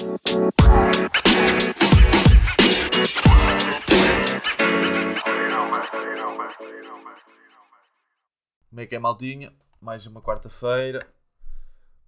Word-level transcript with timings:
Como 0.00 0.16
é 8.76 8.86
que 8.86 8.94
é, 8.94 8.98
maldinha? 8.98 9.52
Mais 9.78 10.06
uma 10.06 10.22
quarta-feira. 10.22 11.06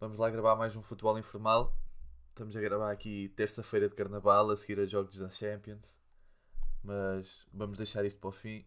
Vamos 0.00 0.18
lá 0.18 0.30
gravar 0.30 0.56
mais 0.56 0.74
um 0.74 0.80
futebol 0.80 1.18
informal. 1.18 1.76
Estamos 2.30 2.56
a 2.56 2.62
gravar 2.62 2.90
aqui 2.90 3.28
terça-feira 3.36 3.90
de 3.90 3.94
carnaval, 3.94 4.48
a 4.48 4.56
seguir 4.56 4.80
a 4.80 4.86
jogos 4.86 5.18
da 5.18 5.28
Champions. 5.28 6.00
Mas 6.82 7.46
vamos 7.52 7.76
deixar 7.76 8.06
isto 8.06 8.18
para 8.18 8.30
o 8.30 8.32
fim. 8.32 8.64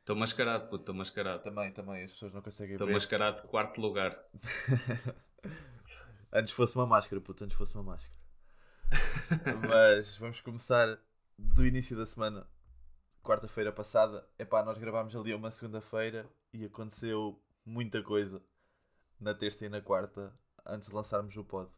Estou 0.00 0.16
mascarado, 0.16 0.70
puto, 0.70 0.80
estou 0.80 0.94
mascarado. 0.94 1.42
Também, 1.42 1.70
também, 1.70 2.04
as 2.04 2.12
pessoas 2.12 2.32
não 2.32 2.40
conseguem 2.40 2.76
Estou 2.76 2.86
ver. 2.86 2.94
mascarado 2.94 3.42
de 3.42 3.48
quarto 3.48 3.78
lugar. 3.78 4.18
Antes 6.36 6.52
fosse 6.52 6.76
uma 6.76 6.84
máscara, 6.84 7.18
puto, 7.18 7.44
antes 7.44 7.56
fosse 7.56 7.74
uma 7.74 7.82
máscara. 7.82 8.14
Mas 9.66 10.18
vamos 10.18 10.38
começar 10.42 10.98
do 11.38 11.66
início 11.66 11.96
da 11.96 12.04
semana, 12.04 12.46
quarta-feira 13.22 13.72
passada. 13.72 14.22
Epá, 14.38 14.62
nós 14.62 14.76
gravámos 14.76 15.16
ali 15.16 15.32
uma 15.32 15.50
segunda-feira 15.50 16.28
e 16.52 16.66
aconteceu 16.66 17.40
muita 17.64 18.02
coisa 18.02 18.42
na 19.18 19.32
terça 19.32 19.64
e 19.64 19.70
na 19.70 19.80
quarta, 19.80 20.30
antes 20.66 20.90
de 20.90 20.94
lançarmos 20.94 21.34
o 21.38 21.42
pod. 21.42 21.70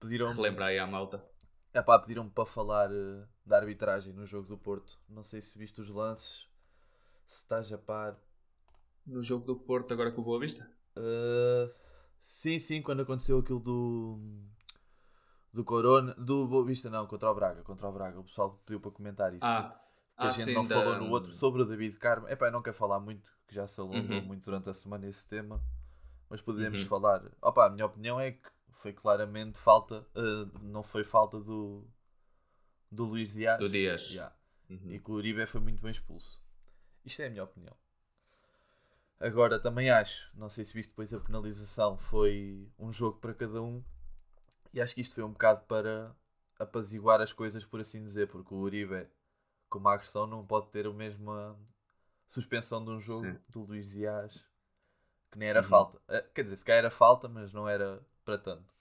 Pediram 0.00 0.34
Relembra 0.34 0.64
aí 0.64 0.80
à 0.80 0.86
malta. 0.88 1.24
Epá, 1.72 1.96
pediram-me 1.96 2.30
para 2.30 2.44
falar 2.44 2.90
eh, 2.90 3.24
da 3.44 3.56
arbitragem 3.56 4.12
no 4.12 4.26
jogo 4.26 4.48
do 4.48 4.58
Porto. 4.58 4.98
Não 5.08 5.22
sei 5.22 5.40
se 5.40 5.56
viste 5.56 5.80
os 5.80 5.90
lances, 5.90 6.44
se 7.28 7.36
estás 7.36 7.72
a 7.72 7.78
par. 7.78 8.16
No 9.06 9.22
jogo 9.22 9.46
do 9.46 9.54
Porto, 9.54 9.94
agora 9.94 10.10
com 10.10 10.22
o 10.22 10.24
Boa 10.24 10.40
Vista? 10.40 10.68
Uh, 10.96 11.72
sim, 12.20 12.58
sim, 12.58 12.82
quando 12.82 13.02
aconteceu 13.02 13.38
aquilo 13.38 13.60
do 13.60 14.18
do 15.52 15.64
Corona, 15.64 16.14
do 16.14 16.46
Boa 16.46 16.64
Vista 16.66 16.90
não, 16.90 17.06
contra 17.06 17.30
o 17.30 17.34
Braga, 17.34 17.62
contra 17.62 17.88
o 17.88 17.92
Braga, 17.92 18.20
o 18.20 18.24
pessoal 18.24 18.60
pediu 18.66 18.78
para 18.80 18.90
comentar 18.90 19.32
isso. 19.32 19.44
Ah, 19.44 19.80
que 20.18 20.22
a 20.22 20.26
ah, 20.26 20.28
gente 20.28 20.44
sim, 20.46 20.54
não 20.54 20.62
da- 20.62 20.74
falou 20.74 20.98
no 20.98 21.10
outro 21.10 21.32
sobre 21.32 21.62
o 21.62 21.64
David 21.64 21.96
Carmo. 21.98 22.28
Epá, 22.28 22.46
eu 22.46 22.52
não 22.52 22.62
quero 22.62 22.76
falar 22.76 23.00
muito, 23.00 23.30
que 23.46 23.54
já 23.54 23.66
se 23.66 23.80
alongou 23.80 24.18
Uhum. 24.18 24.22
muito 24.22 24.44
durante 24.44 24.68
a 24.68 24.74
semana 24.74 25.06
esse 25.06 25.26
tema, 25.26 25.62
mas 26.28 26.42
podemos 26.42 26.82
Uhum. 26.82 26.88
falar. 26.88 27.22
Opa, 27.40 27.66
a 27.66 27.70
minha 27.70 27.86
opinião 27.86 28.20
é 28.20 28.32
que 28.32 28.48
foi 28.72 28.92
claramente 28.92 29.58
falta, 29.58 30.06
uh, 30.14 30.58
não 30.62 30.82
foi 30.82 31.04
falta 31.04 31.40
do 31.40 31.86
do 32.90 33.04
Luís 33.04 33.32
Dias. 33.32 33.58
Do 33.58 33.68
Dias. 33.68 34.10
Yeah. 34.10 34.34
Uhum. 34.70 34.92
E 34.92 35.00
que 35.00 35.10
o 35.10 35.14
Uribe 35.14 35.46
foi 35.46 35.60
muito 35.60 35.82
bem 35.82 35.90
expulso. 35.90 36.40
Isto 37.04 37.22
é 37.22 37.26
a 37.26 37.30
minha 37.30 37.44
opinião. 37.44 37.74
Agora, 39.18 39.58
também 39.58 39.90
acho, 39.90 40.30
não 40.34 40.48
sei 40.48 40.64
se 40.64 40.74
viste 40.74 40.90
depois 40.90 41.12
a 41.12 41.20
penalização, 41.20 41.96
foi 41.98 42.68
um 42.78 42.92
jogo 42.92 43.18
para 43.18 43.34
cada 43.34 43.62
um. 43.62 43.82
E 44.72 44.80
acho 44.80 44.94
que 44.94 45.00
isto 45.02 45.14
foi 45.16 45.24
um 45.24 45.32
bocado 45.32 45.64
para 45.66 46.14
apaziguar 46.58 47.20
as 47.20 47.32
coisas, 47.32 47.64
por 47.64 47.80
assim 47.80 48.02
dizer, 48.04 48.28
porque 48.28 48.54
o 48.54 48.58
Uribe, 48.58 49.08
com 49.70 49.78
uma 49.80 49.94
agressão, 49.94 50.26
não 50.26 50.46
pode 50.46 50.68
ter 50.70 50.86
a 50.86 50.92
mesma 50.92 51.58
suspensão 52.28 52.84
de 52.84 52.90
um 52.92 53.00
jogo 53.00 53.30
Sim. 53.30 53.38
do 53.48 53.62
Luís 53.64 53.90
Dias, 53.90 54.44
que 55.32 55.38
nem 55.38 55.48
era 55.50 55.62
Uhum. 55.62 55.64
falta. 55.64 56.00
Eh, 56.08 56.24
Quer 56.34 56.44
dizer, 56.44 56.56
se 56.56 56.64
calhar 56.66 56.80
era 56.80 56.90
falta, 56.92 57.28
mas 57.28 57.52
não 57.52 57.68
era 57.68 58.00
para 58.24 58.38
tanto. 58.38 58.72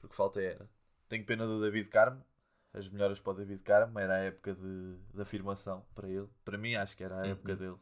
Porque 0.00 0.16
falta 0.16 0.40
era. 0.40 0.68
Tenho 1.08 1.24
pena 1.26 1.46
do 1.46 1.60
David 1.60 1.88
Carmo, 1.90 2.24
as 2.72 2.88
melhoras 2.88 3.20
para 3.20 3.32
o 3.32 3.36
David 3.36 3.62
Carmo, 3.62 3.98
era 3.98 4.14
a 4.16 4.18
época 4.18 4.54
de, 4.54 4.96
de 5.14 5.20
afirmação 5.22 5.84
para 5.94 6.08
ele. 6.08 6.28
Para 6.44 6.56
mim, 6.58 6.74
acho 6.74 6.96
que 6.96 7.04
era 7.04 7.16
a 7.20 7.26
Uhum. 7.26 7.28
época 7.28 7.54
dele. 7.56 7.76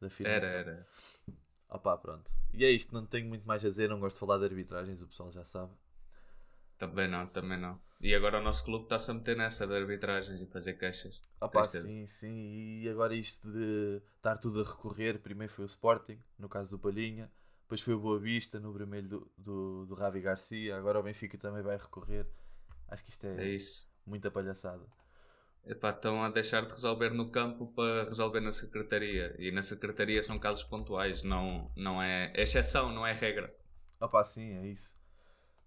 Afirmação. 0.00 0.50
Era, 0.50 0.70
era. 0.70 0.88
Opá, 1.70 1.96
pronto. 1.98 2.30
E 2.52 2.64
é 2.64 2.70
isto, 2.70 2.94
não 2.94 3.04
tenho 3.06 3.28
muito 3.28 3.46
mais 3.46 3.64
a 3.64 3.68
dizer, 3.68 3.88
não 3.88 4.00
gosto 4.00 4.16
de 4.16 4.20
falar 4.20 4.38
de 4.38 4.44
arbitragens, 4.44 5.02
o 5.02 5.06
pessoal 5.06 5.30
já 5.30 5.44
sabe. 5.44 5.72
Também 6.78 7.08
não, 7.08 7.26
também 7.26 7.58
não. 7.58 7.80
E 8.00 8.14
agora 8.14 8.38
o 8.38 8.42
nosso 8.42 8.64
clube 8.64 8.84
está-se 8.84 9.10
a 9.10 9.14
meter 9.14 9.36
nessa 9.36 9.66
de 9.66 9.74
arbitragens 9.74 10.40
e 10.40 10.46
fazer 10.46 10.74
queixas. 10.74 11.20
Opá, 11.40 11.64
sim, 11.68 12.06
sim. 12.06 12.80
E 12.80 12.88
agora 12.88 13.14
isto 13.14 13.50
de 13.50 14.00
estar 14.16 14.38
tudo 14.38 14.60
a 14.60 14.64
recorrer, 14.64 15.18
primeiro 15.18 15.52
foi 15.52 15.64
o 15.64 15.66
Sporting, 15.66 16.18
no 16.38 16.48
caso 16.48 16.70
do 16.70 16.78
Palhinha, 16.78 17.30
depois 17.62 17.80
foi 17.80 17.94
o 17.94 17.98
Boa 17.98 18.18
Vista, 18.18 18.60
no 18.60 18.72
vermelho 18.72 19.08
do, 19.08 19.32
do, 19.36 19.86
do 19.86 19.94
Ravi 19.94 20.20
Garcia, 20.20 20.76
agora 20.76 21.00
o 21.00 21.02
Benfica 21.02 21.36
também 21.36 21.62
vai 21.62 21.76
recorrer. 21.76 22.26
Acho 22.86 23.04
que 23.04 23.10
isto 23.10 23.26
é, 23.26 23.44
É 23.44 23.48
isso. 23.48 23.90
muita 24.06 24.30
palhaçada. 24.30 24.86
Epá, 25.68 25.90
estão 25.90 26.24
a 26.24 26.30
deixar 26.30 26.64
de 26.64 26.72
resolver 26.72 27.10
no 27.10 27.30
campo 27.30 27.66
para 27.68 28.04
resolver 28.04 28.40
na 28.40 28.50
secretaria. 28.50 29.36
E 29.38 29.50
na 29.50 29.62
secretaria 29.62 30.22
são 30.22 30.38
casos 30.38 30.64
pontuais, 30.64 31.22
não, 31.22 31.70
não 31.76 32.02
é, 32.02 32.32
é 32.34 32.42
exceção, 32.42 32.90
não 32.90 33.06
é 33.06 33.12
regra. 33.12 33.54
Opá, 34.00 34.24
sim, 34.24 34.50
é 34.54 34.66
isso. 34.66 34.96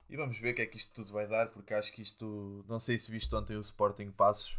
E 0.09 0.17
vamos 0.17 0.38
ver 0.39 0.51
o 0.51 0.56
que 0.56 0.62
é 0.63 0.66
que 0.66 0.78
isto 0.78 0.91
tudo 0.94 1.13
vai 1.13 1.28
dar, 1.28 1.50
porque 1.51 1.73
acho 1.73 1.94
que 1.94 2.01
isto. 2.01 2.66
Não 2.67 2.79
sei 2.79 2.97
se 2.97 3.12
viste 3.12 3.34
ontem 3.35 3.56
o 3.56 3.62
Sporting 3.62 4.12
Passos. 4.12 4.57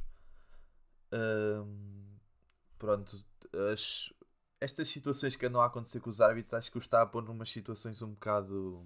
Pronto, 2.78 3.24
as- 3.72 4.12
estas 4.60 4.88
situações 4.88 5.36
que 5.36 5.47
andam 5.47 5.60
a 5.60 5.66
acontecer 5.66 6.00
com 6.00 6.10
os 6.10 6.20
árbitros, 6.20 6.54
acho 6.54 6.70
que 6.70 6.78
os 6.78 6.84
está 6.84 7.03
a 7.03 7.06
pôr 7.06 7.22
numas 7.22 7.50
situações 7.50 8.03
um 8.03 8.10
bocado. 8.12 8.84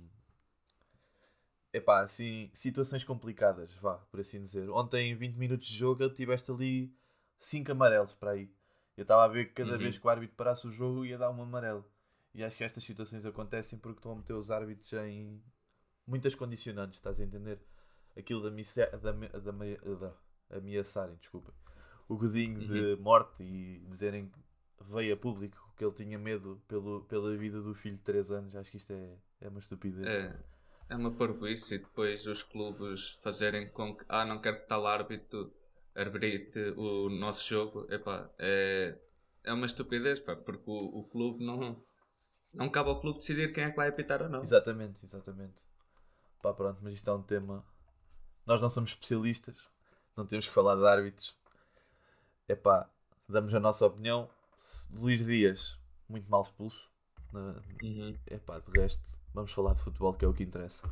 Epá, 1.76 2.00
assim, 2.00 2.48
situações 2.54 3.04
complicadas, 3.04 3.74
vá, 3.74 3.98
por 4.10 4.20
assim 4.20 4.40
dizer. 4.40 4.70
Ontem, 4.70 5.10
em 5.10 5.14
20 5.14 5.34
minutos 5.36 5.68
de 5.68 5.76
jogo, 5.76 6.02
ele 6.02 6.14
tiveste 6.14 6.50
ali 6.50 6.90
5 7.38 7.70
amarelos 7.72 8.14
para 8.14 8.30
aí. 8.30 8.50
Eu 8.96 9.02
estava 9.02 9.24
a 9.24 9.28
ver 9.28 9.48
que 9.48 9.52
cada 9.52 9.72
Uhum. 9.72 9.78
vez 9.78 9.98
que 9.98 10.06
o 10.06 10.08
árbitro 10.08 10.34
parasse 10.36 10.66
o 10.66 10.72
jogo 10.72 11.04
ia 11.04 11.18
dar 11.18 11.30
um 11.30 11.42
amarelo. 11.42 11.84
E 12.32 12.42
acho 12.42 12.56
que 12.56 12.64
estas 12.64 12.82
situações 12.82 13.26
acontecem 13.26 13.78
porque 13.78 13.98
estão 13.98 14.12
a 14.12 14.16
meter 14.16 14.32
os 14.32 14.50
árbitros 14.50 14.90
em 14.94 15.42
muitas 16.06 16.34
condicionantes, 16.34 16.96
estás 16.98 17.20
a 17.20 17.24
entender? 17.24 17.60
Aquilo 18.16 18.40
de, 18.40 18.48
ameaçarem, 20.50 21.16
desculpa, 21.16 21.52
o 22.08 22.16
godinho 22.16 22.60
de 22.60 22.96
morte 23.02 23.42
e 23.42 23.84
dizerem 23.86 24.30
que 24.30 24.38
veio 24.94 25.12
a 25.12 25.16
público 25.16 25.72
que 25.76 25.84
ele 25.84 25.94
tinha 25.94 26.18
medo 26.18 26.62
pelo, 26.66 27.04
pela 27.04 27.36
vida 27.36 27.60
do 27.60 27.74
filho 27.74 27.96
de 27.96 28.02
3 28.02 28.30
anos. 28.30 28.56
Acho 28.56 28.70
que 28.70 28.78
isto 28.78 28.92
é, 28.92 29.18
é 29.42 29.48
uma 29.48 29.58
estupidez. 29.58 30.06
É, 30.06 30.34
é 30.88 30.96
uma 30.96 31.10
parvoíce 31.12 31.74
e 31.74 31.78
depois 31.78 32.26
os 32.26 32.42
clubes 32.42 33.10
fazerem 33.22 33.68
com 33.70 33.96
que, 33.96 34.04
ah, 34.08 34.24
não 34.24 34.40
quero 34.40 34.60
que 34.60 34.66
tal 34.68 34.86
árbitro 34.86 35.52
arbitre 35.94 36.70
o 36.76 37.08
nosso 37.08 37.48
jogo. 37.48 37.86
Epá, 37.92 38.30
é, 38.38 38.96
é 39.44 39.52
uma 39.52 39.66
estupidez, 39.66 40.20
pá, 40.20 40.36
porque 40.36 40.64
o, 40.70 40.76
o 40.76 41.04
clube 41.04 41.44
não, 41.44 41.82
não 42.52 42.68
cabe 42.70 42.90
ao 42.90 43.00
clube 43.00 43.18
decidir 43.18 43.52
quem 43.52 43.64
é 43.64 43.70
que 43.70 43.76
vai 43.76 43.88
apitar 43.88 44.22
ou 44.22 44.28
não. 44.28 44.42
Exatamente, 44.42 45.04
exatamente. 45.04 45.54
Pá, 46.42 46.52
pronto, 46.52 46.78
mas 46.82 46.94
isto 46.94 47.10
é 47.10 47.14
um 47.14 47.22
tema. 47.22 47.64
Nós 48.44 48.60
não 48.60 48.68
somos 48.68 48.90
especialistas, 48.90 49.56
não 50.16 50.26
temos 50.26 50.46
que 50.46 50.54
falar 50.54 50.76
de 50.76 50.86
árbitros. 50.86 51.34
É 52.48 52.54
pá, 52.54 52.88
damos 53.28 53.54
a 53.54 53.60
nossa 53.60 53.86
opinião. 53.86 54.28
Luís 54.92 55.24
Dias, 55.26 55.78
muito 56.08 56.30
mal 56.30 56.42
expulso. 56.42 56.90
Na- 57.32 57.60
Uhum. 57.82 58.16
Epá, 58.28 58.58
de 58.60 58.70
resto, 58.80 59.02
vamos 59.36 59.52
falar 59.52 59.74
de 59.74 59.80
futebol, 59.80 60.14
que 60.14 60.24
é 60.24 60.28
o 60.28 60.32
que 60.32 60.42
interessa. 60.42 60.88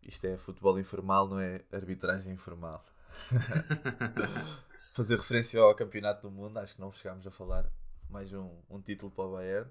Isto 0.00 0.28
é 0.28 0.38
futebol 0.38 0.78
informal, 0.78 1.26
não 1.28 1.40
é 1.40 1.60
arbitragem 1.72 2.32
informal. 2.32 2.84
Fazer 4.94 5.16
referência 5.18 5.60
ao 5.60 5.74
Campeonato 5.74 6.22
do 6.22 6.30
Mundo, 6.30 6.58
acho 6.58 6.76
que 6.76 6.80
não 6.80 6.92
chegámos 6.92 7.26
a 7.26 7.32
falar. 7.32 7.68
Mais 8.08 8.32
um, 8.32 8.48
um 8.70 8.80
título 8.80 9.10
para 9.10 9.24
o 9.24 9.32
Bayern. 9.32 9.70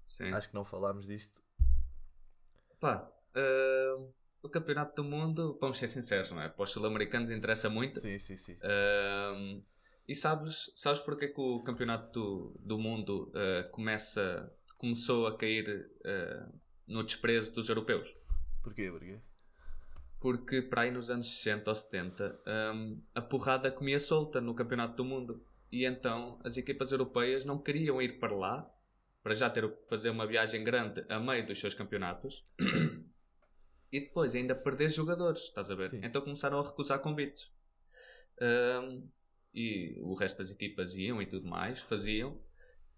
Sim. 0.00 0.32
Acho 0.32 0.48
que 0.48 0.54
não 0.54 0.64
falámos 0.64 1.06
disto. 1.06 1.42
Pá, 2.80 3.10
ah, 3.34 3.98
o 4.42 4.48
Campeonato 4.48 5.02
do 5.02 5.04
Mundo, 5.04 5.58
vamos 5.60 5.76
ser 5.76 5.88
sinceros, 5.88 6.32
não 6.32 6.40
é? 6.40 6.48
Para 6.48 6.62
os 6.62 6.70
sul-americanos 6.70 7.30
interessa 7.30 7.68
muito. 7.68 8.00
Sim, 8.00 8.18
sim, 8.18 8.38
sim. 8.38 8.56
Ahm, 8.62 9.62
e 10.08 10.14
sabes, 10.14 10.70
sabes 10.74 11.00
porque 11.00 11.26
é 11.26 11.28
que 11.28 11.40
o 11.40 11.62
campeonato 11.62 12.12
do, 12.12 12.56
do 12.58 12.78
mundo 12.78 13.30
ah, 13.34 13.68
começa, 13.70 14.50
começou 14.84 15.26
a 15.26 15.34
cair 15.34 15.90
ah, 16.04 16.46
no 16.86 17.02
desprezo 17.02 17.54
dos 17.54 17.70
europeus? 17.70 18.14
Porquê, 18.62 18.90
porquê? 18.90 19.18
Porque 20.20 20.60
para 20.60 20.82
aí 20.82 20.90
nos 20.90 21.10
anos 21.10 21.26
60 21.38 21.70
ou 21.70 21.74
70 21.74 22.40
ahm, 22.46 22.98
a 23.14 23.22
porrada 23.22 23.70
comia 23.70 23.98
solta 23.98 24.42
no 24.42 24.54
campeonato 24.54 24.96
do 24.96 25.04
mundo. 25.04 25.42
E 25.72 25.86
então 25.86 26.38
as 26.44 26.58
equipas 26.58 26.92
europeias 26.92 27.46
não 27.46 27.58
queriam 27.58 28.00
ir 28.00 28.18
para 28.18 28.36
lá 28.36 28.70
para 29.22 29.32
já 29.32 29.48
ter 29.48 29.66
que 29.66 29.88
fazer 29.88 30.10
uma 30.10 30.26
viagem 30.26 30.62
grande 30.62 31.02
a 31.08 31.18
meio 31.18 31.46
dos 31.46 31.58
seus 31.58 31.72
campeonatos 31.72 32.46
e 33.90 34.00
depois 34.00 34.34
ainda 34.34 34.54
perder 34.54 34.90
jogadores, 34.90 35.44
estás 35.44 35.70
a 35.70 35.74
ver? 35.74 35.88
Sim. 35.88 36.00
Então 36.02 36.20
começaram 36.20 36.60
a 36.60 36.62
recusar 36.62 36.98
convites. 37.00 37.50
Ahm, 38.38 39.08
e 39.54 39.96
o 40.00 40.12
resto 40.14 40.38
das 40.38 40.50
equipas 40.50 40.94
iam 40.94 41.22
e 41.22 41.26
tudo 41.26 41.48
mais, 41.48 41.80
faziam. 41.80 42.38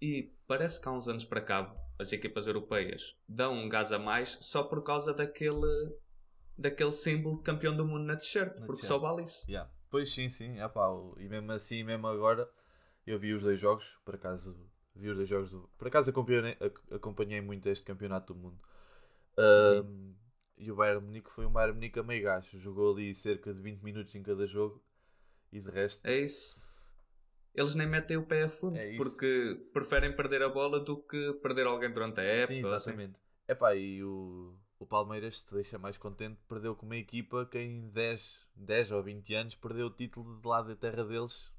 E 0.01 0.31
parece 0.47 0.81
que 0.81 0.89
há 0.89 0.93
uns 0.93 1.09
anos 1.09 1.25
para 1.25 1.41
cá 1.41 1.75
as 1.99 2.13
equipas 2.13 2.47
europeias 2.47 3.17
dão 3.29 3.55
um 3.55 3.69
gás 3.69 3.93
a 3.93 3.99
mais 3.99 4.39
só 4.43 4.63
por 4.63 4.83
causa 4.83 5.15
daquele, 5.15 5.95
daquele 6.59 6.93
símbolo 6.93 7.39
de 7.39 7.43
campeão 7.43 7.77
do 7.77 7.87
mundo 7.87 8.05
na 8.05 8.17
t-shirt, 8.17 8.55
porque 8.67 8.85
só 8.85 8.99
vale 8.99 9.23
isso. 9.23 9.45
Yeah. 9.51 9.71
Pois 9.91 10.11
sim, 10.13 10.29
sim. 10.29 10.59
Ah, 10.61 10.69
pá, 10.69 10.89
e 11.19 11.29
mesmo 11.29 11.53
assim, 11.53 11.83
mesmo 11.85 12.07
agora, 12.07 12.49
eu 13.07 13.19
vi 13.19 13.33
os 13.33 13.43
dois 13.45 13.59
jogos, 13.59 13.99
por 14.05 14.15
acaso, 14.17 14.57
vi 14.95 15.09
os 15.09 15.17
dois 15.17 15.29
jogos 15.29 15.51
do... 15.51 15.71
Por 15.79 15.89
acaso 15.89 16.11
acompanhei, 16.11 16.57
ac- 16.61 16.95
acompanhei 16.95 17.41
muito 17.41 17.69
este 17.69 17.85
campeonato 17.85 18.35
do 18.35 18.39
mundo. 18.39 18.59
Ahm, 19.39 20.15
E 20.59 20.73
o 20.73 20.77
Bayern 20.77 21.05
Munique 21.05 21.31
foi 21.31 21.47
um 21.47 21.51
Bayern 21.53 21.75
Munique 21.75 21.99
a 21.99 22.03
meio 22.03 22.23
gajo. 22.25 22.59
Jogou 22.59 22.93
ali 22.95 23.15
cerca 23.15 23.53
de 23.55 23.61
20 23.61 23.83
minutos 23.83 24.15
em 24.15 24.23
cada 24.23 24.47
jogo 24.47 24.83
e 25.53 25.61
de 25.61 25.71
resto. 25.71 26.05
É 26.07 26.19
isso. 26.21 26.66
Eles 27.56 27.75
nem 27.75 27.87
metem 27.87 28.17
o 28.17 28.23
pé 28.23 28.43
a 28.43 28.49
fundo 28.49 28.76
É 28.76 28.97
porque 28.97 29.58
preferem 29.73 30.14
perder 30.14 30.43
a 30.43 30.49
bola 30.49 30.79
do 30.79 30.99
que 30.99 31.32
perder 31.43 31.67
alguém 31.67 31.91
durante 31.91 32.20
a 32.20 32.25
época. 32.25 32.47
Sim, 32.49 32.64
ou 32.64 32.75
assim. 32.75 32.91
exatamente. 32.91 33.19
Epá, 33.49 33.75
e 33.75 34.03
o, 34.05 34.55
o 34.79 34.87
Palmeiras 34.87 35.38
te 35.38 35.55
deixa 35.55 35.79
mais 35.79 35.97
contente, 35.97 36.38
perdeu 36.49 36.75
com 36.76 36.85
uma 36.85 36.97
equipa 36.97 37.47
que 37.47 37.58
em 37.58 37.88
10, 37.88 38.47
10 38.56 38.93
ou 38.93 39.03
20 39.03 39.35
anos 39.35 39.55
perdeu 39.55 39.87
o 39.87 39.91
título 39.91 40.38
de 40.41 40.47
lá 40.47 40.62
da 40.62 40.76
terra 40.76 41.05
deles 41.05 41.50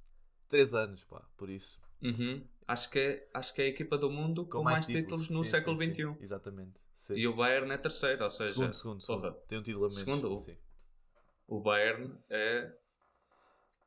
3 0.49 0.73
anos, 0.73 1.03
pá, 1.05 1.21
por 1.35 1.49
isso. 1.49 1.81
Uhum. 2.01 2.43
Acho, 2.67 2.89
que 2.91 2.99
é, 2.99 3.29
acho 3.33 3.53
que 3.53 3.61
é 3.61 3.65
a 3.65 3.69
equipa 3.69 3.97
do 3.97 4.09
mundo 4.09 4.45
com, 4.45 4.61
mais, 4.61 4.85
títulos, 4.85 5.29
no 5.29 5.43
Sim, 5.43 5.51
século 5.51 5.77
sim, 5.77 5.93
XXI. 5.93 6.03
sim, 6.03 6.17
Exatamente. 6.21 6.79
E 7.11 7.27
o 7.27 7.35
Bayern 7.35 7.71
é 7.71 7.77
terceiro, 7.77 8.23
ou 8.23 8.29
seja, 8.29 8.53
segundo, 8.53 8.73
segundo, 8.73 9.01
segundo. 9.01 9.31
Tem 9.47 9.57
um 9.57 9.63
título 9.63 9.85
a 9.85 9.87
menos. 9.87 10.03
Segundo? 10.03 10.39
Sim. 10.39 10.57
o 11.47 11.59
Bayern 11.61 12.13
é. 12.29 12.73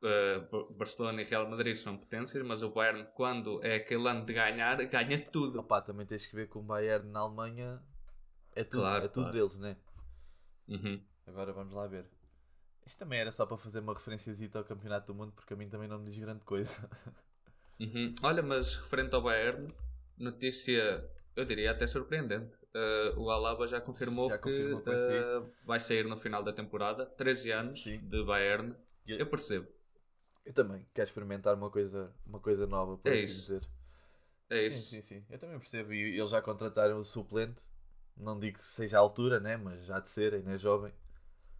Eh, 0.03 0.39
Bar- 0.51 0.65
Barcelona 0.71 1.21
e 1.21 1.25
Real 1.25 1.49
Madrid 1.49 1.75
são 1.75 1.97
potências, 1.97 2.43
mas 2.45 2.61
o 2.63 2.69
Bayern, 2.71 3.07
quando 3.15 3.63
é 3.63 3.75
aquele 3.75 4.07
ano 4.07 4.25
de 4.25 4.33
ganhar, 4.33 4.75
ganha 4.85 5.23
tudo. 5.23 5.59
Opa, 5.59 5.81
também 5.81 6.05
tens 6.05 6.25
que 6.27 6.35
ver 6.35 6.47
que 6.49 6.57
o 6.57 6.61
Bayern 6.61 7.09
na 7.09 7.19
Alemanha 7.21 7.81
é 8.55 8.63
tudo, 8.63 8.81
Claro, 8.81 9.05
é 9.05 9.07
tudo 9.07 9.23
claro. 9.23 9.31
deles, 9.37 9.57
né? 9.59 9.77
Uhum. 10.67 11.01
Agora 11.27 11.53
vamos 11.53 11.73
lá 11.73 11.87
ver. 11.87 12.05
Isto 12.85 12.99
também 12.99 13.19
era 13.19 13.31
só 13.31 13.45
para 13.45 13.57
fazer 13.57 13.79
uma 13.79 13.93
referenciazita 13.93 14.57
ao 14.57 14.65
Campeonato 14.65 15.07
do 15.07 15.15
Mundo, 15.15 15.31
porque 15.33 15.53
a 15.53 15.57
mim 15.57 15.69
também 15.69 15.87
não 15.87 15.99
me 15.99 16.09
diz 16.09 16.17
grande 16.19 16.43
coisa. 16.43 16.89
Uhum. 17.79 18.13
Olha, 18.21 18.43
mas 18.43 18.75
referente 18.75 19.15
ao 19.15 19.23
Bayern, 19.23 19.73
notícia, 20.15 21.03
eu 21.35 21.43
diria 21.45 21.71
até 21.71 21.87
surpreendente. 21.87 22.55
Eh, 22.73 23.13
o 23.17 23.31
Alaba 23.31 23.65
já 23.65 23.81
confirmou 23.81 24.29
Já 24.29 24.37
que, 24.37 24.43
confirmou 24.43 24.79
que 24.81 24.85
vai 24.85 24.97
sair. 24.99 25.23
eh, 25.23 25.43
vai 25.65 25.79
sair 25.79 26.05
no 26.05 26.15
final 26.15 26.43
da 26.43 26.53
temporada. 26.53 27.07
13 27.07 27.49
anos 27.51 27.81
Sim. 27.81 27.97
de 28.07 28.23
Bayern. 28.23 28.75
Eu 29.07 29.25
percebo. 29.25 29.67
Eu 30.45 30.53
também 30.53 30.85
quero 30.93 31.07
experimentar 31.07 31.55
uma 31.55 31.69
coisa, 31.69 32.11
uma 32.25 32.39
coisa 32.39 32.65
nova, 32.67 32.97
por 32.97 33.11
É 33.11 33.15
assim 33.15 33.33
isso. 33.33 33.39
dizer. 33.39 33.67
É 34.49 34.61
sim, 34.61 34.81
isso. 34.81 34.99
sim, 35.01 35.01
sim. 35.01 35.25
Eu 35.29 35.39
também 35.39 35.59
percebo. 35.59 35.93
E 35.93 36.17
eles 36.19 36.31
já 36.31 36.41
contrataram 36.41 36.99
o 36.99 37.03
suplente. 37.05 37.63
Não 38.17 38.39
digo 38.39 38.57
que 38.57 38.63
seja 38.65 38.97
a 38.97 39.01
altura, 39.01 39.39
né? 39.39 39.57
Mas 39.57 39.85
já 39.85 39.99
de 39.99 40.09
ser, 40.09 40.33
ainda 40.35 40.53
é 40.53 40.57
jovem. 40.57 40.93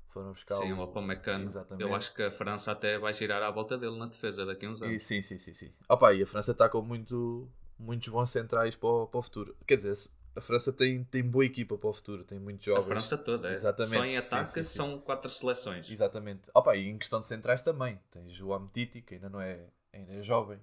Foram 0.10 0.31
buscar 0.33 0.60
Sim, 0.60 0.72
o... 0.72 0.74
o 0.74 0.83
Upamecano. 0.83 1.45
Exatamente. 1.45 1.80
Eu 1.80 1.95
acho 1.95 2.13
que 2.13 2.22
a 2.22 2.30
França 2.30 2.72
até 2.72 3.00
vai 3.00 3.12
girar 3.12 3.42
à 3.42 3.50
volta 3.50 3.75
dele 3.75 3.98
na 3.98 4.06
defesa 4.06 4.45
daqui 4.45 4.68
a 4.68 4.69
uns 4.69 4.83
E, 4.83 5.00
anos. 5.00 5.00
sim, 5.00 5.22
sim, 5.22 5.38
sim, 5.38 5.54
sim. 5.54 5.72
Opa, 5.88 6.13
e 6.13 6.24
a 6.24 6.28
França 6.28 6.51
está 6.51 6.68
com 6.68 6.81
muito, 6.81 7.48
muitos 7.78 8.07
bons 8.10 8.31
centrais 8.31 8.75
para 8.75 8.89
o, 8.89 9.07
para 9.07 9.19
o 9.19 9.22
futuro. 9.24 9.56
Quer 9.68 9.78
dizer, 9.78 9.95
se- 9.95 10.10
a 10.36 10.42
França 10.42 10.72
tem, 10.72 11.04
tem 11.04 11.24
boa 11.24 11.45
equipa 11.45 11.78
para 11.78 11.89
o 11.89 11.94
futuro, 11.94 12.24
tem 12.24 12.39
muitos 12.39 12.68
A 12.68 12.72
jovens. 12.72 12.88
França 12.88 13.18
toda, 13.18 13.50
é. 13.50 13.54
Exatamente. 13.54 13.94
Só 13.94 14.06
em 14.06 14.22
Sim, 14.22 14.28
ataque 14.28 14.50
sim, 14.50 14.63
sim. 14.63 14.75
são 14.78 15.00
quatro 15.00 15.30
seleções. 15.30 15.89
Exatamente. 15.92 16.50
Opa, 16.54 16.75
e 16.75 16.88
em 16.88 16.98
questão 16.98 17.19
de 17.19 17.28
centrais 17.28 17.62
também. 17.62 18.00
Tens 18.12 18.39
o 18.42 18.54
Ametiti, 18.54 19.01
que 19.01 19.16
ainda 19.16 19.30
não 19.30 19.42
é, 19.42 19.68
ainda 19.92 20.13
é 20.13 20.22
jovem, 20.22 20.60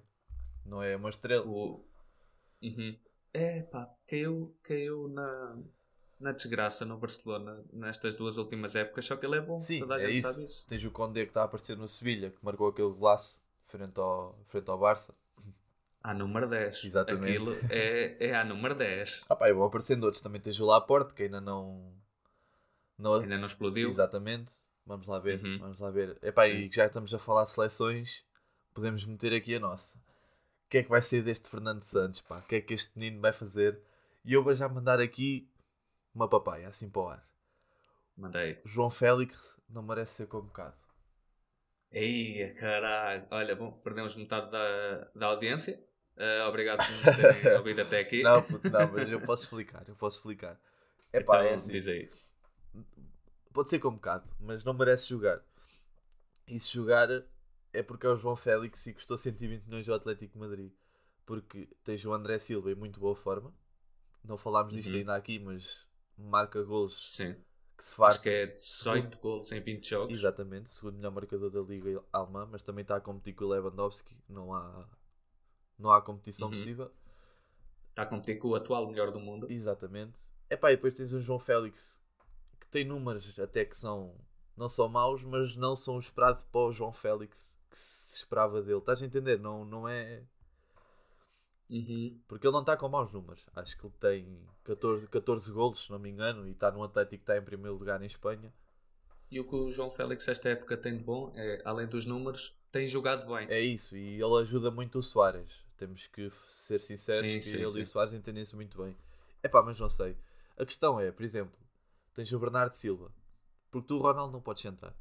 não 0.65 0.81
é 0.81 0.95
uma 0.95 1.09
estrela. 1.09 1.45
O... 1.45 1.85
Uhum. 2.61 2.97
É 3.31 3.61
pá, 3.61 3.87
caiu, 4.07 4.55
caiu 4.63 5.07
na, 5.07 5.57
na 6.19 6.31
desgraça 6.31 6.83
no 6.83 6.97
Barcelona 6.97 7.63
nestas 7.71 8.15
duas 8.15 8.37
últimas 8.37 8.75
épocas, 8.75 9.05
só 9.05 9.15
que 9.15 9.25
ele 9.25 9.37
é 9.37 9.41
bom, 9.41 9.61
Sim, 9.61 9.79
toda 9.81 9.95
a 9.95 9.97
é 9.97 9.99
gente 10.07 10.19
isso. 10.19 10.33
sabe 10.33 10.45
isso. 10.45 10.67
Tens 10.67 10.83
o 10.83 10.91
Condé 10.91 11.23
que 11.25 11.29
está 11.29 11.41
a 11.41 11.45
aparecer 11.45 11.77
no 11.77 11.87
Sevilha, 11.87 12.31
que 12.31 12.43
marcou 12.43 12.67
aquele 12.67 12.89
golaço 12.89 13.39
frente 13.65 13.99
ao, 13.99 14.35
frente 14.45 14.67
ao 14.69 14.79
Barça. 14.79 15.13
A 16.09 16.13
número 16.15 16.47
10. 16.47 16.85
Exatamente. 16.85 17.37
Aquilo 17.37 17.55
é, 17.69 18.29
é 18.29 18.35
a 18.35 18.43
número 18.43 18.73
10. 18.73 19.21
Ah 19.29 19.35
pá, 19.35 19.47
e 19.47 19.53
vão 19.53 19.63
aparecendo 19.65 20.05
outros. 20.05 20.23
Também 20.23 20.41
tens 20.41 20.59
o 20.59 20.65
Laporte, 20.65 21.13
que 21.13 21.21
ainda 21.21 21.39
não... 21.39 21.93
não 22.97 23.13
Ainda 23.13 23.37
não 23.37 23.45
explodiu. 23.45 23.87
Exatamente. 23.87 24.53
Vamos 24.87 25.07
lá 25.07 25.19
ver. 25.19 25.39
Uhum. 25.45 25.59
Vamos 25.59 25.79
lá 25.79 25.91
ver. 25.91 26.17
Epá, 26.23 26.47
Sim. 26.47 26.53
e 26.53 26.69
que 26.69 26.75
já 26.77 26.87
estamos 26.87 27.13
a 27.13 27.19
falar 27.19 27.43
de 27.43 27.51
seleções, 27.51 28.25
podemos 28.73 29.05
meter 29.05 29.35
aqui 29.35 29.53
a 29.53 29.59
nossa. 29.59 29.99
O 29.99 30.69
que 30.69 30.79
é 30.79 30.83
que 30.83 30.89
vai 30.89 30.99
ser 30.99 31.21
deste 31.21 31.47
Fernando 31.47 31.81
Santos? 31.81 32.21
Pá? 32.21 32.39
O 32.39 32.41
que 32.41 32.55
é 32.55 32.61
que 32.61 32.73
este 32.73 32.97
menino 32.97 33.21
vai 33.21 33.31
fazer? 33.31 33.79
E 34.25 34.33
eu 34.33 34.43
vou 34.43 34.55
já 34.55 34.67
mandar 34.67 34.99
aqui 34.99 35.47
uma 36.11 36.27
papaya, 36.27 36.69
assim 36.69 36.89
para 36.89 37.01
o 37.03 37.07
ar. 37.07 37.27
Mandei. 38.17 38.59
João 38.65 38.89
Félix 38.89 39.37
não 39.69 39.83
merece 39.83 40.13
ser 40.13 40.27
convocado. 40.27 40.75
Ei, 41.91 42.51
caralho. 42.55 43.27
Olha, 43.29 43.55
bom, 43.55 43.73
perdemos 43.73 44.15
metade 44.15 44.49
da, 44.49 45.07
da 45.13 45.27
audiência. 45.27 45.87
Eh, 46.19 46.43
obrigado 46.43 46.85
por 46.85 46.91
nos 46.91 47.15
terem 47.15 47.55
ouvido 47.57 47.81
até 47.81 47.99
aqui. 48.01 48.21
Não, 48.21 48.41
puto, 48.43 48.69
não, 48.69 48.91
mas 48.91 49.09
eu 49.09 49.21
posso 49.21 49.43
explicar. 49.43 49.83
Eu 49.87 49.95
posso 49.95 50.17
explicar. 50.17 50.59
Epá, 51.13 51.37
então, 51.37 51.47
é 51.47 51.53
assim. 51.55 51.71
diz 51.71 51.87
aí. 51.87 52.09
pode 53.53 53.69
ser 53.69 53.79
convocado, 53.79 54.27
mas 54.39 54.63
não 54.63 54.73
merece 54.73 55.07
jogar. 55.09 55.41
E 56.47 56.59
se 56.59 56.73
jogar 56.73 57.07
é 57.71 57.81
porque 57.83 58.05
é 58.05 58.09
o 58.09 58.17
João 58.17 58.35
Félix 58.35 58.85
e 58.87 58.93
custou 58.93 59.17
120 59.17 59.63
milhões 59.65 59.87
ao 59.87 59.95
Atlético 59.95 60.33
de 60.33 60.39
Madrid. 60.39 60.71
Porque 61.25 61.69
tens 61.83 62.03
o 62.05 62.13
André 62.13 62.37
Silva 62.39 62.71
em 62.71 62.75
muito 62.75 62.99
boa 62.99 63.15
forma. 63.15 63.53
Não 64.23 64.35
falámos 64.37 64.73
disto 64.73 64.91
Uhum. 64.91 64.97
ainda 64.99 65.15
aqui, 65.15 65.39
mas 65.39 65.87
marca 66.17 66.61
golos 66.63 67.15
Sim. 67.15 67.33
que 67.77 67.85
se 67.85 67.91
Acho 67.91 67.95
farta. 67.95 68.19
que 68.23 68.29
é 68.29 68.45
18 68.47 69.17
gols 69.19 69.51
em 69.51 69.61
20 69.61 69.87
jogos. 69.89 70.17
Exatamente, 70.17 70.73
segundo 70.73 70.95
melhor 70.97 71.11
marcador 71.11 71.49
da 71.49 71.61
Liga 71.61 72.03
Alemã, 72.11 72.45
mas 72.51 72.61
também 72.61 72.81
está 72.81 72.97
a 72.97 73.01
competir 73.01 73.33
com 73.35 73.45
o 73.45 73.49
Lewandowski. 73.49 74.17
Não 74.27 74.53
há, 74.53 74.85
não 75.79 75.91
há 75.91 76.01
competição 76.01 76.47
Uhum. 76.47 76.53
possível. 76.53 76.91
Está 77.89 78.03
a 78.03 78.05
competir 78.05 78.37
com 78.39 78.49
o 78.49 78.55
atual 78.55 78.87
melhor 78.87 79.11
do 79.11 79.19
mundo. 79.19 79.49
Exatamente. 79.51 80.17
Epá, 80.49 80.71
e 80.71 80.75
depois 80.75 80.93
tens 80.93 81.13
o 81.13 81.19
João 81.21 81.39
Félix 81.39 81.99
que 82.59 82.67
tem 82.67 82.83
números 82.85 83.39
até 83.39 83.63
que 83.65 83.75
são 83.77 84.15
não 84.55 84.67
são 84.67 84.89
maus, 84.89 85.23
mas 85.23 85.55
não 85.55 85.75
são 85.75 85.95
o 85.95 85.99
esperado 85.99 86.43
para 86.51 86.61
o 86.61 86.71
João 86.71 86.91
Félix 86.91 87.57
que 87.69 87.77
se 87.77 88.17
esperava 88.17 88.61
dele. 88.61 88.79
Estás 88.79 89.01
a 89.01 89.05
entender? 89.05 89.39
Não, 89.39 89.63
não 89.63 89.87
é. 89.87 90.23
Uhum. 91.69 92.19
Porque 92.27 92.45
ele 92.47 92.53
não 92.53 92.61
está 92.61 92.75
com 92.75 92.89
maus 92.89 93.13
números. 93.13 93.47
Acho 93.55 93.77
que 93.77 93.85
ele 93.85 93.93
tem 93.99 94.41
14, 94.63 95.07
14 95.07 95.51
golos, 95.51 95.83
se 95.83 95.91
não 95.91 95.99
me 95.99 96.09
engano, 96.09 96.47
e 96.47 96.51
está 96.51 96.71
no 96.71 96.83
Atlético 96.83 97.23
que 97.23 97.31
está 97.31 97.37
em 97.37 97.45
primeiro 97.45 97.77
lugar 97.77 98.01
em 98.01 98.05
Espanha. 98.05 98.51
E 99.31 99.39
o 99.39 99.47
que 99.47 99.55
o 99.55 99.69
João 99.69 99.91
Félix 99.91 100.27
esta 100.27 100.49
época 100.49 100.75
tem 100.75 100.97
de 100.97 101.03
bom 101.03 101.31
é, 101.35 101.61
além 101.63 101.85
dos 101.87 102.05
números, 102.05 102.57
tem 102.71 102.87
jogado 102.87 103.31
bem. 103.31 103.47
É 103.49 103.61
isso, 103.61 103.95
e 103.95 104.13
ele 104.13 104.39
ajuda 104.41 104.71
muito 104.71 104.97
o 104.97 105.01
Soares. 105.03 105.63
Temos 105.79 106.07
que 106.07 106.29
ser 106.45 106.81
sinceros 106.81 107.21
Sim, 107.31 107.37
que 107.37 107.41
sim, 107.41 107.57
ele 107.57 107.69
sim. 107.69 107.79
e 107.79 107.83
o 107.83 107.85
Soares 107.85 108.13
entendem-se 108.13 108.53
muito 108.53 108.77
bem. 108.83 108.97
Epá, 109.41 109.63
mas 109.63 109.79
não 109.79 109.87
sei. 109.87 110.17
A 110.57 110.65
questão 110.65 110.99
é, 110.99 111.09
por 111.09 111.23
exemplo, 111.23 111.57
tens 112.13 112.29
o 112.33 112.37
Bernardo 112.37 112.73
Silva. 112.73 113.13
Porque 113.71 113.87
tu 113.87 113.95
o 113.95 114.01
Ronaldo 114.01 114.33
não 114.33 114.41
podes 114.41 114.61
sentar. 114.61 114.93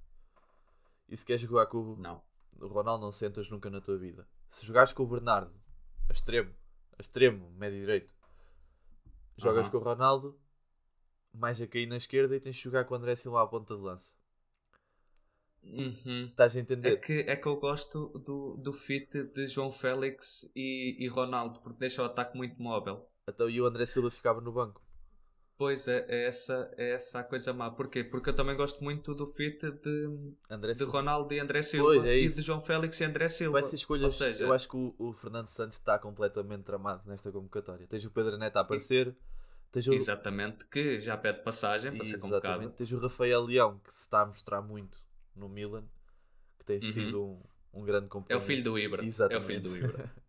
E 1.09 1.17
se 1.17 1.27
queres 1.27 1.43
jogar 1.43 1.67
com 1.67 1.79
o, 1.79 1.97
Não. 1.97 2.23
o 2.61 2.69
Ronaldo 2.69 3.05
não 3.05 3.11
sentas 3.11 3.51
nunca 3.51 3.69
na 3.69 3.81
tua 3.81 3.99
vida. 3.99 4.25
Se 4.49 4.65
jogares 4.65 4.93
com 4.93 5.03
o 5.03 5.07
Bernardo, 5.09 5.53
a 6.09 6.13
extremo, 6.13 6.55
a 6.97 7.01
extremo, 7.03 7.51
médio 7.51 7.81
direito, 7.81 8.15
jogas 9.37 9.69
com 9.69 9.79
o 9.79 9.81
Ronaldo, 9.81 10.41
mais 11.35 11.61
a 11.61 11.67
cair 11.67 11.87
na 11.89 11.97
esquerda 11.97 12.37
e 12.37 12.41
tens 12.41 12.55
de 12.55 12.63
jogar 12.63 12.85
com 12.85 12.95
o 12.95 12.97
André 12.97 13.17
Silva 13.17 13.43
à 13.43 13.47
ponta 13.49 13.75
de 13.75 13.83
lança. 13.83 14.15
Uhum. 15.63 16.27
Estás 16.27 16.57
a 16.57 16.59
É 16.59 16.63
entender? 16.63 17.01
que, 17.01 17.21
é 17.21 17.37
que 17.37 17.47
eu 17.47 17.57
gosto 17.57 18.09
do, 18.19 18.57
do 18.57 18.73
fit 18.73 19.25
de 19.35 19.47
João 19.47 19.71
Félix 19.71 20.51
e, 20.57 20.97
e 20.99 21.07
Ronaldo, 21.09 21.61
porque 21.61 21.79
deixa 21.79 22.03
o 22.03 22.07
ataque 22.07 22.37
muito 22.37 22.61
móvel. 22.63 23.07
Então 23.29 23.49
e 23.51 23.61
o 23.61 23.67
André 23.67 23.85
Silva 23.87 24.11
ficava 24.11 24.41
no 24.41 24.53
banco. 24.53 24.83
Pois 25.59 25.89
é, 25.89 26.07
é 26.09 26.27
essa, 26.29 26.73
é 26.77 26.93
essa 26.93 27.19
a 27.19 27.25
coisa 27.25 27.53
má. 27.53 27.69
Porquê? 27.69 28.05
Porque 28.05 28.31
eu 28.31 28.37
também 28.37 28.57
gosto 28.57 28.83
muito 28.83 29.13
do 29.13 29.27
fit 29.27 29.59
de, 29.61 30.33
André 30.49 30.73
de 30.73 30.79
Silva. 30.79 30.93
Ronaldo 30.93 31.35
e 31.35 31.41
André 31.41 31.63
Silva 31.63 31.95
Pois, 31.95 32.05
é 32.05 32.17
e 32.17 32.29
de 32.29 32.43
João 32.43 32.61
Félix 32.61 33.01
e 33.01 33.05
André 33.05 33.29
Silva. 33.29 33.55
Vai 33.55 33.63
ser 33.65 33.75
escolhas. 33.75 34.05
Ou 34.05 34.11
seja, 34.11 34.45
eu 34.45 34.53
acho 34.53 34.69
que 34.69 34.77
o, 34.77 34.95
o 34.97 35.13
Fernando 35.13 35.49
Santos 35.49 35.77
está 35.77 35.99
completamente 35.99 36.63
tramado 36.63 37.03
nesta 37.07 37.33
convocatória. 37.33 37.89
Tens 37.89 38.05
o 38.05 38.11
Pedro 38.11 38.39
Neto 38.39 38.57
a 38.57 38.61
aparecer. 38.61 39.09
O, 39.09 39.93
exatamente, 39.93 40.65
que 40.67 40.99
já 40.99 41.17
pede 41.17 41.43
passagem 41.43 41.93
para 41.93 42.05
ser 42.05 42.19
convocado. 42.19 42.47
exatamente, 42.47 42.77
tens 42.77 42.93
o 42.93 42.99
Rafael 42.99 43.43
Leão, 43.43 43.79
que 43.81 43.93
se 43.93 44.01
está 44.03 44.23
a 44.23 44.27
mostrar 44.27 44.63
muito 44.63 44.99
no 45.39 45.49
Milan, 45.49 45.85
que 46.59 46.65
tem 46.65 46.77
Uhum. 46.77 46.83
sido 46.83 47.25
um, 47.25 47.43
um 47.81 47.85
grande 47.85 48.07
É 48.07 48.09
companheiro. 48.09 48.43
o 48.43 48.47
filho 48.47 48.65
do 48.65 48.79
Ibra. 48.79 49.03
É 49.03 49.05
o 49.05 49.09
Exatamente. 49.09 49.47
filho 49.47 49.63
do 49.63 49.77
Ibra. 49.77 50.15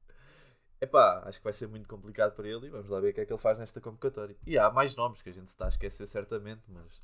Epá, 0.81 1.23
acho 1.25 1.39
que 1.39 1.43
vai 1.43 1.51
ser 1.51 1.67
muito 1.67 1.89
complicado 1.89 2.33
para 2.35 2.47
ele 2.47 2.67
e 2.67 2.69
vamos 2.69 2.87
lá 2.87 2.99
ver 3.01 3.09
o 3.09 3.13
que 3.13 3.19
é 3.19 3.25
que 3.25 3.33
ele 3.33 3.41
faz 3.41 3.59
nesta 3.59 3.81
convocatória. 3.81 4.37
E 4.45 4.57
há 4.57 4.71
mais 4.71 4.95
nomes 4.95 5.21
que 5.21 5.29
a 5.29 5.33
gente 5.33 5.47
se 5.47 5.53
está 5.53 5.65
a 5.65 5.69
esquecer 5.69 6.07
certamente, 6.07 6.61
mas 6.69 7.01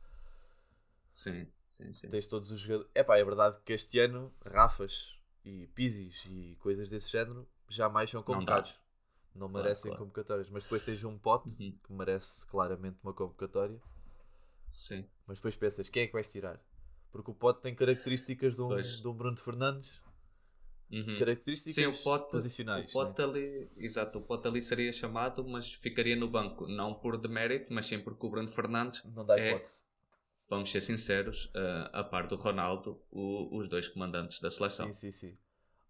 Sim, 1.13 1.47
sim, 1.69 1.91
sim. 1.93 2.07
tens 2.09 2.27
todos 2.27 2.51
os 2.51 2.59
jogadores. 2.61 2.89
Epá, 2.95 3.17
é 3.17 3.23
verdade 3.23 3.57
que 3.65 3.73
este 3.73 3.99
ano 3.99 4.33
Rafas 4.45 5.19
e 5.43 5.67
Pizis 5.67 6.23
e 6.29 6.55
coisas 6.59 6.89
desse 6.89 7.09
género 7.11 7.47
jamais 7.69 8.09
são 8.09 8.19
Não 8.19 8.25
convocados. 8.25 8.79
Não, 9.33 9.49
Claro, 9.49 9.63
merecem 9.65 9.91
claro. 9.91 9.99
convocatórias. 10.05 10.49
Mas 10.49 10.63
depois 10.63 10.85
tens 10.85 11.03
um 11.03 11.17
pote 11.17 11.49
Uhum. 11.49 11.77
que 11.83 11.91
merece 11.93 12.47
claramente 12.47 12.97
uma 13.03 13.13
convocatória. 13.13 13.81
Sim. 14.69 15.05
Mas 15.27 15.37
depois 15.37 15.55
pensas, 15.57 15.89
quem 15.89 16.03
é 16.03 16.07
que 16.07 16.13
vais 16.13 16.31
tirar? 16.31 16.59
Porque 17.15 17.31
o 17.31 17.33
pote 17.33 17.61
tem 17.61 17.73
características 17.73 18.55
de 18.55 18.61
um, 18.61 18.67
Pois. 18.67 19.01
de 19.01 19.07
um 19.07 19.13
Bruno 19.13 19.37
Fernandes, 19.37 20.01
Uhum. 20.91 21.17
características 21.17 21.75
Sim, 21.75 21.85
o 21.85 22.03
pote, 22.03 22.31
posicionais. 22.31 22.89
o 22.89 22.93
pote 22.93 23.19
né? 23.21 23.23
ali, 23.25 23.69
exato, 23.77 24.19
o 24.19 24.21
pote 24.21 24.47
ali 24.49 24.61
seria 24.61 24.91
chamado, 24.91 25.47
mas 25.47 25.73
ficaria 25.73 26.15
no 26.15 26.27
banco, 26.29 26.67
não 26.67 26.93
por 26.93 27.17
demérito, 27.17 27.73
mas 27.73 27.85
sim 27.85 27.99
porque 27.99 28.25
o 28.25 28.29
Bruno 28.29 28.49
Fernandes 28.49 29.01
Não 29.15 29.25
dá 29.25 29.39
é- 29.39 29.47
hipótese. 29.49 29.81
vamos 30.49 30.69
ser 30.69 30.81
sinceros, 30.81 31.45
uh, 31.55 31.89
a 31.93 32.03
par 32.03 32.27
do 32.27 32.35
Ronaldo, 32.35 33.01
o, 33.09 33.57
os 33.57 33.69
dois 33.69 33.87
comandantes 33.87 34.41
da 34.41 34.49
seleção. 34.49 34.91
Sim, 34.91 35.11
sim, 35.11 35.11
sim. 35.11 35.37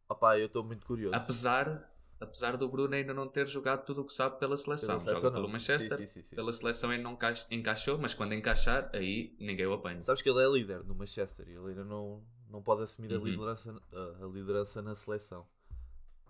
Opa, 0.08 0.38
eu 0.38 0.46
estou 0.46 0.64
muito 0.64 0.86
curioso. 0.86 1.16
Apesar, 1.16 1.92
apesar 2.26 2.58
do 2.58 2.68
Bruno 2.68 2.94
ainda 2.94 3.14
não 3.14 3.28
ter 3.28 3.48
jogado 3.48 3.86
tudo 3.86 4.02
o 4.02 4.06
que 4.06 4.14
sabe 4.14 4.38
pela 4.40 4.58
seleção. 4.58 4.88
Pela 4.90 5.00
seleção 5.00 5.22
Joga 5.22 5.36
não. 5.36 5.42
pelo 5.42 5.52
Manchester, 5.54 5.98
Sim, 5.98 6.06
sim, 6.08 6.22
sim, 6.24 6.36
pela 6.36 6.52
seleção 6.52 6.90
ainda 6.90 7.04
não 7.04 7.14
enca- 7.14 7.34
encaixou, 7.50 7.98
mas 7.98 8.14
quando 8.14 8.34
encaixar, 8.34 8.90
aí 8.94 9.36
ninguém 9.40 9.66
o 9.66 9.74
apanha. 9.74 10.04
Sabes 10.04 10.22
que 10.22 10.30
ele 10.30 10.44
é 10.44 10.50
líder 10.50 10.84
no 10.84 10.94
Manchester 10.94 11.48
e 11.48 11.54
ele 11.54 11.70
ainda 11.70 11.84
não, 11.86 12.22
não 12.50 12.62
pode 12.62 12.84
assumir 12.84 13.14
a, 13.14 13.18
Uhum. 13.18 13.24
liderança, 13.26 13.82
a, 13.94 14.26
a 14.26 14.28
liderança 14.28 14.82
na 14.82 14.94
seleção. 14.96 15.46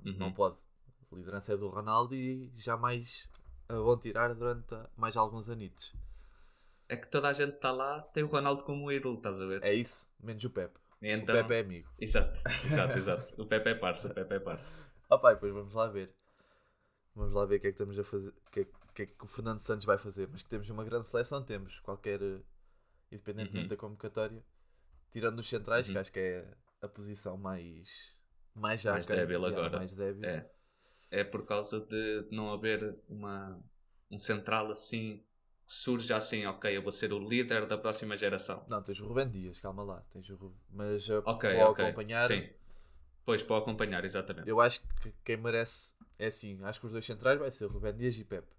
Uhum. 0.05 0.13
Não 0.17 0.31
pode. 0.31 0.55
A 1.11 1.15
liderança 1.15 1.53
é 1.53 1.57
do 1.57 1.67
Ronaldo 1.69 2.13
e 2.13 2.51
jamais 2.55 3.27
a 3.67 3.75
vão 3.75 3.97
tirar 3.97 4.33
durante 4.35 4.75
mais 4.95 5.15
alguns 5.17 5.49
anitos. 5.49 5.93
É 6.87 6.95
que 6.95 7.07
toda 7.07 7.29
a 7.29 7.33
gente 7.33 7.55
está 7.55 7.71
lá, 7.71 8.01
tem 8.01 8.23
o 8.23 8.27
Ronaldo 8.27 8.63
como 8.63 8.91
ídolo, 8.91 9.15
estás 9.17 9.41
a 9.41 9.45
ver? 9.47 9.63
É 9.63 9.73
isso, 9.73 10.07
menos 10.21 10.43
o 10.43 10.49
Pepe. 10.51 10.77
Então, 11.01 11.35
O 11.35 11.37
Pepe 11.39 11.53
é 11.55 11.59
amigo. 11.61 11.89
Exato, 11.99 12.39
exato, 12.63 12.97
exato. 12.97 13.41
O 13.41 13.45
Pepe 13.45 13.69
é 13.69 13.75
parça, 13.75 14.07
o 14.07 14.13
Pepe 14.13 14.35
é 14.35 14.39
parça. 14.39 14.73
Opa, 15.09 15.31
e 15.31 15.35
depois 15.35 15.53
vamos 15.53 15.73
lá 15.73 15.87
ver. 15.87 16.13
Vamos 17.15 17.33
lá 17.33 17.45
ver 17.45 17.57
o 17.57 17.59
que 17.61 17.67
é 17.67 17.71
que 17.71 17.75
estamos 17.75 17.97
a 17.97 18.03
fazer. 18.03 18.29
O 18.29 18.51
que 18.51 18.59
é, 18.61 18.67
que 18.93 19.01
é 19.03 19.05
que 19.05 19.23
o 19.23 19.27
Fernando 19.27 19.59
Santos 19.59 19.85
vai 19.85 19.97
fazer. 19.97 20.27
Mas 20.31 20.41
que 20.41 20.49
temos 20.49 20.69
uma 20.69 20.83
grande 20.83 21.07
seleção, 21.07 21.43
temos. 21.43 21.79
Qualquer. 21.79 22.21
eh, 22.21 22.41
Independentemente 23.11 23.63
Uhum. 23.65 23.69
da 23.69 23.77
convocatória. 23.77 24.43
Tirando 25.11 25.39
os 25.39 25.47
centrais, 25.47 25.87
que 25.87 25.93
Uhum. 25.93 25.99
acho 26.01 26.11
que 26.11 26.19
é 26.19 26.45
a 26.81 26.87
posição 26.87 27.37
mais. 27.37 28.13
Mais 28.53 28.81
já 28.81 28.93
Mais 28.93 29.05
quem- 29.05 29.15
débil 29.15 29.45
agora. 29.45 29.77
Mais 29.77 29.93
débil. 29.93 30.25
É. 30.25 30.49
É 31.11 31.23
por 31.23 31.45
causa 31.45 31.79
de 31.79 32.27
não 32.31 32.51
haver 32.51 32.97
uma, 33.07 33.59
um 34.11 34.19
central 34.19 34.69
assim 34.71 35.17
que 35.65 35.71
surja 35.73 36.17
assim, 36.17 36.45
ok, 36.45 36.75
eu 36.75 36.81
vou 36.81 36.91
ser 36.91 37.13
o 37.13 37.19
líder 37.19 37.65
da 37.67 37.77
próxima 37.77 38.15
geração. 38.15 38.65
Não, 38.67 38.81
tens 38.83 38.99
o 38.99 39.07
Rubén 39.07 39.29
Dias, 39.29 39.59
calma 39.59 39.83
lá. 39.83 40.03
Tens 40.11 40.29
o 40.29 40.53
Mas 40.69 41.07
uh, 41.09 41.21
Ok, 41.25 41.49
para 41.49 41.67
o 41.67 41.71
ok. 41.71 41.85
acompanhar, 41.85 42.27
Sim. 42.27 42.49
Pois, 43.25 43.41
para 43.41 43.57
acompanhar, 43.57 44.05
exatamente. 44.05 44.47
eu 44.47 44.61
acho 44.61 44.81
que 45.01 45.11
quem 45.23 45.37
merece 45.37 45.95
é 46.19 46.27
assim. 46.27 46.63
Acho 46.63 46.79
que 46.79 46.85
os 46.85 46.91
dois 46.91 47.03
centrais 47.05 47.39
vai 47.39 47.49
ser 47.51 47.65
o 47.65 47.69
Rubén 47.69 47.95
Dias 47.95 48.17
e 48.17 48.23
Pepe. 48.23 48.53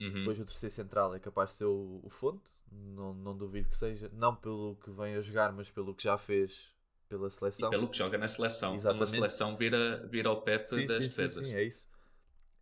Uhum. 0.00 0.12
Depois 0.12 0.38
o 0.40 0.44
terceiro 0.44 0.72
central 0.74 1.14
é 1.14 1.20
capaz 1.20 1.50
de 1.50 1.56
ser 1.56 1.64
o, 1.66 2.00
o 2.02 2.10
Fonte. 2.10 2.50
Não, 2.70 3.14
não 3.14 3.36
duvido 3.36 3.68
que 3.68 3.76
seja. 3.76 4.10
Não 4.12 4.34
pelo 4.34 4.76
que 4.76 4.90
vem 4.90 5.14
a 5.14 5.20
jogar, 5.20 5.52
mas 5.52 5.70
pelo 5.70 5.94
que 5.94 6.02
já 6.04 6.18
fez 6.18 6.72
pela 7.08 7.28
E 7.28 7.30
seleção. 7.30 7.70
pelo 7.70 7.88
que 7.88 7.96
joga 7.96 8.18
na 8.18 8.26
seleção. 8.26 8.70
Uma 8.70 8.76
Exatamente. 8.76 9.10
seleção 9.10 9.56
vira, 9.56 10.06
vira 10.08 10.30
o 10.30 10.40
Pepe 10.42 10.66
sim, 10.66 10.86
das 10.86 11.04
sim, 11.04 11.10
sim, 11.10 11.28
sim, 11.28 11.54
é 11.54 11.62
isso. 11.62 11.88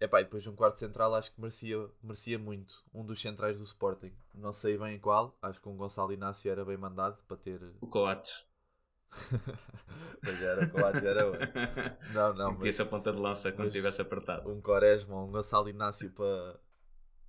Epá, 0.01 0.21
e 0.21 0.25
depois 0.25 0.47
um 0.47 0.55
quarto 0.57 0.79
central 0.79 1.15
acho 1.15 1.33
que 1.33 1.41
merecia, 1.41 1.89
merecia 2.03 2.39
muito. 2.39 2.83
Um 2.93 3.05
dos 3.05 3.21
centrais 3.21 3.59
do 3.59 3.65
Sporting. 3.65 4.13
Não 4.35 4.53
sei 4.53 4.77
bem 4.77 4.99
qual. 4.99 5.37
Acho 5.41 5.61
que 5.61 5.69
um 5.69 5.77
Gonçalo 5.77 6.13
Inácio 6.13 6.51
era 6.51 6.65
bem 6.65 6.77
mandado 6.77 7.23
para 7.29 7.37
ter. 7.37 7.61
O 7.81 7.87
Coates. 7.87 8.45
Mas 10.23 10.41
era, 10.43 10.67
quase 10.69 11.07
era 11.07 11.31
bem. 11.31 11.49
Não, 12.15 12.33
não, 12.35 12.53
mas 12.59 12.79
ponta 12.89 13.13
de 13.13 13.19
lança 13.19 13.51
quando 13.53 13.65
mas- 13.67 13.73
tivesse 13.73 14.01
apertado. 14.03 14.51
um 14.51 14.61
Quaresma 14.61 15.17
ou 15.17 15.29
um 15.29 15.33
Gonçalo 15.33 15.69
Inácio 15.69 16.11
para, 16.13 16.61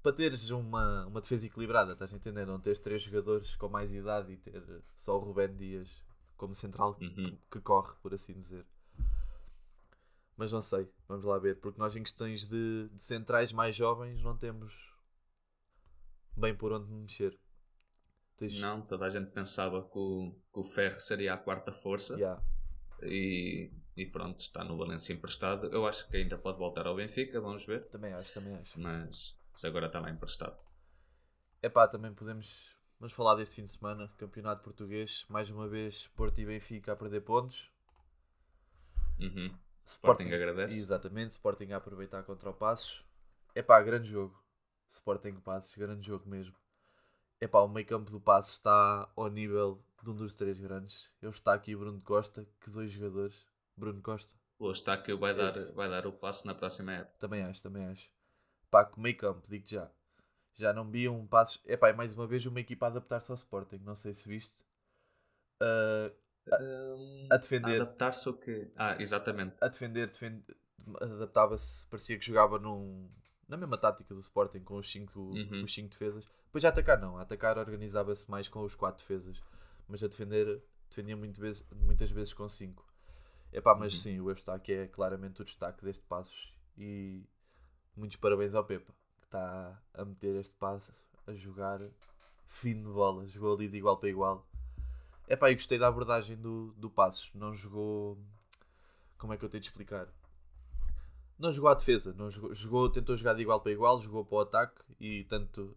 para 0.01 0.13
teres 0.13 0.49
uma, 0.49 1.05
uma 1.07 1.21
defesa 1.21 1.45
equilibrada, 1.45 1.93
estás 1.93 2.13
a 2.13 2.15
entender? 2.15 2.45
Não 2.45 2.59
teres 2.59 2.79
três 2.79 3.01
jogadores 3.03 3.55
com 3.55 3.69
mais 3.69 3.93
idade 3.93 4.33
e 4.33 4.37
ter 4.37 4.63
só 4.95 5.15
o 5.17 5.19
Rubén 5.19 5.55
Dias 5.55 6.03
como 6.37 6.53
central 6.55 6.97
Uhum. 7.01 7.13
que, 7.13 7.37
que 7.51 7.61
corre, 7.61 7.93
por 8.01 8.13
assim 8.13 8.33
dizer. 8.33 8.65
Mas 10.35 10.51
não 10.51 10.61
sei, 10.61 10.89
vamos 11.07 11.25
lá 11.25 11.37
ver, 11.37 11.59
porque 11.59 11.79
nós 11.79 11.95
em 11.95 12.03
questões 12.03 12.47
de, 12.49 12.89
de 12.89 13.01
centrais 13.03 13.51
mais 13.53 13.75
jovens 13.75 14.21
não 14.23 14.35
temos 14.37 14.73
bem 16.35 16.55
por 16.55 16.71
onde 16.71 16.91
mexer. 16.91 17.39
Tens, 18.37 18.59
Não, 18.59 18.81
toda 18.81 19.05
a 19.05 19.09
gente 19.09 19.31
pensava 19.31 19.81
que 19.83 19.97
o, 19.97 20.35
que 20.51 20.59
o 20.59 20.63
Ferro 20.63 20.99
seria 20.99 21.33
a 21.33 21.37
quarta 21.37 21.71
força. 21.71 22.15
Yeah. 22.15 22.41
E, 23.01 23.71
e 23.95 24.05
pronto, 24.05 24.39
está 24.39 24.63
no 24.63 24.77
Valência 24.77 25.13
emprestado. 25.13 25.67
Eu 25.67 25.85
acho 25.85 26.07
que 26.07 26.17
ainda 26.17 26.37
pode 26.37 26.57
voltar 26.57 26.87
ao 26.87 26.95
Benfica, 26.95 27.39
vamos 27.39 27.65
ver. 27.65 27.85
Também 27.89 28.13
acho, 28.13 28.33
também 28.33 28.55
acho. 28.55 28.79
Mas 28.79 29.37
se 29.53 29.67
agora 29.67 29.87
está 29.87 29.99
lá 29.99 30.09
emprestado. 30.09 30.57
Epá, 31.61 31.87
também 31.87 32.13
podemos 32.13 32.73
vamos 32.99 33.13
falar 33.13 33.35
deste 33.35 33.57
fim 33.57 33.65
de 33.65 33.71
semana, 33.71 34.09
Campeonato 34.17 34.63
Português, 34.63 35.25
mais 35.27 35.49
uma 35.49 35.67
vez 35.67 36.07
Porto 36.07 36.39
e 36.39 36.45
Benfica 36.45 36.93
a 36.93 36.95
perder 36.95 37.21
pontos. 37.21 37.69
Uhum. 39.19 39.53
Sporting 39.85 40.31
agradece. 40.31 40.77
Exatamente, 40.77 41.31
Sporting 41.31 41.71
a 41.71 41.77
aproveitar 41.77 42.23
contra 42.23 42.49
o 42.49 42.53
Passos. 42.53 43.05
Epá, 43.53 43.81
grande 43.81 44.09
jogo. 44.09 44.41
Sporting 44.87 45.35
Passos, 45.41 45.75
grande 45.75 46.05
jogo 46.05 46.29
mesmo. 46.29 46.55
Epá, 47.43 47.59
o 47.61 47.67
meio 47.67 47.85
campo 47.85 48.09
do 48.09 48.21
Passos 48.21 48.53
está 48.53 49.09
ao 49.15 49.29
nível 49.29 49.83
de 50.01 50.09
um 50.09 50.15
dos 50.15 50.33
três 50.35 50.59
grandes. 50.59 51.11
Eu 51.21 51.29
está 51.29 51.53
aqui 51.53 51.75
Bruno 51.75 52.01
Costa, 52.01 52.45
que 52.61 52.69
dois 52.69 52.91
jogadores. 52.91 53.45
Bruno 53.75 54.01
Costa, 54.01 54.33
O 54.59 54.67
Eustáquio 54.67 55.17
vai 55.17 55.33
dar, 55.35 55.55
Isso. 55.55 55.73
vai 55.73 55.89
dar 55.89 56.05
o 56.07 56.13
passo 56.13 56.45
na 56.47 56.55
próxima 56.55 56.93
época. 56.93 57.17
também 57.19 57.43
acho, 57.43 57.61
também 57.61 57.85
acho. 57.87 58.09
Pá, 58.71 58.85
que 58.85 58.99
meio 58.99 59.17
campo, 59.17 59.47
digo 59.49 59.67
já. 59.67 59.89
Já 60.55 60.71
não 60.71 60.89
vi 60.89 61.09
um 61.09 61.25
Passos. 61.27 61.59
Epá, 61.65 61.89
e 61.89 61.93
mais 61.93 62.13
uma 62.13 62.27
vez 62.27 62.45
uma 62.45 62.59
equipa 62.59 62.85
a 62.85 62.89
adaptar-se 62.89 63.29
ao 63.31 63.35
Sporting, 63.35 63.79
não 63.83 63.95
sei 63.95 64.13
se 64.13 64.27
viste. 64.27 64.63
Ah, 65.59 66.11
Hum, 66.45 67.27
a 67.31 67.37
defender. 67.37 67.81
Adaptar-se 67.81 68.27
o 68.27 68.33
quê? 68.33 68.69
Ah, 68.75 68.97
exatamente. 69.01 69.55
a 69.61 69.67
defender, 69.69 70.07
defend... 70.07 70.43
adaptava-se, 70.99 71.87
parecia 71.87 72.19
que 72.19 72.25
jogava 72.25 72.59
num... 72.59 73.09
na 73.47 73.55
mesma 73.55 73.77
tática 73.77 74.13
do 74.13 74.19
Sporting, 74.19 74.59
com 74.59 74.75
os 74.75 74.91
5 74.91 75.17
Uhum. 75.19 75.63
os 75.63 75.73
cinco 75.73 75.89
defesas. 75.91 76.29
Depois 76.53 76.65
a 76.65 76.69
atacar 76.69 76.99
não, 77.01 77.17
a 77.17 77.23
atacar 77.23 77.57
organizava-se 77.57 78.29
mais 78.29 78.47
com 78.47 78.61
os 78.61 78.75
4 78.75 79.01
defesas, 79.03 79.41
mas 79.87 80.03
a 80.03 80.07
defender 80.07 80.61
defendia 80.87 81.17
muito 81.17 81.41
vezes, 81.41 81.65
muitas 81.71 82.11
vezes 82.11 82.31
com 82.31 82.47
5. 82.47 82.85
Epá, 83.51 83.73
mas 83.73 83.93
Uhum. 83.95 83.99
sim, 83.99 84.19
o 84.19 84.29
Eustáquio 84.29 84.75
é 84.81 84.87
claramente 84.87 85.41
o 85.41 85.45
destaque 85.45 85.83
deste 85.83 86.05
Passos 86.05 86.53
e 86.77 87.23
muitos 87.95 88.17
parabéns 88.17 88.53
ao 88.53 88.63
Pepa, 88.63 88.93
que 89.19 89.25
está 89.25 89.81
a 89.95 90.05
meter 90.05 90.35
este 90.35 90.53
passo, 90.53 90.93
a 91.25 91.33
jogar 91.33 91.81
fino 92.47 92.87
de 92.89 92.93
bola, 92.93 93.25
jogou 93.25 93.55
ali 93.55 93.67
de 93.67 93.77
igual 93.77 93.97
para 93.97 94.09
igual. 94.09 94.47
Epá, 95.27 95.49
e 95.49 95.55
gostei 95.55 95.79
da 95.79 95.87
abordagem 95.87 96.37
do, 96.37 96.71
do 96.77 96.87
Passos, 96.87 97.31
não 97.33 97.51
jogou... 97.51 98.15
Como 99.17 99.33
é 99.33 99.37
que 99.37 99.45
eu 99.45 99.49
tenho 99.49 99.61
de 99.61 99.69
explicar? 99.69 100.07
Não 101.39 101.51
jogou 101.51 101.71
à 101.71 101.73
defesa, 101.73 102.13
não 102.13 102.29
jogou, 102.29 102.53
jogou- 102.53 102.91
tentou 102.91 103.15
jogar 103.17 103.33
de 103.33 103.41
igual 103.41 103.59
para 103.59 103.71
igual, 103.71 103.99
jogou 103.99 104.23
para 104.23 104.35
o 104.35 104.41
ataque 104.41 104.81
e 104.99 105.23
tanto 105.23 105.75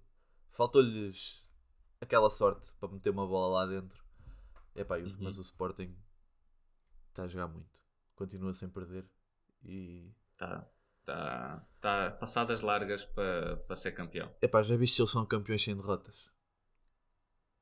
faltou-lhes 0.52 1.44
aquela 2.00 2.30
sorte 2.30 2.72
para 2.80 2.88
meter 2.90 3.10
uma 3.10 3.26
bola 3.26 3.60
lá 3.60 3.66
dentro. 3.66 4.04
Epá, 4.74 4.98
o- 4.98 5.04
Uhum. 5.04 5.16
mas 5.20 5.38
o 5.38 5.42
Sporting 5.42 5.96
está 7.08 7.24
a 7.24 7.28
jogar 7.28 7.48
muito, 7.48 7.80
continua 8.14 8.54
sem 8.54 8.68
perder 8.68 9.04
e 9.64 10.12
Está 10.32 10.68
tá, 11.04 11.66
tá 11.80 12.10
passadas 12.20 12.60
largas 12.60 13.04
para 13.04 13.56
para 13.66 13.76
ser 13.76 13.92
campeão. 13.92 14.34
epá, 14.40 14.62
já 14.62 14.76
viste 14.76 14.96
se 14.96 15.02
eles 15.02 15.10
são 15.12 15.26
campeões 15.26 15.62
sem 15.62 15.74
derrotas? 15.76 16.30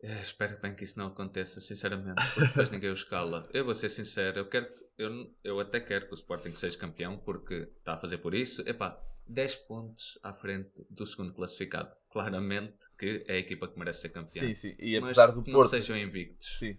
Eh, 0.02 0.20
espero 0.20 0.60
bem 0.60 0.74
que 0.74 0.84
isso 0.84 0.98
não 0.98 1.06
aconteça, 1.06 1.60
sinceramente, 1.60 2.28
porque 2.32 2.48
depois 2.50 2.70
ninguém 2.70 2.90
o 2.90 2.92
escala. 2.92 3.48
Eu 3.52 3.64
vou 3.64 3.74
ser 3.74 3.88
sincero, 3.88 4.38
eu, 4.40 4.48
quero, 4.48 4.68
eu, 4.98 5.34
eu 5.42 5.60
até 5.60 5.80
quero 5.80 6.06
que 6.06 6.12
o 6.12 6.14
Sporting 6.14 6.54
seja 6.54 6.78
campeão, 6.78 7.18
porque 7.18 7.54
está 7.78 7.94
a 7.94 7.98
fazer 7.98 8.18
por 8.18 8.34
isso. 8.34 8.62
Epá, 8.68 9.00
10 9.26 9.56
pontos 9.56 10.18
à 10.22 10.32
frente 10.32 10.70
do 10.90 11.06
segundo 11.06 11.32
classificado. 11.32 11.94
Claramente 12.14 12.78
que 12.97 13.25
é 13.28 13.35
a 13.35 13.38
equipa 13.38 13.66
que 13.68 13.76
merece 13.78 14.02
ser 14.02 14.11
campeã. 14.11 14.40
Sim, 14.40 14.54
sim, 14.54 14.75
e 14.78 14.99
Mas 15.00 15.11
apesar 15.11 15.33
do 15.33 15.42
que 15.42 15.50
não 15.50 15.59
Porto, 15.59 15.71
sejam 15.71 15.97
invictos. 15.99 16.59
sim, 16.59 16.78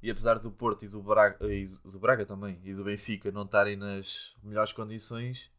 e 0.00 0.08
apesar 0.10 0.38
do 0.38 0.50
Porto 0.52 0.84
e 0.84 0.88
do 0.88 1.02
Braga, 1.02 1.52
e 1.52 1.66
do 1.66 1.98
Braga 1.98 2.24
também 2.24 2.60
e 2.64 2.72
do 2.72 2.84
Benfica 2.84 3.32
não 3.32 3.42
estarem 3.44 3.76
nas 3.76 4.34
melhores 4.42 4.72
condições, 4.72 5.50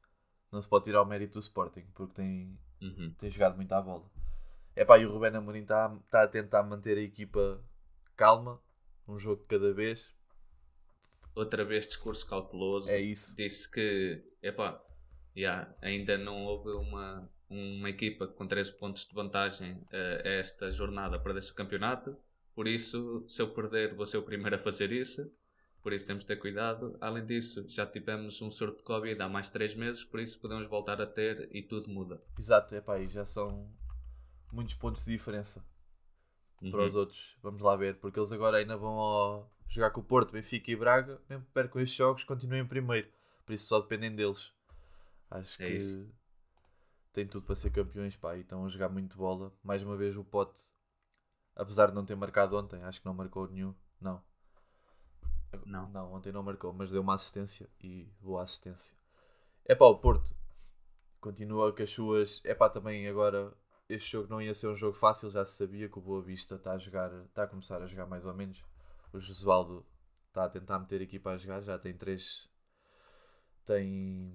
não 0.52 0.62
se 0.62 0.70
pode 0.70 0.86
tirar 0.86 1.02
o 1.02 1.06
mérito 1.06 1.34
do 1.34 1.40
Sporting, 1.40 1.86
porque 1.94 2.14
tem, 2.16 2.58
Uhum. 2.82 3.14
tem 3.18 3.30
jogado 3.30 3.58
muito 3.58 3.72
à 3.74 3.82
bola. 3.82 4.10
É 4.76 4.86
pá, 4.86 4.98
e 4.98 5.06
o 5.06 5.12
Rubén 5.12 5.36
Amorim 5.36 5.64
está 5.64 5.90
tá 6.10 6.24
a 6.24 6.28
tentar 6.28 6.64
manter 6.64 6.98
a 6.98 7.02
equipa 7.02 7.62
calma, 8.16 8.62
um 9.08 9.20
jogo 9.20 9.42
de 9.42 9.48
cada 9.48 9.74
vez. 9.74 10.16
Outra 11.36 11.66
vez 11.66 11.86
discurso 11.86 12.26
cauteloso. 12.28 12.90
É 12.90 13.00
isso. 13.00 13.36
Disse 13.36 13.70
que, 13.70 14.24
epá, 14.42 14.82
yeah, 15.36 15.76
ainda 15.82 16.18
não 16.18 16.46
houve 16.46 16.70
uma, 16.72 17.30
uma 17.50 17.90
equipa 17.90 18.28
com 18.28 18.46
13 18.48 18.74
pontos 18.74 19.06
de 19.06 19.14
vantagem 19.14 19.82
eh, 19.92 20.22
a 20.26 20.30
esta 20.40 20.70
jornada 20.72 21.20
para 21.20 21.34
desse 21.34 21.54
campeonato. 21.54 22.18
Por 22.54 22.68
isso, 22.68 23.24
se 23.28 23.42
eu 23.42 23.54
perder, 23.54 23.94
vou 23.96 24.06
ser 24.06 24.18
o 24.18 24.24
primeiro 24.24 24.56
a 24.56 24.60
fazer 24.60 24.92
isso. 24.92 25.32
Por 25.82 25.94
isso 25.94 26.06
temos 26.08 26.24
de 26.24 26.28
ter 26.28 26.36
cuidado. 26.38 26.98
Além 27.00 27.26
disso, 27.26 27.64
já 27.70 27.86
tivemos 27.86 28.42
um 28.42 28.50
surto 28.52 28.78
de 28.78 28.84
Covid 28.84 29.22
há 29.22 29.30
mais 29.30 29.46
de 29.46 29.54
3 29.54 29.74
meses, 29.76 30.04
por 30.04 30.20
isso 30.20 30.40
podemos 30.40 30.66
voltar 30.68 31.00
a 31.02 31.06
ter 31.06 31.48
e 31.56 31.62
tudo 31.62 31.90
muda. 31.90 32.22
Exato, 32.38 32.76
é 32.76 32.82
pá, 32.82 33.00
e 33.00 33.08
já 33.08 33.24
são 33.24 33.72
muitos 34.52 34.74
pontos 34.76 35.06
de 35.06 35.12
diferença 35.12 35.64
para 36.72 36.80
Uhum. 36.82 36.86
os 36.86 36.96
outros. 36.96 37.38
Vamos 37.42 37.62
lá 37.62 37.76
ver, 37.78 37.96
porque 37.98 38.20
eles 38.20 38.32
agora 38.34 38.58
ainda 38.58 38.76
vão 38.76 38.98
ao- 38.98 39.52
jogar 39.70 39.92
com 39.92 40.02
o 40.02 40.04
Porto, 40.04 40.32
Benfica 40.34 40.72
e 40.72 40.76
Braga. 40.76 41.22
Mesmo 41.30 41.46
que 41.46 41.52
percam 41.52 41.82
estes 41.82 41.98
jogos, 41.98 42.24
continuem 42.26 42.62
em 42.64 42.68
primeiro. 42.68 43.08
Por 43.46 43.54
isso 43.54 43.68
só 43.68 43.80
dependem 43.80 44.14
deles. 44.14 44.52
Acho 45.30 45.62
É 45.64 45.68
que 45.68 45.74
isso. 45.76 46.10
Têm 47.14 47.28
tudo 47.28 47.46
para 47.46 47.56
ser 47.56 47.72
campeões, 47.72 48.16
pá, 48.16 48.36
e 48.36 48.42
estão 48.42 48.66
a 48.66 48.70
jogar 48.70 48.90
muito 48.90 49.18
bola. 49.18 49.54
Mais 49.64 49.84
uma 49.84 49.96
vez 49.96 50.16
o 50.18 50.24
Pote 50.24 50.62
Apesar 51.58 51.88
de 51.88 51.96
não 51.96 52.06
ter 52.06 52.16
marcado 52.16 52.56
ontem, 52.56 52.84
acho 52.84 53.00
que 53.00 53.06
não 53.08 53.16
marcou 53.16 53.48
nenhum. 53.50 53.74
Não. 54.00 54.22
Não. 55.66 55.90
Não, 55.90 56.14
ontem 56.14 56.32
não 56.32 56.44
marcou, 56.44 56.72
mas 56.72 56.92
deu 56.92 57.02
uma 57.02 57.16
assistência 57.16 57.68
e 57.82 58.08
boa 58.22 58.44
assistência. 58.44 58.94
É 59.66 59.74
pá, 59.74 59.86
o 59.86 59.98
Porto 59.98 60.32
continua 61.20 61.74
com 61.74 61.82
as 61.82 61.90
suas. 61.90 62.42
É 62.46 62.54
pá, 62.54 62.70
também 62.70 63.08
agora 63.08 63.52
este 63.90 64.12
jogo 64.12 64.30
não 64.30 64.40
ia 64.40 64.54
ser 64.54 64.68
um 64.68 64.76
jogo 64.76 64.96
fácil, 64.96 65.32
já 65.32 65.44
se 65.46 65.58
sabia 65.58 65.90
que 65.90 65.98
o 65.98 66.02
Boa 66.02 66.22
Vista 66.22 66.56
está 66.56 66.74
a 66.74 66.78
jogar, 66.78 67.12
está 67.26 67.44
a 67.44 67.48
começar 67.48 67.82
a 67.82 67.88
jogar 67.88 68.06
mais 68.06 68.24
ou 68.24 68.36
menos. 68.36 68.64
O 69.12 69.20
Josualdo 69.20 69.84
está 70.28 70.46
a 70.46 70.50
tentar 70.50 70.78
meter 70.78 71.02
equipa 71.02 71.32
a 71.32 71.38
jogar, 71.38 71.62
já 71.62 71.80
tem 71.80 71.98
três. 71.98 72.48
Tem. 73.66 74.32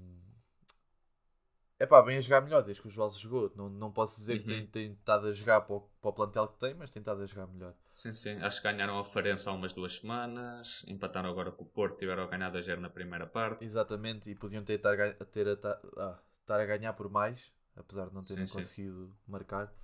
É 1.83 1.87
pá, 1.87 2.01
bem 2.01 2.17
a 2.17 2.21
jogar 2.21 2.41
melhor 2.43 2.62
desde 2.62 2.81
que 2.81 2.87
o 2.87 2.91
Josualdo 2.93 3.19
jogou. 3.19 3.53
Não, 3.57 3.69
não 3.69 3.91
posso 3.91 4.21
dizer 4.21 4.39
que 4.39 4.47
tem, 4.47 4.61
Uhum. 4.61 4.67
tem 4.69 4.93
estado 4.93 5.27
a 5.27 5.33
jogar 5.33 5.62
para 5.62 5.75
o, 5.75 5.81
para 5.81 6.11
o 6.11 6.12
plantel 6.12 6.47
que 6.47 6.61
tem, 6.61 6.75
mas 6.75 6.91
tem 6.91 7.01
estado 7.01 7.21
a 7.21 7.27
jogar 7.27 7.49
melhor. 7.49 7.75
Sim, 7.93 8.12
sim. 8.15 8.37
Acho 8.41 8.62
que 8.62 8.71
ganharam 8.71 9.01
a 9.01 9.05
Farense 9.05 9.49
há 9.49 9.53
umas 9.53 9.73
duas 9.73 9.97
semanas. 9.97 10.85
Empataram 10.87 11.29
agora 11.29 11.51
com 11.51 11.65
o 11.65 11.67
Porto. 11.67 11.99
Tiveram 11.99 12.23
a 12.23 12.27
ganhar 12.29 12.53
2-0 12.53 12.79
na 12.79 12.89
primeira 12.89 13.27
parte. 13.27 13.65
Exatamente, 13.65 14.31
e 14.31 14.35
podiam 14.37 14.62
ter, 14.62 14.75
estar, 14.75 14.95
a- 15.01 15.25
ter 15.25 15.49
a, 15.49 15.57
ta- 15.57 15.81
ah, 15.97 16.19
estar 16.43 16.61
a 16.61 16.65
ganhar 16.65 16.93
por 16.93 17.11
mais, 17.11 17.53
apesar 17.75 18.07
de 18.11 18.15
não 18.15 18.23
terem 18.23 18.47
Sim, 18.47 18.53
sim. 18.53 18.59
conseguido 18.59 19.12
marcar. 19.27 19.75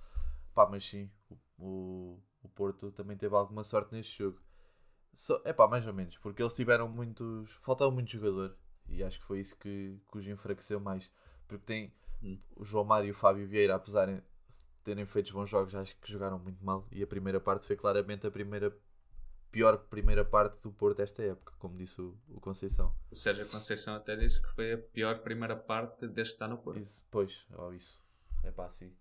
Pá, 0.55 0.69
mas 0.71 0.85
sim, 0.87 1.11
o, 1.57 2.17
o, 2.41 2.47
Porto 2.47 2.93
também 2.93 3.17
teve 3.17 3.35
alguma 3.35 3.61
sorte 3.65 3.93
neste 3.93 4.17
jogo. 4.19 4.39
Só, 5.13 5.41
é 5.43 5.51
pá, 5.51 5.67
mais 5.67 5.85
ou 5.85 5.93
menos, 5.93 6.17
porque 6.17 6.41
eles 6.41 6.53
tiveram 6.53 6.87
muitos. 6.87 7.51
Faltava 7.61 7.91
muito 7.91 8.09
jogador, 8.09 8.55
e 8.87 9.03
acho 9.03 9.19
que 9.19 9.25
foi 9.25 9.41
isso 9.41 9.57
que, 9.59 9.99
que 10.09 10.17
os 10.17 10.25
enfraqueceu 10.25 10.79
mais. 10.79 11.11
Porque 11.49 11.65
tem 11.65 11.93
Hum. 12.21 12.37
o 12.55 12.63
João 12.63 12.85
Mário 12.85 13.07
e 13.07 13.11
o 13.11 13.13
Fábio 13.13 13.47
Vieira, 13.47 13.75
apesar 13.75 14.05
de 14.07 14.21
terem 14.83 15.05
feito 15.05 15.33
bons 15.33 15.49
jogos, 15.49 15.73
acho 15.73 15.95
que 15.97 16.11
jogaram 16.11 16.37
muito 16.37 16.63
mal. 16.63 16.87
E 16.91 17.01
a 17.01 17.07
primeira 17.07 17.39
parte 17.39 17.65
foi 17.65 17.75
claramente 17.75 18.27
a 18.27 18.31
primeira 18.31 18.75
pior 19.51 19.77
primeira 19.77 20.23
parte 20.23 20.61
do 20.61 20.71
Porto 20.71 20.99
esta 21.01 21.23
época, 21.23 21.53
como 21.57 21.75
disse 21.75 21.99
o, 21.99 22.15
o 22.29 22.39
Conceição. 22.39 22.93
O 23.09 23.15
Sérgio 23.15 23.49
Conceição 23.49 23.95
até 23.95 24.15
disse 24.15 24.41
que 24.41 24.49
foi 24.49 24.73
a 24.73 24.77
pior 24.77 25.19
primeira 25.19 25.55
parte 25.55 26.07
desde 26.07 26.33
que 26.33 26.35
está 26.35 26.47
no 26.47 26.57
Porto. 26.57 26.79
Isso, 26.79 27.03
pois, 27.09 27.45
ó, 27.53 27.71
isso. 27.71 27.99
É 28.43 28.51
pá, 28.51 28.69
sim. 28.69 28.93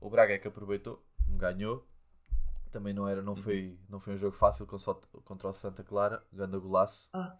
O 0.00 0.08
Braga 0.08 0.32
é 0.34 0.38
que 0.38 0.46
aproveitou, 0.48 1.04
ganhou. 1.28 1.86
Também 2.70 2.94
não, 2.94 3.08
era, 3.08 3.20
não, 3.20 3.34
foi, 3.34 3.76
não 3.88 3.98
foi 3.98 4.14
um 4.14 4.16
jogo 4.16 4.36
fácil 4.36 4.64
contra 4.64 5.48
o 5.48 5.52
Santa 5.52 5.82
Clara. 5.82 6.24
Ganda 6.32 6.56
golaço. 6.56 7.08
Ah, 7.12 7.36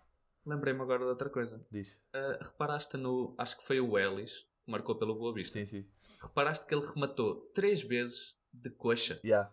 lembrei-me 0.46 0.80
agora 0.80 1.00
de 1.00 1.10
outra 1.10 1.28
coisa. 1.30 1.60
Diz. 1.70 1.96
Ah, 2.12 2.38
reparaste 2.40 2.96
no. 2.96 3.34
Acho 3.38 3.56
que 3.58 3.64
foi 3.64 3.80
o 3.80 3.98
Ellis 3.98 4.40
que 4.64 4.70
marcou 4.70 4.94
pelo 4.96 5.14
Boa 5.14 5.32
Vista. 5.34 5.58
Sim, 5.58 5.64
sim. 5.64 5.86
Reparaste 6.20 6.66
que 6.66 6.74
ele 6.74 6.84
rematou 6.86 7.36
três 7.54 7.82
vezes 7.82 8.36
de 8.52 8.70
coxa. 8.70 9.20
Yeah. 9.24 9.50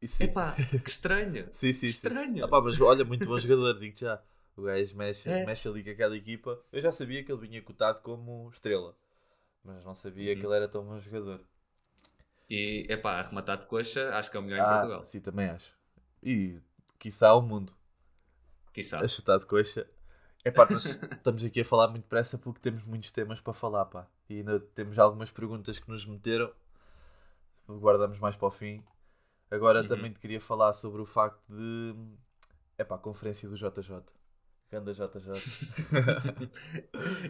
E 0.00 0.08
sim. 0.08 0.24
Epá, 0.24 0.54
que 0.54 0.88
estranho. 0.90 1.48
sim, 1.54 1.72
sim, 1.72 1.86
que 1.86 1.92
sim. 1.92 2.08
estranho. 2.08 2.44
Ah, 2.44 2.48
pá, 2.48 2.60
mas 2.60 2.80
olha, 2.80 3.04
muito 3.04 3.26
bom 3.26 3.38
jogador, 3.38 3.78
digo 3.78 3.96
já. 3.96 4.22
O 4.56 4.62
gajo 4.62 4.96
mexe, 4.96 5.28
É. 5.28 5.44
mexe 5.44 5.66
ali 5.68 5.82
com 5.82 5.90
aquela 5.90 6.16
equipa. 6.16 6.60
Eu 6.72 6.80
já 6.80 6.92
sabia 6.92 7.24
que 7.24 7.32
ele 7.32 7.40
vinha 7.40 7.62
cotado 7.62 8.00
como 8.00 8.48
estrela. 8.50 8.96
Mas 9.64 9.84
não 9.84 9.94
sabia 9.94 10.32
Uhum. 10.34 10.40
que 10.40 10.46
ele 10.46 10.54
era 10.56 10.68
tão 10.68 10.84
bom 10.84 10.98
jogador. 10.98 11.40
E, 12.48 12.86
epá, 12.90 13.18
arrematar 13.18 13.58
de 13.58 13.66
coxa, 13.66 14.14
acho 14.16 14.30
que 14.30 14.36
é 14.36 14.40
o 14.40 14.42
melhor 14.42 14.58
em 14.58 14.62
Ah, 14.62 14.68
Portugal. 14.80 15.04
sim, 15.04 15.20
também 15.20 15.48
acho. 15.48 15.74
E, 16.22 16.60
quiçá, 16.98 17.34
o 17.34 17.40
mundo. 17.42 17.72
Quiçá. 18.74 19.00
a 19.00 19.08
chutar 19.08 19.38
de 19.38 19.46
coxa. 19.46 19.86
É 20.44 20.50
pá, 20.50 20.66
nós 20.70 20.84
estamos 20.84 21.42
aqui 21.42 21.62
a 21.62 21.64
falar 21.64 21.88
muito 21.88 22.02
depressa 22.02 22.36
porque 22.36 22.60
temos 22.60 22.84
muitos 22.84 23.10
temas 23.10 23.40
para 23.40 23.54
falar, 23.54 23.86
pá. 23.86 24.06
E 24.28 24.38
ainda 24.38 24.60
temos 24.60 24.98
algumas 24.98 25.30
perguntas 25.30 25.78
que 25.78 25.88
nos 25.88 26.04
meteram. 26.04 26.52
Guardamos 27.66 28.18
mais 28.18 28.36
para 28.36 28.48
o 28.48 28.50
fim. 28.50 28.84
Agora 29.50 29.80
Uhum. 29.80 29.86
também 29.86 30.12
te 30.12 30.18
queria 30.20 30.40
falar 30.40 30.72
sobre 30.74 31.00
o 31.00 31.06
facto 31.06 31.40
de. 31.48 31.94
É 32.76 32.84
pá, 32.84 32.96
a 32.96 32.98
conferência 32.98 33.48
do 33.48 33.56
JJ. 33.56 34.02
Ganda 34.70 34.92
JJ. 34.92 35.32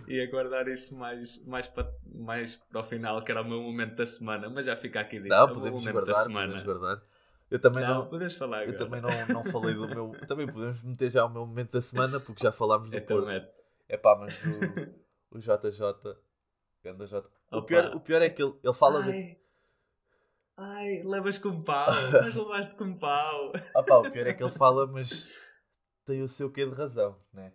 Ia 0.09 0.26
guardar 0.30 0.66
isso 0.68 0.96
mais, 0.96 1.44
mais, 1.46 1.68
para, 1.68 1.92
mais 2.07 2.57
para 2.57 2.80
o 2.80 2.85
final, 2.85 3.20
que 3.22 3.30
era 3.30 3.42
o 3.42 3.44
meu 3.44 3.61
momento 3.61 3.96
da 3.96 4.07
semana, 4.07 4.48
mas 4.48 4.66
já 4.66 4.76
fica 4.76 5.00
aqui 5.00 5.16
dito. 5.18 5.28
Não, 5.28 5.48
é 5.48 5.52
podemos 5.54 5.87
guardar, 5.87 6.24
podemos 6.24 6.62
guardar. 6.62 7.02
Eu 7.50 7.61
também 7.61 7.83
não, 7.85 8.09
não. 8.09 8.30
falar 8.30 8.64
Eu 8.64 8.74
agora. 8.74 8.78
também 8.78 9.00
não, 9.00 9.42
não 9.42 9.52
falei 9.52 9.74
do 9.74 9.87
meu. 9.88 10.12
Também 10.26 10.46
podemos 10.46 10.83
meter 10.83 11.11
já 11.11 11.24
o 11.24 11.28
meu 11.28 11.46
momento 11.46 11.72
da 11.72 11.80
semana 11.80 12.18
porque 12.18 12.42
já 12.42 12.50
falámos 12.50 12.90
do 12.90 12.96
Então, 12.96 13.22
Porto. 13.22 13.48
É 13.88 13.96
pá, 13.96 14.16
mas 14.18 14.35
o, 14.44 15.37
o 15.37 15.38
JJ. 15.38 16.16
Ganda 16.83 17.07
J. 17.07 17.26
O 17.52 17.62
pior, 17.62 17.94
o 17.94 18.00
pior 18.00 18.20
é 18.20 18.28
que 18.28 18.42
ele, 18.42 18.54
ele 18.62 18.72
fala 18.74 19.02
de 19.02 19.11
Ai, 19.11 19.38
ai, 20.57 21.02
levas 21.02 21.38
com 21.38 21.62
pau, 21.62 21.90
mas 22.12 22.35
levaste 22.35 22.74
com 22.74 22.96
pau. 22.98 23.52
Ah 23.74 23.83
pá, 23.83 23.96
o 23.96 24.11
pior 24.11 24.26
é 24.26 24.35
que 24.35 24.42
ele 24.42 24.52
fala, 24.52 24.87
mas 24.90 25.30
tem 26.04 26.22
o 26.22 26.28
seu 26.28 26.50
quê 26.50 26.66
de 26.66 26.74
razão, 26.74 27.18
né? 27.33 27.52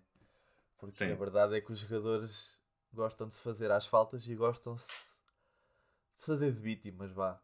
Porque 0.77 0.95
Sim. 0.95 1.11
a 1.11 1.15
verdade 1.15 1.55
é 1.55 1.61
que 1.61 1.71
os 1.71 1.79
jogadores 1.79 2.59
gostam 2.93 3.27
de 3.27 3.35
se 3.35 3.41
fazer 3.41 3.69
às 3.71 3.85
faltas 3.85 4.25
e 4.27 4.35
gostam 4.35 4.77
-se 4.77 5.19
de 6.15 6.21
se 6.21 6.25
fazer 6.25 6.51
de 6.51 6.59
vítimas, 6.59 7.11
vá. 7.11 7.39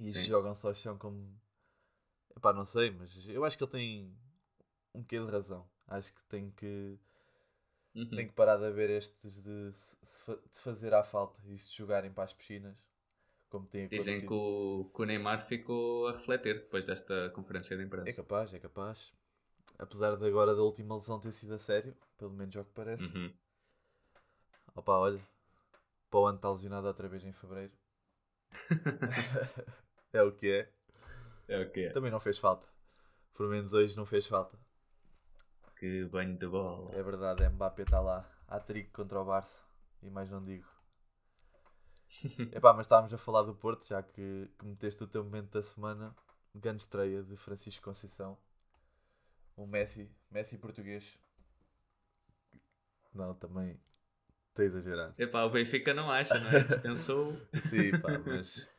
E 0.00 0.06
Sim. 0.06 0.22
jogam-se 0.24 0.66
ao 0.66 0.74
chão 0.74 0.96
como. 0.98 1.32
Epá, 2.36 2.52
não 2.52 2.64
sei, 2.64 2.90
mas 2.90 3.26
eu 3.28 3.44
acho 3.44 3.56
que 3.56 3.64
ele 3.64 3.70
tem 3.70 4.16
um 4.94 5.04
quê 5.04 5.18
de 5.20 5.30
razão. 5.30 5.68
Acho 5.88 6.12
que 6.14 6.22
tem 6.24 6.50
que, 6.52 6.98
Uhum. 7.94 8.10
tem 8.14 8.26
que 8.28 8.32
parar 8.34 8.56
de 8.56 8.64
haver 8.66 8.88
estes 8.90 9.42
de 9.44 9.70
de 10.52 10.58
fazer 10.60 10.94
à 10.94 11.02
falta 11.02 11.40
e 11.46 11.58
se 11.58 11.74
jogarem 11.74 12.10
para 12.12 12.24
as 12.24 12.32
piscinas, 12.32 12.74
como 13.50 13.66
tem 13.66 13.84
acontecido. 13.86 13.86
Dizem 13.90 14.26
que 14.26 14.32
o, 14.34 14.90
que 14.94 15.00
o 15.02 15.04
Neymar 15.06 15.40
ficou 15.40 16.06
a 16.08 16.12
refletir 16.12 16.54
depois 16.60 16.84
desta 16.84 17.30
conferência 17.30 17.76
de 17.78 17.82
É 18.04 18.12
imprensa. 18.12 18.14
capaz, 18.14 18.54
é 18.54 18.60
capaz. 18.60 19.12
Apesar 19.78 20.16
de 20.16 20.26
agora 20.26 20.54
da 20.54 20.62
última 20.62 20.96
lesão 20.96 21.20
ter 21.20 21.32
sido 21.32 21.54
a 21.54 21.58
sério, 21.60 21.96
pelo 22.18 22.32
menos 22.32 22.56
é 22.56 22.60
o 22.60 22.64
que 22.64 22.72
parece. 22.72 23.16
Uhum. 23.16 23.34
Opa, 24.76 24.92
olha, 24.98 25.20
para 26.10 26.20
o 26.20 26.26
ano 26.26 26.36
está 26.38 26.50
lesionado 26.50 26.86
outra 26.88 27.08
vez 27.08 27.24
em 27.24 27.32
fevereiro. 27.32 27.72
é 30.12 30.22
o 30.22 30.32
que 30.32 30.50
é. 30.50 30.68
É 31.48 31.60
o 31.60 31.70
que 31.70 31.86
é. 31.86 31.90
Também 31.90 32.10
não 32.10 32.20
fez 32.20 32.38
falta. 32.38 32.66
Por 33.34 33.48
menos 33.48 33.72
hoje 33.72 33.96
não 33.96 34.06
fez 34.06 34.26
falta. 34.26 34.58
Que 35.76 36.04
banho 36.04 36.36
de 36.36 36.46
bola. 36.46 36.94
É 36.94 37.02
verdade, 37.02 37.48
Mbappé 37.48 37.82
está 37.82 38.00
lá. 38.00 38.28
Há 38.48 38.60
trigo 38.60 38.90
contra 38.92 39.20
o 39.20 39.24
Barça. 39.24 39.62
E 40.02 40.08
mais 40.08 40.30
não 40.30 40.42
digo. 40.44 40.66
Epá, 42.52 42.72
mas 42.72 42.86
estávamos 42.86 43.12
a 43.12 43.18
falar 43.18 43.42
do 43.42 43.54
Porto, 43.54 43.86
já 43.86 44.02
que, 44.02 44.50
que 44.58 44.64
meteste 44.64 45.02
o 45.02 45.06
teu 45.06 45.24
momento 45.24 45.50
da 45.50 45.62
semana. 45.62 46.14
Grande 46.54 46.82
estreia 46.82 47.22
de 47.22 47.36
Francisco 47.36 47.84
Conceição. 47.84 48.38
O 49.56 49.66
Messi, 49.66 50.10
Messi 50.30 50.56
português. 50.56 51.18
Não, 53.12 53.34
também 53.34 53.80
estou 54.48 54.62
a 54.62 54.66
exagerar. 54.66 55.14
Epá, 55.18 55.44
o 55.44 55.50
Benfica 55.50 55.92
não 55.92 56.10
acha, 56.10 56.38
não 56.38 56.50
é? 56.50 56.62
Dispensou. 56.64 57.36
Sim, 57.60 57.92
pá, 58.00 58.18
mas 58.24 58.70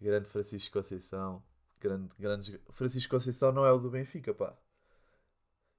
grande 0.00 0.28
Francisco 0.28 0.78
Conceição. 0.78 1.42
Grande, 1.82 2.10
grande... 2.18 2.60
Francisco 2.70 3.10
Conceição 3.16 3.50
não 3.52 3.66
é 3.66 3.72
o 3.72 3.78
do 3.78 3.90
Benfica, 3.90 4.32
pá. 4.32 4.54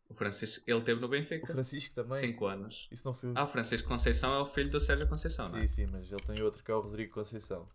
O 0.10 0.14
Francisco, 0.14 0.64
ele 0.68 0.82
teve 0.82 1.00
no 1.00 1.08
O 1.08 1.10
Benfica. 1.10 1.48
Francisco 1.48 1.96
também. 1.96 2.20
5 2.20 2.46
anos. 2.46 2.90
Isso 2.92 3.06
não 3.06 3.14
foi 3.14 3.30
o... 3.32 3.34
Ah, 3.38 3.44
o 3.44 3.48
Francisco 3.48 3.88
Conceição 3.88 4.34
é 4.34 4.40
o 4.40 4.46
filho 4.46 4.70
do 4.70 4.80
Sérgio 4.82 5.08
Conceição, 5.08 5.48
não 5.50 5.58
é? 5.58 5.62
Sim, 5.66 5.86
sim, 5.86 5.92
mas 5.92 6.12
ele 6.12 6.22
tem 6.22 6.44
outro 6.44 6.62
que 6.64 6.70
é 6.70 6.76
o 6.76 6.82
Rodrigo 6.82 7.14
Conceição. 7.14 7.68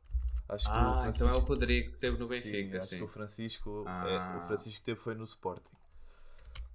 Acho 0.48 0.64
que 0.66 0.70
o 0.70 0.74
Ah, 0.74 1.00
Francisco... 1.02 1.24
então 1.26 1.34
é 1.34 1.42
o 1.42 1.44
Rodrigo 1.44 1.92
que 1.92 1.98
teve 1.98 2.18
no 2.18 2.26
Sim, 2.26 2.30
Benfica, 2.30 2.78
acho 2.78 2.86
sim. 2.86 2.96
que 2.98 3.02
o 3.04 3.08
Francisco, 3.08 3.84
é, 3.86 3.90
Ah. 4.16 4.40
o 4.42 4.46
Francisco 4.46 4.84
teve 4.84 5.00
foi 5.00 5.14
no 5.14 5.24
Sporting. 5.24 5.72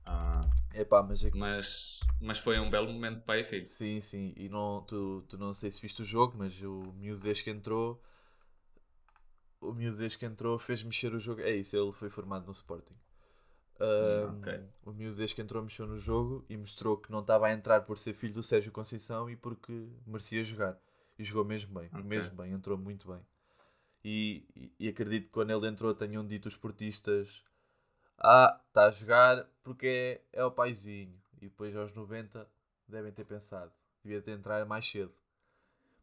Ah, 0.06 0.42
É 0.74 0.84
pá, 0.84 1.02
mas 1.02 1.24
é 1.24 1.32
que... 1.32 1.38
mas, 1.38 2.00
mas 2.20 2.40
foi 2.40 2.60
um 2.60 2.70
belo 2.70 2.92
momento 2.92 3.20
de 3.20 3.26
pai 3.26 3.40
e 3.42 3.44
filho. 3.44 3.68
Sim, 3.68 4.02
sim, 4.02 4.34
e 4.36 4.50
não, 4.50 4.82
tu, 4.82 5.24
tu 5.30 5.38
não 5.38 5.54
sei 5.54 5.72
se 5.72 5.80
viste 5.82 6.02
o 6.02 6.06
jogo, 6.06 6.36
mas 6.38 6.60
o 6.62 6.82
miúdo 6.98 7.22
desde 7.22 7.44
que 7.44 7.50
entrou, 7.52 8.02
o 9.70 9.74
miúdo 9.74 9.98
desde 9.98 10.18
que 10.18 10.26
entrou 10.26 10.58
fez 10.60 10.84
mexer 10.84 11.14
o 11.14 11.20
jogo. 11.20 11.42
É 11.42 11.52
isso, 11.52 11.76
ele 11.76 11.92
foi 11.92 12.10
formado 12.10 12.46
no 12.46 12.52
Sporting. 12.52 12.96
Ahm, 13.80 14.38
ok. 14.40 14.70
O 14.84 14.92
miúdo 14.92 15.16
desde 15.18 15.36
que 15.36 15.42
entrou 15.42 15.62
mexeu 15.64 15.88
no 15.88 15.98
jogo 16.00 16.46
e 16.50 16.56
mostrou 16.58 16.98
que 16.98 17.12
não 17.12 17.20
estava 17.22 17.48
a 17.48 17.54
entrar 17.54 17.82
por 17.82 17.98
ser 17.98 18.14
filho 18.14 18.34
do 18.34 18.44
Sérgio 18.44 18.72
Conceição 18.72 19.30
e 19.30 19.36
porque 19.36 19.88
merecia 20.06 20.44
jogar. 20.44 20.78
E 21.18 21.24
jogou 21.24 21.46
mesmo 21.46 21.74
bem, 21.80 21.90
Ok. 21.94 22.04
mesmo 22.04 22.36
bem, 22.36 22.52
entrou 22.52 22.78
muito 22.78 23.08
bem. 23.08 23.22
E, 24.04 24.46
e, 24.56 24.74
e 24.80 24.90
acredito 24.90 25.26
que 25.26 25.32
quando 25.32 25.52
ele 25.52 25.68
entrou 25.68 25.94
tenham 25.96 26.26
dito 26.28 26.48
os 26.48 26.56
portistas 26.58 27.44
Ah, 28.18 28.62
está 28.68 28.86
a 28.88 28.92
jogar 28.92 29.48
porque 29.64 30.22
é, 30.34 30.40
é 30.42 30.46
o 30.46 30.52
paizinho. 30.52 31.20
E 31.42 31.48
depois 31.50 31.76
aos 31.76 31.94
90 31.94 32.48
devem 32.88 33.12
ter 33.12 33.26
pensado, 33.26 33.72
devia 34.04 34.22
ter 34.22 34.32
entrado 34.32 34.68
mais 34.68 34.88
cedo. 34.88 35.14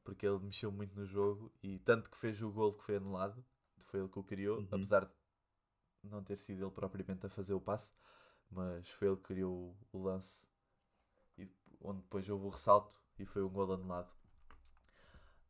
Porque 0.05 0.27
ele 0.27 0.39
mexeu 0.41 0.73
muito 0.73 0.95
no 0.99 1.07
jogo 1.07 1.53
e 1.63 1.79
tanto 1.81 2.11
que 2.11 2.17
fez 2.17 2.41
o 2.43 2.51
gol 2.51 2.75
que 2.75 2.83
foi 2.85 2.97
anulado, 2.97 3.45
foi 3.85 4.01
ele 4.01 4.09
que 4.09 4.19
o 4.19 4.25
criou, 4.25 4.59
Uhum. 4.59 4.67
apesar 4.73 5.05
de 5.07 6.11
não 6.11 6.23
ter 6.25 6.37
sido 6.39 6.65
ele 6.65 6.71
propriamente 6.71 7.27
a 7.27 7.31
fazer 7.31 7.55
o 7.55 7.61
passe, 7.61 7.93
mas 8.51 8.89
foi 8.91 9.09
ele 9.09 9.17
que 9.19 9.25
criou 9.25 9.77
o, 9.93 10.03
lance, 10.03 10.49
e, 11.39 11.49
onde 11.81 12.03
depois 12.03 12.29
houve 12.29 12.47
o 12.47 12.51
ressalto 12.51 12.97
e 13.19 13.27
foi 13.27 13.43
um 13.43 13.51
gol 13.51 13.73
anulado. 13.73 14.11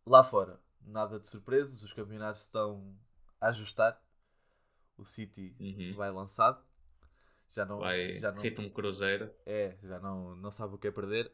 Lá 0.06 0.24
fora, 0.24 0.60
nada 0.82 1.18
de 1.20 1.26
surpresas, 1.26 1.82
os 1.82 1.92
campeonatos 1.92 2.42
estão 2.42 2.96
a 3.40 3.48
ajustar. 3.48 4.00
o 4.96 5.04
City 5.04 5.54
Uhum. 5.60 5.94
vai 5.96 6.10
lançado. 6.10 6.62
Já 7.50 7.64
não, 7.64 7.80
Vai 7.80 8.08
já 8.08 8.30
não, 8.32 8.42
ritmo 8.42 8.70
cruzeiro. 8.70 9.30
é, 9.46 9.76
já 9.82 9.98
não, 10.00 10.36
não 10.36 10.50
sabe 10.50 10.74
o 10.74 10.78
que 10.78 10.88
é 10.88 10.90
perder. 10.90 11.32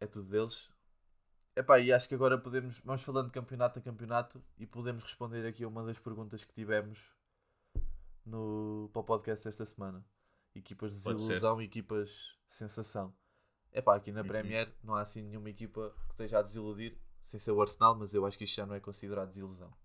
É 0.00 0.06
tudo 0.06 0.28
deles. 0.28 0.68
Epá, 1.58 1.80
e 1.80 1.92
acho 1.92 2.08
que 2.08 2.14
agora 2.14 2.38
podemos, 2.38 2.78
vamos 2.84 3.02
falando 3.02 3.26
de 3.26 3.32
campeonato 3.32 3.80
a 3.80 3.82
campeonato 3.82 4.40
e 4.56 4.64
podemos 4.64 5.02
responder 5.02 5.44
aqui 5.44 5.64
a 5.64 5.68
uma 5.68 5.84
das 5.84 5.98
perguntas 5.98 6.44
que 6.44 6.54
tivemos 6.54 7.12
no, 8.24 8.88
para 8.92 9.00
o 9.00 9.04
podcast 9.04 9.48
esta 9.48 9.66
semana. 9.66 10.06
Equipas 10.54 10.92
de 10.92 10.98
desilusão 10.98 11.60
e 11.60 11.64
equipas 11.64 12.38
sensação. 12.46 13.12
Epá, 13.72 13.96
aqui 13.96 14.12
na 14.12 14.20
Uhum. 14.20 14.28
Premier 14.28 14.72
não 14.84 14.94
há 14.94 15.00
assim 15.00 15.20
nenhuma 15.20 15.50
equipa 15.50 15.92
que 16.06 16.12
esteja 16.12 16.38
a 16.38 16.42
desiludir, 16.42 16.96
sem 17.24 17.40
ser 17.40 17.50
o 17.50 17.60
Arsenal, 17.60 17.96
mas 17.96 18.14
eu 18.14 18.24
acho 18.24 18.38
que 18.38 18.44
isto 18.44 18.54
já 18.54 18.64
não 18.64 18.76
é 18.76 18.80
considerado 18.80 19.30
desilusão. 19.30 19.76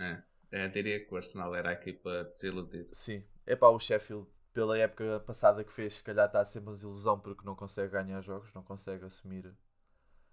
É. 0.00 0.22
É, 0.52 0.68
diria 0.68 1.04
que 1.04 1.12
o 1.12 1.16
Arsenal 1.16 1.56
era 1.56 1.70
a 1.70 1.72
equipa 1.72 2.22
desiludida. 2.32 2.94
Sim, 2.94 3.24
epá, 3.44 3.66
o 3.68 3.80
Sheffield, 3.80 4.28
pela 4.52 4.78
época 4.78 5.18
passada 5.26 5.64
que 5.64 5.72
fez, 5.72 5.96
se 5.96 6.04
calhar 6.04 6.26
está 6.26 6.40
a 6.40 6.44
ser 6.44 6.60
uma 6.60 6.72
desilusão 6.72 7.18
porque 7.18 7.44
não 7.44 7.56
consegue 7.56 7.90
ganhar 7.92 8.20
jogos, 8.20 8.54
não 8.54 8.62
consegue 8.62 9.04
assumir. 9.04 9.52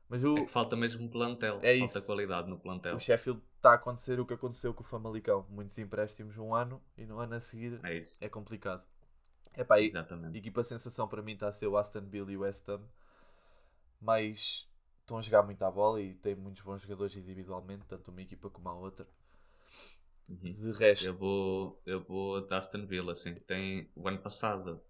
Mas 0.07 0.23
o, 0.23 0.37
É 0.37 0.41
que 0.45 0.51
falta 0.51 0.75
mesmo 0.75 1.09
plantel. 1.09 1.59
É 1.63 1.77
falta 1.79 1.97
isso. 1.97 2.05
qualidade 2.05 2.49
no 2.49 2.59
plantel. 2.59 2.95
o 2.95 2.99
Sheffield 2.99 3.41
está 3.55 3.71
a 3.71 3.75
acontecer 3.75 4.19
o 4.19 4.25
que 4.25 4.33
aconteceu 4.33 4.73
com 4.73 4.81
o 4.81 4.85
Famalicão. 4.85 5.45
Muitos 5.49 5.77
empréstimos 5.77 6.37
um 6.37 6.53
ano 6.53 6.81
e 6.97 7.05
no 7.05 7.19
ano 7.19 7.35
a 7.35 7.39
seguir 7.41 7.79
É 7.83 7.95
isso. 7.97 8.23
é 8.23 8.29
complicado. 8.29 8.83
Epá, 9.57 9.79
e, 9.79 9.85
Exatamente. 9.87 10.37
equipa 10.37 10.61
sensação 10.63 11.07
para 11.07 11.21
mim 11.21 11.33
está 11.33 11.47
a 11.47 11.53
ser 11.53 11.67
o 11.67 11.77
Aston 11.77 12.01
Villa 12.01 12.31
e 12.31 12.37
o 12.37 12.41
West 12.41 12.67
Ham. 12.69 12.81
Mas 14.01 14.67
estão 15.01 15.17
a 15.17 15.21
jogar 15.21 15.43
muito 15.43 15.63
à 15.63 15.71
bola 15.71 16.01
e 16.01 16.13
têm 16.15 16.35
muitos 16.35 16.61
bons 16.61 16.81
jogadores 16.81 17.15
individualmente, 17.15 17.85
tanto 17.87 18.11
uma 18.11 18.21
equipa 18.21 18.49
como 18.49 18.67
a 18.69 18.73
outra. 18.73 19.07
Uhum. 20.27 20.53
De 20.53 20.71
resto, 20.71 21.05
Eu 21.05 21.15
vou, 21.15 21.81
eu 21.85 22.01
vou 22.03 22.41
de 22.41 22.53
Aston 22.53 22.85
Villa, 22.85 23.11
assim. 23.13 23.35
Tem 23.35 23.89
o 23.95 24.07
ano 24.07 24.17
passado 24.19 24.81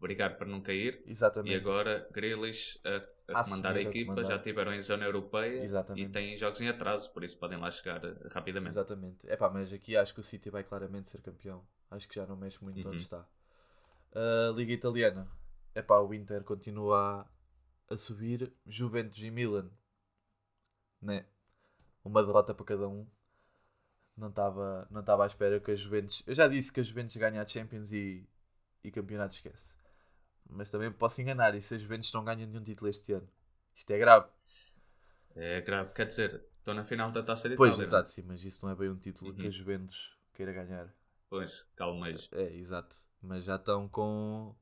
brigar 0.00 0.36
para 0.36 0.46
não 0.46 0.60
cair 0.60 1.02
exatamente. 1.06 1.52
e 1.52 1.56
agora 1.56 2.06
Grealish 2.12 2.78
a, 2.84 3.00
a 3.28 3.40
A 3.40 3.80
equipa. 3.80 4.14
comandar. 4.14 4.24
Já 4.36 4.38
tiveram 4.38 4.72
em 4.74 4.80
zona 4.80 5.04
europeia 5.04 5.62
Exatamente. 5.62 6.06
e 6.08 6.12
têm 6.12 6.36
jogos 6.36 6.60
em 6.60 6.68
atraso, 6.68 7.10
por 7.12 7.24
isso 7.24 7.38
podem 7.38 7.58
lá 7.58 7.70
chegar 7.70 8.04
eh, 8.04 8.14
rapidamente. 8.30 8.72
Exatamente. 8.72 9.26
Epá, 9.30 9.48
mas 9.50 9.72
aqui 9.72 9.96
acho 9.96 10.12
que 10.14 10.20
o 10.20 10.22
City 10.22 10.50
vai 10.50 10.62
claramente 10.64 11.08
ser 11.08 11.20
campeão. 11.22 11.64
Acho 11.90 12.08
que 12.08 12.14
já 12.14 12.26
não 12.26 12.36
mexe 12.36 12.62
muito 12.62 12.80
Uhum. 12.82 12.88
onde 12.88 13.02
está. 13.02 13.26
A 14.14 14.52
Liga 14.54 14.72
Italiana. 14.72 15.26
Epá, 15.74 15.98
o 16.00 16.12
Inter 16.14 16.44
continua 16.44 17.26
a, 17.88 17.94
a 17.94 17.96
subir. 17.96 18.52
Juventus 18.66 19.22
e 19.22 19.30
Milan. 19.30 19.70
Né? 21.00 21.26
Uma 22.04 22.22
derrota 22.24 22.54
para 22.54 22.64
cada 22.64 22.88
um. 22.88 23.06
Não 24.16 24.28
estava 24.28 24.86
não 24.90 25.00
estava 25.00 25.24
à 25.24 25.26
espera 25.26 25.58
que 25.58 25.70
a 25.72 25.74
Juventus... 25.74 26.22
Eu 26.26 26.34
já 26.34 26.46
disse 26.46 26.72
que 26.72 26.80
a 26.80 26.82
Juventus 26.84 27.16
ganha 27.16 27.42
a 27.42 27.46
Champions 27.46 27.90
e, 27.92 28.24
e 28.84 28.90
campeonato 28.92 29.34
esquece. 29.34 29.74
Mas 30.48 30.68
também 30.70 30.90
posso 30.92 31.20
enganar. 31.20 31.54
E 31.54 31.60
se 31.62 31.74
a 31.74 31.78
Juventus 31.78 32.12
não 32.12 32.24
ganha 32.24 32.46
nenhum 32.46 32.62
título 32.62 32.88
este 32.90 33.12
ano? 33.12 33.28
Isto 33.74 33.90
é 33.92 33.98
grave. 33.98 34.26
É 35.34 35.60
grave. 35.62 35.92
Quer 35.92 36.06
dizer, 36.06 36.44
estou 36.58 36.74
na 36.74 36.84
final 36.84 37.10
da 37.10 37.22
taça 37.22 37.48
de 37.48 37.56
Pois, 37.56 37.72
Itália. 37.72 37.88
exato, 37.88 38.08
sim. 38.08 38.22
Mas 38.22 38.44
isso 38.44 38.64
não 38.64 38.72
é 38.72 38.74
bem 38.76 38.88
um 38.90 38.96
título 38.98 39.34
que 39.34 39.42
Uhum. 39.42 39.48
a 39.48 39.50
Juventus 39.50 40.16
queira 40.32 40.52
ganhar. 40.52 40.94
Pois, 41.28 41.66
calmeiros. 41.74 42.28
É, 42.32 42.54
exato. 42.54 42.94
Mas 43.20 43.44
já 43.44 43.56
estão 43.56 43.88
com, 43.88 44.54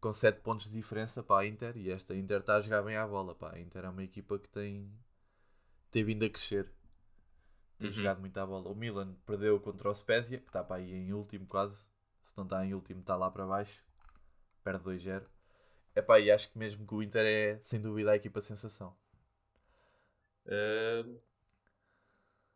com 0.00 0.12
7 0.12 0.40
pontos 0.40 0.66
de 0.68 0.72
diferença 0.72 1.22
para 1.22 1.42
a 1.42 1.46
Inter 1.46 1.76
e 1.76 1.90
esta 1.90 2.14
Inter 2.14 2.40
está 2.40 2.56
a 2.56 2.60
jogar 2.60 2.82
bem 2.82 2.96
à 2.96 3.06
bola. 3.06 3.34
Pá. 3.34 3.52
A 3.54 3.60
Inter 3.60 3.84
é 3.84 3.88
uma 3.88 4.02
equipa 4.02 4.38
que 4.38 4.48
tem, 4.48 4.90
tem 5.90 6.02
vindo 6.02 6.24
a 6.24 6.30
crescer. 6.30 6.72
Tem 7.78 7.88
Uhum. 7.88 7.92
jogado 7.92 8.20
muito 8.20 8.36
à 8.38 8.46
bola. 8.46 8.68
O 8.70 8.74
Milan 8.74 9.14
perdeu 9.26 9.60
contra 9.60 9.88
o 9.90 9.94
Spezia, 9.94 10.38
que 10.38 10.46
está 10.48 10.64
para 10.64 10.76
aí 10.76 10.92
em 10.92 11.12
último 11.12 11.46
quase. 11.46 11.86
Se 12.22 12.36
não 12.36 12.44
está 12.44 12.64
em 12.64 12.72
último, 12.74 13.00
está 13.00 13.14
lá 13.16 13.30
para 13.30 13.46
baixo. 13.46 13.84
Perde 14.64 14.82
2-0. 14.84 15.22
Epá, 15.94 16.18
e 16.18 16.30
acho 16.30 16.50
que 16.52 16.58
mesmo 16.58 16.84
que 16.86 16.94
o 16.94 17.02
Inter 17.02 17.24
é, 17.24 17.60
sem 17.62 17.80
dúvida, 17.80 18.10
a 18.10 18.16
equipa 18.16 18.40
sensação. 18.40 18.96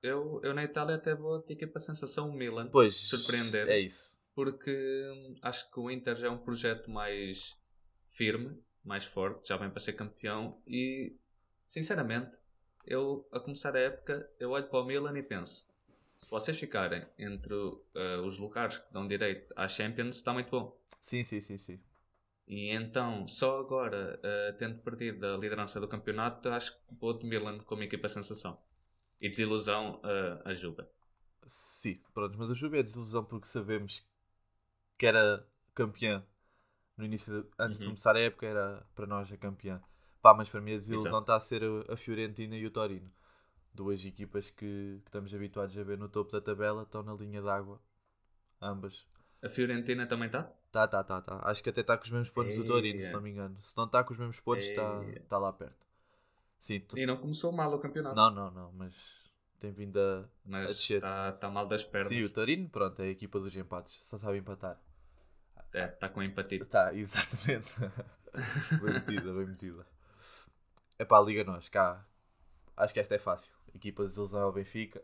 Eu, 0.02 0.40
eu 0.42 0.54
na 0.54 0.64
Itália 0.64 0.96
até 0.96 1.14
vou 1.14 1.42
de 1.42 1.52
equipa 1.52 1.78
sensação 1.80 2.30
o 2.30 2.32
Milan. 2.32 2.68
Pois, 2.68 2.96
Surpreender. 2.96 3.68
é 3.68 3.78
isso. 3.80 4.16
porque 4.34 4.70
hum, 5.12 5.34
acho 5.42 5.70
que 5.70 5.80
o 5.80 5.90
Inter 5.90 6.14
já 6.14 6.28
é 6.28 6.30
um 6.30 6.38
projeto 6.38 6.88
mais 6.90 7.60
firme, 8.04 8.56
mais 8.84 9.04
forte, 9.04 9.48
já 9.48 9.56
vem 9.56 9.68
para 9.70 9.80
ser 9.80 9.94
campeão 9.94 10.60
e 10.66 11.16
sinceramente 11.66 12.30
eu 12.86 13.28
a 13.32 13.40
começar 13.40 13.74
a 13.76 13.80
época 13.80 14.30
eu 14.38 14.50
olho 14.50 14.68
para 14.68 14.80
o 14.80 14.84
Milan 14.84 15.18
e 15.18 15.22
penso 15.22 15.68
se 16.16 16.30
vocês 16.30 16.58
ficarem 16.58 17.04
entre 17.18 17.52
uh, 17.54 17.82
os 18.24 18.38
lugares 18.38 18.78
que 18.78 18.92
dão 18.92 19.06
direito 19.06 19.52
à 19.56 19.68
Champions 19.68 20.16
está 20.16 20.32
muito 20.32 20.50
bom 20.50 20.78
Sim, 21.02 21.24
sim, 21.24 21.40
sim, 21.40 21.58
sim. 21.58 21.80
E 22.48 22.70
então 22.70 23.28
só 23.28 23.60
agora 23.60 24.20
uh, 24.24 24.58
tendo 24.58 24.78
perdido 24.80 25.26
a 25.26 25.36
liderança 25.36 25.80
do 25.80 25.88
campeonato 25.88 26.48
acho 26.50 26.72
que 26.74 26.94
vou 27.00 27.16
de 27.18 27.26
Milan 27.26 27.58
como 27.60 27.82
equipa 27.84 28.08
sensação 28.08 28.58
e 29.20 29.28
desilusão 29.30 30.00
uh, 30.04 30.42
a 30.48 30.52
Juve 30.54 30.84
Sim, 31.46 32.00
pronto, 32.12 32.38
mas 32.38 32.50
a 32.50 32.54
Juve 32.54 32.78
é 32.78 32.82
desilusão 32.82 33.24
porque 33.24 33.46
sabemos 33.48 34.04
que 34.98 35.06
era 35.06 35.46
campeã 35.74 36.24
no 36.96 37.04
início, 37.04 37.42
de- 37.42 37.48
antes 37.58 37.80
de 37.80 37.84
Uhum. 37.84 37.86
começar 37.86 38.16
a 38.16 38.20
época, 38.20 38.46
era 38.46 38.86
para 38.94 39.06
nós 39.06 39.32
a 39.32 39.36
campeã. 39.38 39.82
Pá, 40.22 40.34
mas 40.34 40.48
para 40.50 40.60
mim 40.60 40.72
a 40.74 40.78
desilusão 40.78 41.20
está 41.20 41.36
a 41.36 41.40
ser 41.40 41.62
a- 41.64 41.94
a 41.94 41.96
Fiorentina 41.96 42.56
e 42.56 42.66
o 42.66 42.70
Torino. 42.72 43.10
Duas 43.74 44.04
equipas 44.04 44.50
que, 44.50 45.00
que 45.02 45.02
estamos 45.06 45.34
habituados 45.34 45.76
a 45.78 45.84
ver 45.84 45.98
no 45.98 46.08
topo 46.08 46.32
da 46.32 46.40
tabela, 46.40 46.84
estão 46.84 47.02
na 47.02 47.14
linha 47.14 47.42
d'água. 47.42 47.80
Ambas. 48.62 49.06
a 49.42 49.48
Fiorentina 49.48 50.06
também 50.06 50.26
está? 50.26 50.52
Tá, 50.70 50.86
tá, 50.86 51.02
tá, 51.02 51.22
tá. 51.22 51.40
Acho 51.44 51.62
que 51.62 51.70
até 51.70 51.80
está 51.80 51.96
com 51.96 52.04
os 52.04 52.10
mesmos 52.10 52.30
pontos 52.30 52.54
do 52.56 52.64
Torino, 52.64 53.00
se 53.00 53.06
Eia. 53.06 53.14
não 53.14 53.20
me 53.22 53.30
engano. 53.30 53.56
Se 53.60 53.76
não 53.76 53.84
está 53.84 54.04
com 54.04 54.12
os 54.12 54.18
mesmos 54.18 54.38
pontos, 54.40 54.66
está 54.66 55.02
está 55.16 55.38
lá 55.38 55.52
perto. 55.52 55.86
Sim, 56.60 56.80
tu- 56.80 56.98
e 56.98 57.06
não 57.06 57.16
começou 57.16 57.52
mal 57.52 57.72
o 57.72 57.78
campeonato 57.78 58.16
não, 58.16 58.30
não, 58.30 58.50
não, 58.50 58.72
mas 58.72 59.24
tem 59.60 59.72
vindo 59.72 59.98
a, 59.98 60.20
a 60.20 60.26
mas 60.44 60.66
descer. 60.76 60.96
está 60.96 61.32
tá 61.32 61.48
mal 61.48 61.66
das 61.66 61.84
pernas. 61.84 62.08
Sim, 62.08 62.22
o 62.22 62.30
Torino, 62.30 62.68
pronto, 62.68 63.00
é 63.00 63.06
a 63.06 63.10
equipa 63.10 63.38
dos 63.38 63.56
empates. 63.56 63.98
Só 64.02 64.18
sabe 64.18 64.38
empatar. 64.38 64.78
É, 65.72 65.84
está 65.84 66.08
com 66.08 66.22
empatite. 66.22 66.62
Está, 66.62 66.92
exatamente. 66.94 67.74
bem 67.80 68.94
metida, 68.94 69.32
bem 69.32 69.46
metida. 69.46 69.86
É 70.98 71.04
pá, 71.04 71.20
liga 71.20 71.44
nós, 71.44 71.68
cá. 71.68 72.04
Acho 72.76 72.92
que 72.92 73.00
esta 73.00 73.14
é 73.14 73.18
fácil. 73.18 73.54
Equipa 73.74 74.02
de 74.02 74.08
desilusão 74.08 74.42
é 74.42 74.46
o 74.46 74.52
Benfica. 74.52 75.02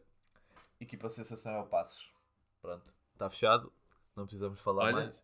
Equipa 0.81 1.07
de 1.07 1.15
sensação 1.15 1.55
é 1.55 1.61
o 1.61 1.67
Passos. 1.67 2.11
Pronto, 2.61 2.85
está 3.13 3.29
fechado. 3.31 3.73
Não 4.17 4.25
precisamos 4.27 4.61
falar 4.61 4.85
Olha, 4.85 4.93
mais. 4.93 5.24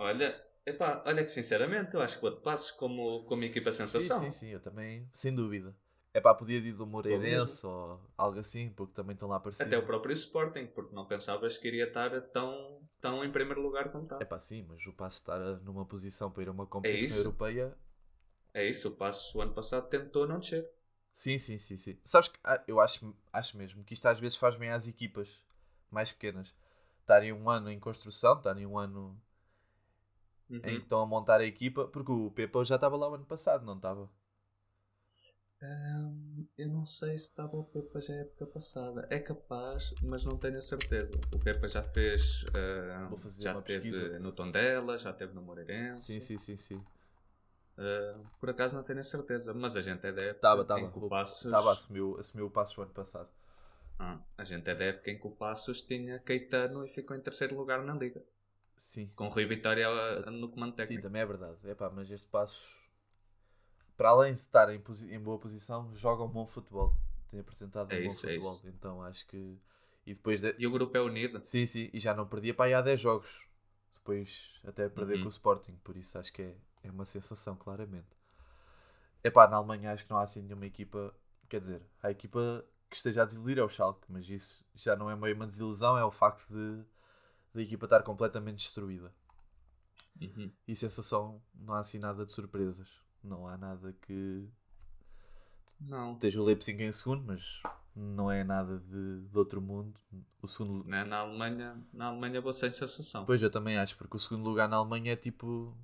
Olha, 0.00 0.34
epá, 0.64 1.02
olha 1.04 1.22
que 1.22 1.30
sinceramente 1.30 1.94
eu 1.94 2.00
acho 2.00 2.18
que 2.18 2.24
o 2.24 2.30
de 2.30 2.40
Passos 2.40 2.70
como, 2.70 3.22
como 3.24 3.44
equipa 3.44 3.70
sensação. 3.70 4.18
Sim, 4.18 4.30
sim, 4.30 4.38
sim, 4.38 4.48
eu 4.48 4.60
também, 4.60 5.06
sem 5.12 5.34
dúvida. 5.34 5.76
É 6.14 6.20
pá, 6.22 6.34
podia 6.34 6.56
ir 6.56 6.72
do 6.72 6.86
Moreirense 6.86 7.66
ou 7.66 8.00
algo 8.16 8.40
assim, 8.40 8.70
porque 8.70 8.94
também 8.94 9.12
estão 9.12 9.28
lá 9.28 9.38
para 9.38 9.52
cima. 9.52 9.66
Até 9.68 9.76
o 9.78 9.84
próprio 9.84 10.14
Sporting, 10.14 10.66
porque 10.68 10.94
não 10.94 11.04
pensavas 11.06 11.58
que 11.58 11.68
iria 11.68 11.84
estar 11.84 12.18
tão, 12.32 12.80
tão 12.98 13.22
em 13.22 13.30
primeiro 13.30 13.60
lugar 13.60 13.92
como 13.92 14.04
está. 14.04 14.18
É 14.18 14.24
pá, 14.24 14.38
sim, 14.40 14.64
mas 14.66 14.86
o 14.86 14.92
Passo 14.94 15.16
estar 15.16 15.38
numa 15.60 15.84
posição 15.84 16.30
para 16.30 16.44
ir 16.44 16.48
a 16.48 16.52
uma 16.52 16.66
competição 16.66 17.16
isso. 17.16 17.28
europeia. 17.28 17.76
É 18.54 18.64
isso, 18.66 18.88
o 18.88 18.92
Passos 18.92 19.34
o 19.34 19.40
ano 19.42 19.52
passado 19.52 19.88
tentou 19.88 20.26
não 20.26 20.38
descer. 20.40 20.66
Sim, 21.14 21.36
sim, 21.38 21.58
sim, 21.58 21.76
sim. 21.76 21.98
Sabes 22.04 22.28
que 22.28 22.38
ah, 22.42 22.62
eu 22.66 22.80
acho, 22.80 23.14
acho 23.32 23.56
mesmo 23.56 23.84
que 23.84 23.92
isto 23.92 24.06
às 24.06 24.18
vezes 24.18 24.38
faz 24.38 24.56
bem 24.56 24.70
às 24.70 24.86
equipas 24.88 25.28
mais 25.90 26.10
pequenas. 26.12 26.54
Estarem 27.00 27.32
um 27.32 27.50
ano 27.50 27.70
em 27.70 27.78
construção, 27.78 28.38
estarem 28.38 28.66
um 28.66 28.78
ano 28.78 29.20
Uhum. 30.50 30.58
em 30.64 30.76
que 30.78 30.82
estão 30.84 31.00
a 31.00 31.06
montar 31.06 31.40
a 31.40 31.44
equipa, 31.46 31.86
porque 31.88 32.10
o 32.12 32.30
Pepa 32.32 32.64
já 32.64 32.74
estava 32.74 32.96
lá 32.96 33.08
o 33.08 33.14
ano 33.14 33.24
passado, 33.24 33.64
não 33.64 33.76
estava? 33.76 34.08
Hum, 35.62 36.46
eu 36.56 36.68
não 36.68 36.86
sei 36.86 37.10
se 37.18 37.28
estava 37.28 37.54
o 37.56 37.64
Pepa 37.64 38.00
já 38.00 38.14
a 38.14 38.16
época 38.18 38.46
passada. 38.46 39.06
É 39.10 39.18
capaz, 39.18 39.94
mas 40.02 40.24
não 40.24 40.36
tenho 40.38 40.56
a 40.56 40.60
certeza. 40.60 41.12
O 41.34 41.38
Pepa 41.38 41.68
já 41.68 41.82
fez. 41.82 42.44
Vou 43.08 43.18
fazer 43.18 43.42
já 43.42 43.60
teve 43.60 43.90
pesquisa. 43.90 44.18
no 44.18 44.32
Tondela, 44.32 44.96
já 44.96 45.12
teve 45.12 45.34
no 45.34 45.42
Moreirense. 45.42 46.14
Sim, 46.14 46.20
sim, 46.20 46.38
sim, 46.38 46.56
sim. 46.56 46.84
Hum, 47.78 48.24
por 48.38 48.50
acaso 48.50 48.76
não 48.76 48.82
tenho 48.82 49.00
a 49.00 49.04
certeza, 49.04 49.54
mas 49.54 49.76
a 49.76 49.80
gente 49.80 50.06
é 50.06 50.12
da 50.12 50.22
época 50.22 50.36
Estava, 50.36 50.62
em 50.62 50.64
estava. 50.64 50.90
que 50.90 50.98
o 50.98 51.08
Passos. 51.08 51.44
Estava, 51.44 51.72
assumiu, 51.72 52.16
assumiu 52.18 52.46
o 52.46 52.50
passo 52.50 52.80
o 52.80 52.84
ano 52.84 52.92
passado. 52.92 53.28
Ah, 53.98 54.18
a 54.38 54.44
gente 54.44 54.68
é 54.68 54.74
da 54.74 54.84
época 54.84 55.10
em 55.10 55.18
que 55.18 55.26
o 55.26 55.30
Passos 55.30 55.82
tinha 55.82 56.18
Caetano 56.20 56.84
e 56.84 56.88
ficou 56.88 57.14
em 57.16 57.20
terceiro 57.20 57.54
lugar 57.56 57.82
na 57.82 57.94
Liga. 57.94 58.22
Sim. 58.80 59.08
Com 59.14 59.26
o 59.26 59.28
Rui 59.28 59.44
Vitória 59.46 59.86
a- 59.88 60.30
no 60.32 60.48
comando 60.48 60.72
Sim, 60.72 60.76
técnico. 60.76 61.02
também 61.02 61.22
é 61.22 61.26
verdade. 61.26 61.56
Epá, 61.68 61.88
mas 61.90 62.10
este 62.10 62.26
passo, 62.28 62.58
para 63.96 64.08
além 64.10 64.34
de 64.34 64.40
estar 64.40 64.68
em, 64.74 64.82
em 65.10 65.20
boa 65.20 65.38
posição, 65.38 65.94
joga 65.94 66.24
um 66.24 66.28
bom 66.28 66.46
futebol. 66.46 66.94
Tem 67.30 67.38
apresentado 67.40 67.86
um 67.86 67.90
É 67.90 68.00
bom 68.00 68.06
isso, 68.06 68.26
é 68.26 68.34
futebol. 68.34 68.52
isso. 68.54 68.68
Então 68.68 69.02
acho 69.02 69.26
que. 69.26 69.58
E 70.06 70.14
depois. 70.14 70.40
de- 70.40 70.54
E 70.58 70.66
o 70.66 70.70
grupo 70.70 70.96
é 70.96 71.00
unido. 71.00 71.40
Sim, 71.44 71.66
sim, 71.66 71.90
e 71.92 72.00
já 72.00 72.14
não 72.14 72.26
perdia 72.26 72.54
para 72.54 72.64
aí 72.66 72.74
há 72.74 72.80
10 72.82 72.98
jogos. 73.00 73.46
Depois 73.94 74.58
até 74.64 74.88
perder 74.88 75.16
Uhum. 75.16 75.22
com 75.22 75.26
o 75.26 75.30
Sporting, 75.30 75.76
por 75.84 75.96
isso 75.96 76.18
acho 76.18 76.32
que 76.32 76.42
é, 76.42 76.56
é 76.84 76.90
uma 76.90 77.04
sensação, 77.04 77.54
claramente. 77.54 78.08
Epá, 79.22 79.46
na 79.46 79.56
Alemanha 79.56 79.92
acho 79.92 80.04
que 80.04 80.10
não 80.10 80.18
há 80.18 80.22
assim 80.22 80.42
nenhuma 80.42 80.66
equipa. 80.66 81.14
Quer 81.48 81.60
dizer, 81.60 81.82
há 82.02 82.10
equipa 82.10 82.64
que 82.88 82.96
esteja 82.96 83.22
a 83.22 83.24
desiludir 83.24 83.58
é 83.58 83.62
o 83.62 83.68
Schalke, 83.68 84.06
mas 84.08 84.28
isso 84.28 84.64
já 84.74 84.96
não 84.96 85.10
é 85.10 85.16
meio 85.16 85.34
uma 85.36 85.46
desilusão, 85.46 85.96
é 85.98 86.04
o 86.04 86.10
facto 86.10 86.46
de 86.48 86.82
da 87.54 87.62
equipa 87.62 87.86
estar 87.86 88.02
completamente 88.02 88.58
destruída. 88.58 89.12
Uhum. 90.20 90.50
E 90.68 90.76
sensação, 90.76 91.40
não 91.54 91.74
há 91.74 91.80
assim 91.80 91.98
nada 91.98 92.24
de 92.24 92.32
surpresas. 92.32 92.88
Não 93.22 93.46
há 93.46 93.56
nada 93.56 93.94
que. 94.02 94.48
Não. 95.80 96.14
Esteja 96.14 96.40
o 96.40 96.44
Leipzig 96.44 96.82
em 96.82 96.92
segundo, 96.92 97.24
mas 97.24 97.62
não 97.94 98.30
é 98.30 98.44
nada 98.44 98.78
de, 98.78 99.20
de 99.22 99.38
outro 99.38 99.60
mundo. 99.60 99.98
O 100.42 100.46
segundo. 100.46 100.84
Né? 100.84 101.04
Na 101.04 101.18
Alemanha, 101.18 101.76
na 101.92 102.06
Alemanha 102.06 102.40
vou 102.40 102.52
sem 102.52 102.70
sensação. 102.70 103.24
Pois 103.24 103.42
eu 103.42 103.50
também 103.50 103.78
acho, 103.78 103.96
porque 103.96 104.16
o 104.16 104.20
segundo 104.20 104.48
lugar 104.48 104.68
na 104.68 104.76
Alemanha 104.76 105.12
é 105.12 105.16
tipo. 105.16 105.76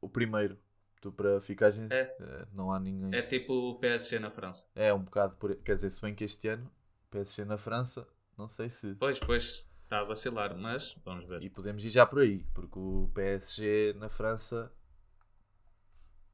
O 0.00 0.08
primeiro. 0.08 0.58
Tu 1.00 1.12
para 1.12 1.40
ficar. 1.40 1.70
É. 1.90 2.46
Não 2.52 2.72
há 2.72 2.80
ninguém. 2.80 3.14
É 3.18 3.22
tipo 3.22 3.52
o 3.52 3.78
PSG 3.78 4.18
na 4.18 4.30
França. 4.30 4.68
É 4.74 4.92
um 4.92 5.02
bocado 5.02 5.36
por. 5.36 5.54
Quer 5.56 5.74
dizer, 5.74 5.90
se 5.90 6.00
bem 6.00 6.14
que 6.14 6.24
este 6.24 6.48
ano, 6.48 6.70
PSG 7.10 7.44
na 7.44 7.58
França, 7.58 8.06
não 8.36 8.48
sei 8.48 8.70
se. 8.70 8.94
Pois, 8.94 9.18
pois. 9.18 9.65
Está 9.86 10.00
a 10.00 10.04
vacilar, 10.04 10.56
mas 10.56 10.98
vamos 11.04 11.24
ver. 11.24 11.40
E 11.44 11.48
podemos 11.48 11.84
ir 11.84 11.90
já 11.90 12.04
por 12.04 12.18
aí, 12.18 12.44
porque 12.52 12.76
o 12.76 13.08
PSG 13.14 13.94
na 13.96 14.08
França 14.08 14.72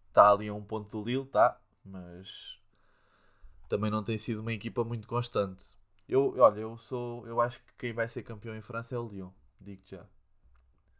está 0.08 0.30
ali 0.30 0.48
a 0.48 0.54
um 0.54 0.64
ponto 0.64 0.88
do 0.88 1.04
Lille, 1.06 1.26
tá, 1.26 1.60
mas 1.84 2.58
também 3.68 3.90
não 3.90 4.02
tem 4.02 4.16
sido 4.16 4.40
uma 4.40 4.54
equipa 4.54 4.82
muito 4.82 5.06
constante. 5.06 5.66
Eu, 6.08 6.34
olha, 6.38 6.60
eu 6.60 6.78
sou, 6.78 7.26
eu 7.26 7.42
acho 7.42 7.62
que 7.62 7.74
quem 7.74 7.92
vai 7.92 8.08
ser 8.08 8.22
campeão 8.22 8.56
em 8.56 8.62
França 8.62 8.94
é 8.94 8.98
o 8.98 9.06
Lyon, 9.06 9.30
digo 9.60 9.82
já. 9.84 10.06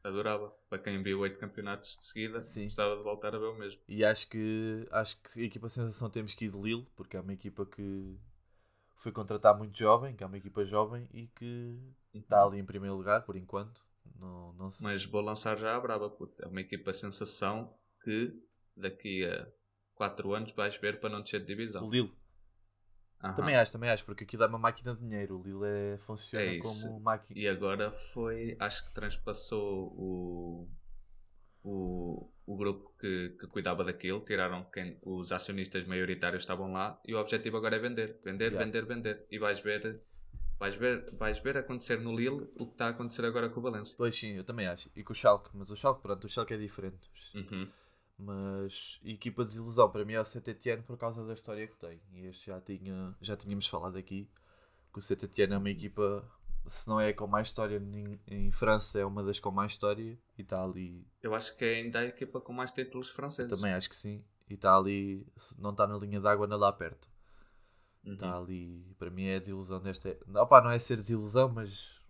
Adorava. 0.05 0.53
Para 0.69 0.79
quem 0.79 1.03
viu 1.03 1.21
oito 1.21 1.39
campeonatos 1.39 1.97
de 1.97 2.05
seguida, 2.05 2.45
Sim. 2.45 2.65
gostava 2.65 2.99
de 2.99 3.03
voltar 3.03 3.35
a 3.35 3.39
ver 3.39 3.47
o 3.47 3.55
mesmo. 3.55 3.81
E 3.89 4.05
acho 4.05 4.29
que 4.29 4.87
acho 4.91 5.19
que 5.23 5.41
a 5.41 5.45
equipa 5.45 5.71
sensação 5.71 6.11
temos 6.11 6.35
que 6.35 6.45
ir 6.45 6.51
de 6.51 6.61
Lille, 6.61 6.87
porque 6.95 7.17
é 7.17 7.21
uma 7.21 7.33
equipa 7.33 7.65
que 7.65 8.15
foi 8.99 9.11
contratar 9.11 9.57
muito 9.57 9.75
jovem, 9.75 10.15
que 10.15 10.23
é 10.23 10.27
uma 10.27 10.37
equipa 10.37 10.67
jovem 10.67 11.09
e 11.15 11.29
que 11.29 11.79
está 12.21 12.43
ali 12.45 12.59
em 12.59 12.65
primeiro 12.65 12.97
lugar 12.97 13.23
por 13.25 13.37
enquanto. 13.37 13.83
Não, 14.19 14.53
não 14.55 14.71
se- 14.71 14.83
Mas 14.83 15.05
vou 15.05 15.21
lançar 15.21 15.57
já 15.59 15.77
a 15.77 15.81
braba, 15.81 16.11
puto. 16.11 16.35
É 16.43 16.47
uma 16.47 16.61
equipa 16.61 16.93
sensação 16.93 17.75
que 18.03 18.33
daqui 18.77 19.25
a 19.25 19.47
4 19.95 20.35
anos 20.35 20.53
vais 20.53 20.77
ver 20.77 21.01
para 21.01 21.11
não 21.11 21.23
descer 21.23 21.41
de 21.41 21.47
divisão. 21.47 21.87
O 21.87 21.91
Lille. 21.91 22.13
Aham. 23.23 23.35
Também 23.37 23.57
acho, 23.57 23.73
também 23.73 23.89
acho, 23.91 24.05
porque 24.05 24.25
aquilo 24.25 24.43
é 24.43 24.47
uma 24.49 24.59
máquina 24.59 24.95
de 24.95 25.01
dinheiro. 25.01 25.39
O 25.39 25.43
Lille 25.43 25.65
é, 25.95 25.99
funciona 25.99 26.45
É 26.45 26.59
como 26.59 26.99
máquina. 27.01 27.39
E 27.39 27.47
agora 27.47 27.91
foi, 27.91 28.57
acho 28.59 28.85
que 28.87 28.93
transpassou 28.95 29.93
o, 29.97 30.69
o, 31.63 32.29
o 32.47 32.57
grupo 32.57 32.93
que, 32.99 33.31
que 33.39 33.47
cuidava 33.47 33.85
daquilo, 33.85 34.25
tiraram 34.25 34.65
quem, 34.73 34.99
os 35.03 35.31
acionistas 35.31 35.85
maioritários 35.87 36.43
estavam 36.43 36.73
lá 36.73 37.01
e 37.07 37.15
o 37.15 37.21
objetivo 37.21 37.57
agora 37.57 37.77
é 37.77 37.79
vender, 37.79 38.19
vender, 38.25 38.51
Yeah. 38.53 38.65
vender, 38.65 38.85
vender. 38.87 39.27
E 39.31 39.39
vais 39.39 39.61
ver, 39.61 40.01
vais 40.63 40.77
ver, 40.77 41.11
vais 41.15 41.41
ver 41.41 41.57
acontecer 41.57 42.01
no 42.01 42.15
Lille 42.15 42.49
o 42.55 42.67
que 42.67 42.75
está 42.75 42.87
a 42.87 42.91
acontecer 42.91 43.25
agora 43.25 43.51
com 43.51 43.59
o 43.59 43.63
Valência. 43.65 43.97
Pois 43.99 44.15
sim, 44.15 44.37
eu 44.37 44.45
também 44.45 44.69
acho. 44.69 44.89
E 44.95 45.03
com 45.03 45.13
o 45.13 45.15
Schalke, 45.15 45.51
mas 45.55 45.71
o 45.71 45.77
Schalke, 45.77 46.01
pronto, 46.01 46.25
o 46.25 46.29
Schalke 46.29 46.55
é 46.55 46.57
diferente. 46.57 47.11
Uhum. 47.35 47.69
Mas 48.17 49.01
equipa 49.05 49.43
de 49.43 49.49
desilusão 49.51 49.91
para 49.91 50.05
mim 50.05 50.13
é 50.13 50.21
o 50.21 50.25
Saint-Etienne 50.25 50.85
por 50.85 50.97
causa 50.97 51.27
da 51.27 51.33
história 51.33 51.67
que 51.67 51.75
tem. 51.75 52.01
E 52.13 52.27
este 52.27 52.47
já, 52.47 52.61
tinha, 52.61 53.13
já 53.21 53.37
tínhamos 53.37 53.67
falado 53.67 53.99
aqui 53.99 54.31
que 54.93 54.99
o 55.01 55.03
Saint-Etienne 55.03 55.55
é 55.55 55.59
uma 55.59 55.71
equipa, 55.71 56.25
se 56.69 56.89
não 56.89 57.01
é 57.01 57.13
com 57.13 57.27
mais 57.27 57.49
história 57.49 57.79
em, 57.79 58.21
em 58.29 58.53
França, 58.53 59.01
é 59.01 59.05
uma 59.05 59.25
das 59.25 59.41
com 59.41 59.51
mais 59.51 59.73
história 59.73 60.17
e 60.39 60.43
está 60.43 60.63
ali. 60.63 61.05
Eu 61.21 61.35
acho 61.35 61.57
que 61.57 61.65
é 61.65 61.75
ainda 61.79 61.99
a 61.99 62.05
equipa 62.05 62.41
com 62.41 62.53
mais 62.53 62.71
títulos 62.71 63.11
franceses. 63.11 63.59
Também 63.59 63.75
acho 63.75 63.89
que 63.89 63.97
sim. 63.97 64.23
E 64.49 64.55
está 64.55 64.77
ali, 64.77 65.27
não 65.59 65.71
está 65.71 65.89
na 65.89 65.97
linha 65.97 66.21
d'água, 66.21 66.47
anda 66.47 66.57
lá 66.57 66.73
perto. 66.73 67.09
Uhum. 68.05 68.15
Está 68.15 68.37
ali, 68.37 68.95
para 68.99 69.11
mim 69.11 69.25
é 69.25 69.37
a 69.37 69.39
desilusão 69.39 69.81
desta. 69.81 70.17
Opa, 70.35 70.61
não 70.61 70.71
é 70.71 70.79
ser 70.79 70.97
desilusão, 70.97 71.49
mas 71.49 72.01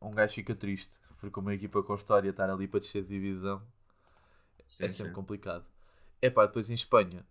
um 0.00 0.10
gajo 0.10 0.34
fica 0.34 0.54
triste. 0.54 0.98
Porque 1.18 1.40
uma 1.40 1.54
equipa 1.54 1.82
com 1.82 1.94
história 1.94 2.30
estar 2.30 2.48
ali 2.48 2.68
para 2.68 2.80
descer 2.80 3.02
de 3.02 3.08
divisão 3.08 3.60
Sim, 4.66 4.84
é 4.84 4.88
sempre 4.88 5.10
sim. 5.10 5.14
complicado. 5.14 5.64
É 6.20 6.30
pá, 6.30 6.46
depois 6.46 6.70
em 6.70 6.74
Espanha, 6.74 7.26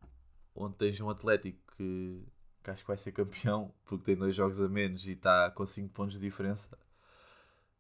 onde 0.56 0.76
tens 0.76 1.00
um 1.00 1.10
Atlético 1.10 1.60
que, 1.76 2.24
que 2.64 2.72
acho 2.72 2.84
que 2.84 2.88
vai 2.88 2.98
ser 2.98 3.12
campeão, 3.12 3.74
porque 3.86 4.04
tem 4.04 4.16
dois 4.16 4.36
jogos 4.36 4.60
a 4.60 4.68
menos 4.68 5.08
e 5.08 5.12
está 5.12 5.52
com 5.52 5.66
5 5.66 5.94
pontos 5.94 6.20
de 6.20 6.26
diferença. 6.26 6.78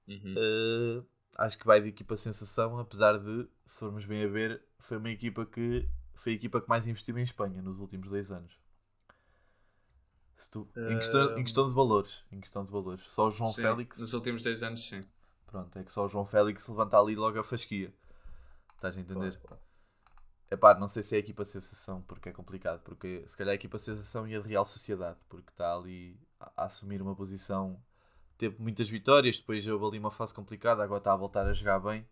Uhum. 0.07 0.35
eh, 0.37 1.03
acho 1.37 1.57
que 1.57 1.65
vai 1.65 1.81
de 1.81 1.89
equipa 1.89 2.15
sensação, 2.15 2.77
apesar 2.79 3.17
de, 3.17 3.47
se 3.65 3.79
formos 3.79 4.05
bem 4.05 4.23
a 4.23 4.27
ver, 4.27 4.63
foi 4.79 4.97
uma 4.97 5.09
equipa 5.09 5.45
que 5.45 5.87
foi 6.15 6.33
a 6.33 6.35
equipa 6.35 6.61
que 6.61 6.69
mais 6.69 6.87
investiu 6.87 7.17
em 7.17 7.23
Espanha 7.23 7.61
nos 7.61 7.79
últimos 7.79 8.09
dois 8.09 8.31
anos. 8.31 8.57
Se 10.37 10.49
tu- 10.49 10.67
em, 10.75 10.97
questão, 10.97 11.37
em 11.37 11.43
questão 11.43 11.67
de 11.67 11.73
valores, 11.73 12.23
em 12.31 12.39
questão 12.39 12.63
de 12.63 12.71
valores, 12.71 13.01
só 13.03 13.27
o 13.27 13.31
João 13.31 13.49
Sim, 13.49 13.61
Félix, 13.61 13.99
Nos 13.99 14.13
últimos 14.13 14.43
dois 14.43 14.61
anos, 14.63 14.87
sim. 14.87 15.01
pronto, 15.47 15.77
é 15.79 15.83
que 15.83 15.91
só 15.91 16.05
o 16.05 16.07
João 16.07 16.25
Félix 16.25 16.67
levanta 16.67 16.99
ali 16.99 17.15
logo 17.15 17.39
a 17.39 17.43
fasquia. 17.43 17.93
Estás 18.75 18.97
a 18.97 19.01
entender? 19.01 19.37
Claro. 19.39 19.61
Epá, 20.49 20.73
não 20.79 20.87
sei 20.87 21.03
se 21.03 21.15
é 21.15 21.17
a 21.17 21.19
equipa 21.19 21.43
sensação, 21.43 22.01
porque 22.03 22.29
é 22.29 22.31
complicado. 22.31 22.81
Porque 22.83 23.23
se 23.27 23.35
calhar 23.35 23.51
a 23.51 23.55
equipa 23.55 23.77
sensação 23.77 24.27
e 24.27 24.35
a 24.35 24.39
de 24.39 24.47
Real 24.47 24.63
Sociedade, 24.63 25.17
porque 25.27 25.49
está 25.51 25.75
ali 25.75 26.17
a, 26.39 26.51
a 26.57 26.65
assumir 26.65 27.01
uma 27.01 27.15
posição. 27.15 27.77
Teve 28.37 28.61
muitas 28.61 28.89
vitórias, 28.89 29.37
depois 29.39 29.67
houve 29.67 29.85
ali 29.85 29.99
uma 29.99 30.11
fase 30.11 30.33
complicada, 30.33 30.83
agora 30.83 30.99
está 30.99 31.13
a 31.13 31.17
voltar 31.17 31.45
a 31.47 31.53
jogar 31.53 31.79
bem. 31.79 32.07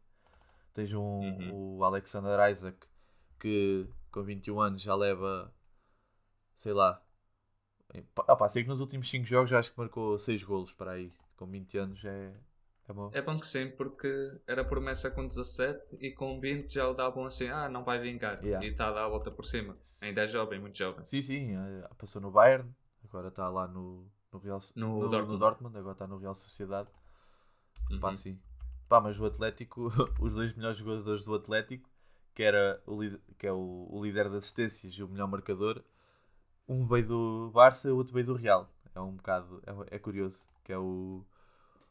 Tens 0.74 0.94
um, 0.94 1.02
Uhum. 1.02 1.78
o 1.80 1.84
Alexander 1.84 2.50
Isaac 2.52 2.78
que 3.40 3.88
com 4.12 4.24
21 4.24 4.60
anos 4.62 4.82
já 4.82 4.96
leva, 4.96 5.54
sei 6.56 6.74
lá. 6.74 7.02
Ah, 8.28 8.36
pá, 8.36 8.48
sei 8.50 8.64
que 8.64 8.70
nos 8.70 8.80
últimos 8.82 9.10
5 9.10 9.26
jogos 9.26 9.50
já 9.50 9.60
acho 9.60 9.72
que 9.72 9.78
marcou 9.80 10.18
6 10.18 10.44
golos 10.44 10.72
para 10.74 10.92
aí. 10.92 11.12
Com 11.38 11.46
20 11.48 11.78
anos 11.78 12.04
é, 12.06 12.34
é 12.88 12.92
uma... 12.92 13.10
É 13.14 13.22
bom 13.22 13.40
que 13.40 13.48
sim, 13.48 13.70
porque 13.72 14.08
era 14.48 14.64
promessa 14.66 15.12
com 15.12 15.26
17 15.26 15.98
e 16.00 16.12
com 16.12 16.40
20 16.40 16.74
já 16.74 16.88
o 16.90 16.94
davam 16.94 17.26
assim, 17.26 17.48
ah, 17.50 17.70
não 17.70 17.84
vai 17.84 18.00
vingar. 18.00 18.44
Yeah. 18.44 18.66
E 18.66 18.72
está 18.72 18.88
a 18.88 18.92
dar 18.92 19.06
a 19.06 19.10
volta 19.10 19.32
por 19.32 19.44
cima. 19.46 19.78
Ainda 20.02 20.24
é 20.24 20.26
jovem, 20.26 20.60
muito 20.60 20.78
jovem. 20.78 21.06
Sim, 21.06 21.22
sim, 21.22 21.56
eh, 21.56 21.90
passou 21.98 22.22
no 22.22 22.32
Bayern, 22.32 22.70
agora 23.04 23.28
está 23.30 23.48
lá 23.50 23.68
no, 23.68 24.10
no 24.32 24.40
Real 24.40 24.60
No 24.76 25.00
no, 25.02 25.10
Dortmund. 25.10 25.32
no 25.34 25.38
Dortmund, 25.38 25.78
agora 25.78 25.94
está 25.94 26.08
no 26.08 26.18
Real 26.18 26.36
Sociedade. 26.36 26.90
Pá, 28.02 28.10
Uhum. 28.10 28.16
sim. 28.16 28.40
Pá, 28.90 29.00
mas 29.00 29.20
o 29.20 29.26
Atlético, 29.26 29.92
os 30.22 30.34
dois 30.36 30.54
melhores 30.56 30.78
jogadores 30.78 31.26
do 31.26 31.36
Atlético, 31.36 31.90
que, 32.34 32.44
era 32.44 32.82
o, 32.86 33.00
que 33.38 33.46
é 33.48 33.52
o, 33.52 33.88
o 33.92 34.04
líder 34.04 34.30
de 34.30 34.38
assistências 34.38 34.94
e 34.94 35.04
o 35.04 35.08
melhor 35.08 35.28
marcador, 35.28 35.84
um 36.68 36.86
veio 36.86 37.08
do 37.08 37.52
Barça, 37.54 37.92
o 37.94 37.98
outro 37.98 38.14
veio 38.14 38.26
do 38.26 38.36
Real. 38.36 38.70
É 38.94 39.00
um 39.00 39.16
bocado, 39.16 39.62
é, 39.66 39.96
é 39.96 40.00
curioso, 40.00 40.44
que 40.64 40.72
é 40.72 40.78
o, 40.78 41.24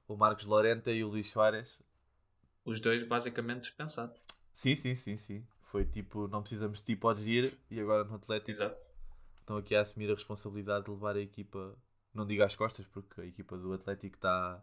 o 0.09 0.17
Marcos 0.17 0.45
Lorenta 0.45 0.91
e 0.91 1.05
o 1.05 1.09
Luís 1.09 1.31
Soares. 1.31 1.79
Os 2.65 2.81
dois 2.81 3.03
basicamente 3.07 3.63
dispensados. 3.63 4.19
Sim, 4.53 4.75
sim, 4.75 4.95
sim, 4.95 5.17
sim. 5.17 5.47
Foi 5.65 5.85
tipo, 5.85 6.29
não 6.29 6.41
precisamos 6.41 6.79
de 6.79 6.85
ti, 6.85 6.97
podes 6.97 7.27
ir, 7.27 7.59
e 7.71 7.81
agora 7.81 8.05
no 8.05 8.15
Atlético 8.15 8.51
Exato. 8.51 8.77
estão 9.41 9.57
aqui 9.57 9.75
a 9.75 9.81
assumir 9.81 10.11
a 10.11 10.15
responsabilidade 10.15 10.85
de 10.85 10.91
levar 10.91 11.17
a 11.17 11.21
equipa, 11.21 11.77
não 12.15 12.27
digo 12.27 12.43
às 12.43 12.57
costas, 12.57 12.87
porque 12.87 13.21
a 13.21 13.27
equipa 13.27 13.57
do 13.59 13.73
Atlético 13.73 14.17
está 14.17 14.63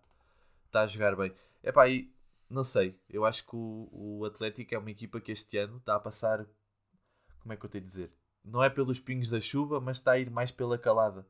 tá 0.71 0.81
a 0.81 0.87
jogar 0.87 1.15
bem. 1.15 1.33
É 1.61 1.71
pá, 1.71 1.87
e 1.87 2.11
não 2.49 2.63
sei, 2.63 2.99
eu 3.09 3.25
acho 3.25 3.45
que 3.45 3.55
o, 3.55 3.89
o 3.91 4.25
Atlético 4.25 4.73
é 4.73 4.77
uma 4.77 4.89
equipa 4.89 5.21
que 5.21 5.31
este 5.31 5.57
ano 5.57 5.77
está 5.77 5.95
a 5.95 5.99
passar, 5.99 6.45
como 7.41 7.53
é 7.53 7.57
que 7.57 7.65
eu 7.65 7.69
tenho 7.69 7.83
de 7.83 7.89
dizer? 7.89 8.20
Não 8.43 8.63
é 8.63 8.69
pelos 8.69 8.99
pingos 8.99 9.29
da 9.29 9.39
chuva, 9.39 9.79
mas 9.79 9.97
está 9.97 10.13
a 10.13 10.19
ir 10.19 10.29
mais 10.29 10.51
pela 10.51 10.77
calada. 10.77 11.25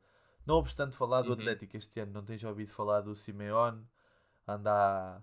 Não 0.46 0.56
obstante 0.56 0.96
falar 0.96 1.22
do 1.22 1.28
Uhum. 1.28 1.34
Atlético 1.34 1.76
este 1.76 2.00
ano, 2.00 2.12
não 2.12 2.24
tens 2.24 2.42
ouvido 2.44 2.70
falar 2.72 3.00
do 3.02 3.14
Simeone, 3.14 3.86
anda, 4.46 5.22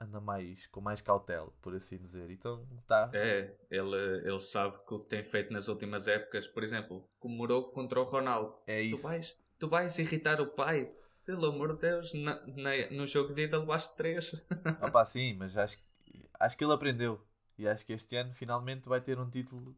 anda 0.00 0.20
mais, 0.20 0.66
com 0.68 0.80
mais 0.80 1.00
cautela, 1.00 1.52
por 1.60 1.74
assim 1.74 1.98
dizer. 1.98 2.30
Então 2.30 2.66
está. 2.80 3.10
É, 3.12 3.54
ele, 3.70 3.96
ele 4.24 4.40
sabe 4.40 4.78
que 4.86 4.94
o 4.94 5.00
que 5.00 5.08
tem 5.08 5.22
feito 5.22 5.52
nas 5.52 5.68
últimas 5.68 6.08
épocas, 6.08 6.46
por 6.46 6.62
exemplo, 6.62 7.08
comemorou 7.18 7.64
contra 7.70 8.00
o 8.00 8.04
Ronaldo. 8.04 8.54
É 8.66 8.80
Tu 8.82 8.96
isso. 8.96 9.08
vais, 9.08 9.36
tu 9.58 9.68
vais 9.68 9.98
irritar 9.98 10.40
o 10.40 10.46
pai? 10.46 10.90
Pelo 11.24 11.46
amor 11.46 11.74
de 11.74 11.80
Deus, 11.80 12.12
na, 12.12 12.34
na- 12.46 12.90
no 12.90 13.06
jogo 13.06 13.32
de 13.34 13.42
ida 13.44 13.58
levaste 13.58 13.96
três. 13.96 14.32
Ah 14.80 14.88
pá, 14.88 15.04
sim, 15.04 15.34
mas 15.34 15.56
acho, 15.56 15.78
que- 15.78 16.28
acho 16.38 16.56
que 16.56 16.64
ele 16.64 16.72
aprendeu. 16.72 17.20
E 17.58 17.66
acho 17.68 17.84
que 17.86 17.92
este 17.92 18.16
ano 18.16 18.32
finalmente 18.32 18.88
vai 18.88 19.00
ter 19.00 19.18
um 19.18 19.30
título 19.30 19.74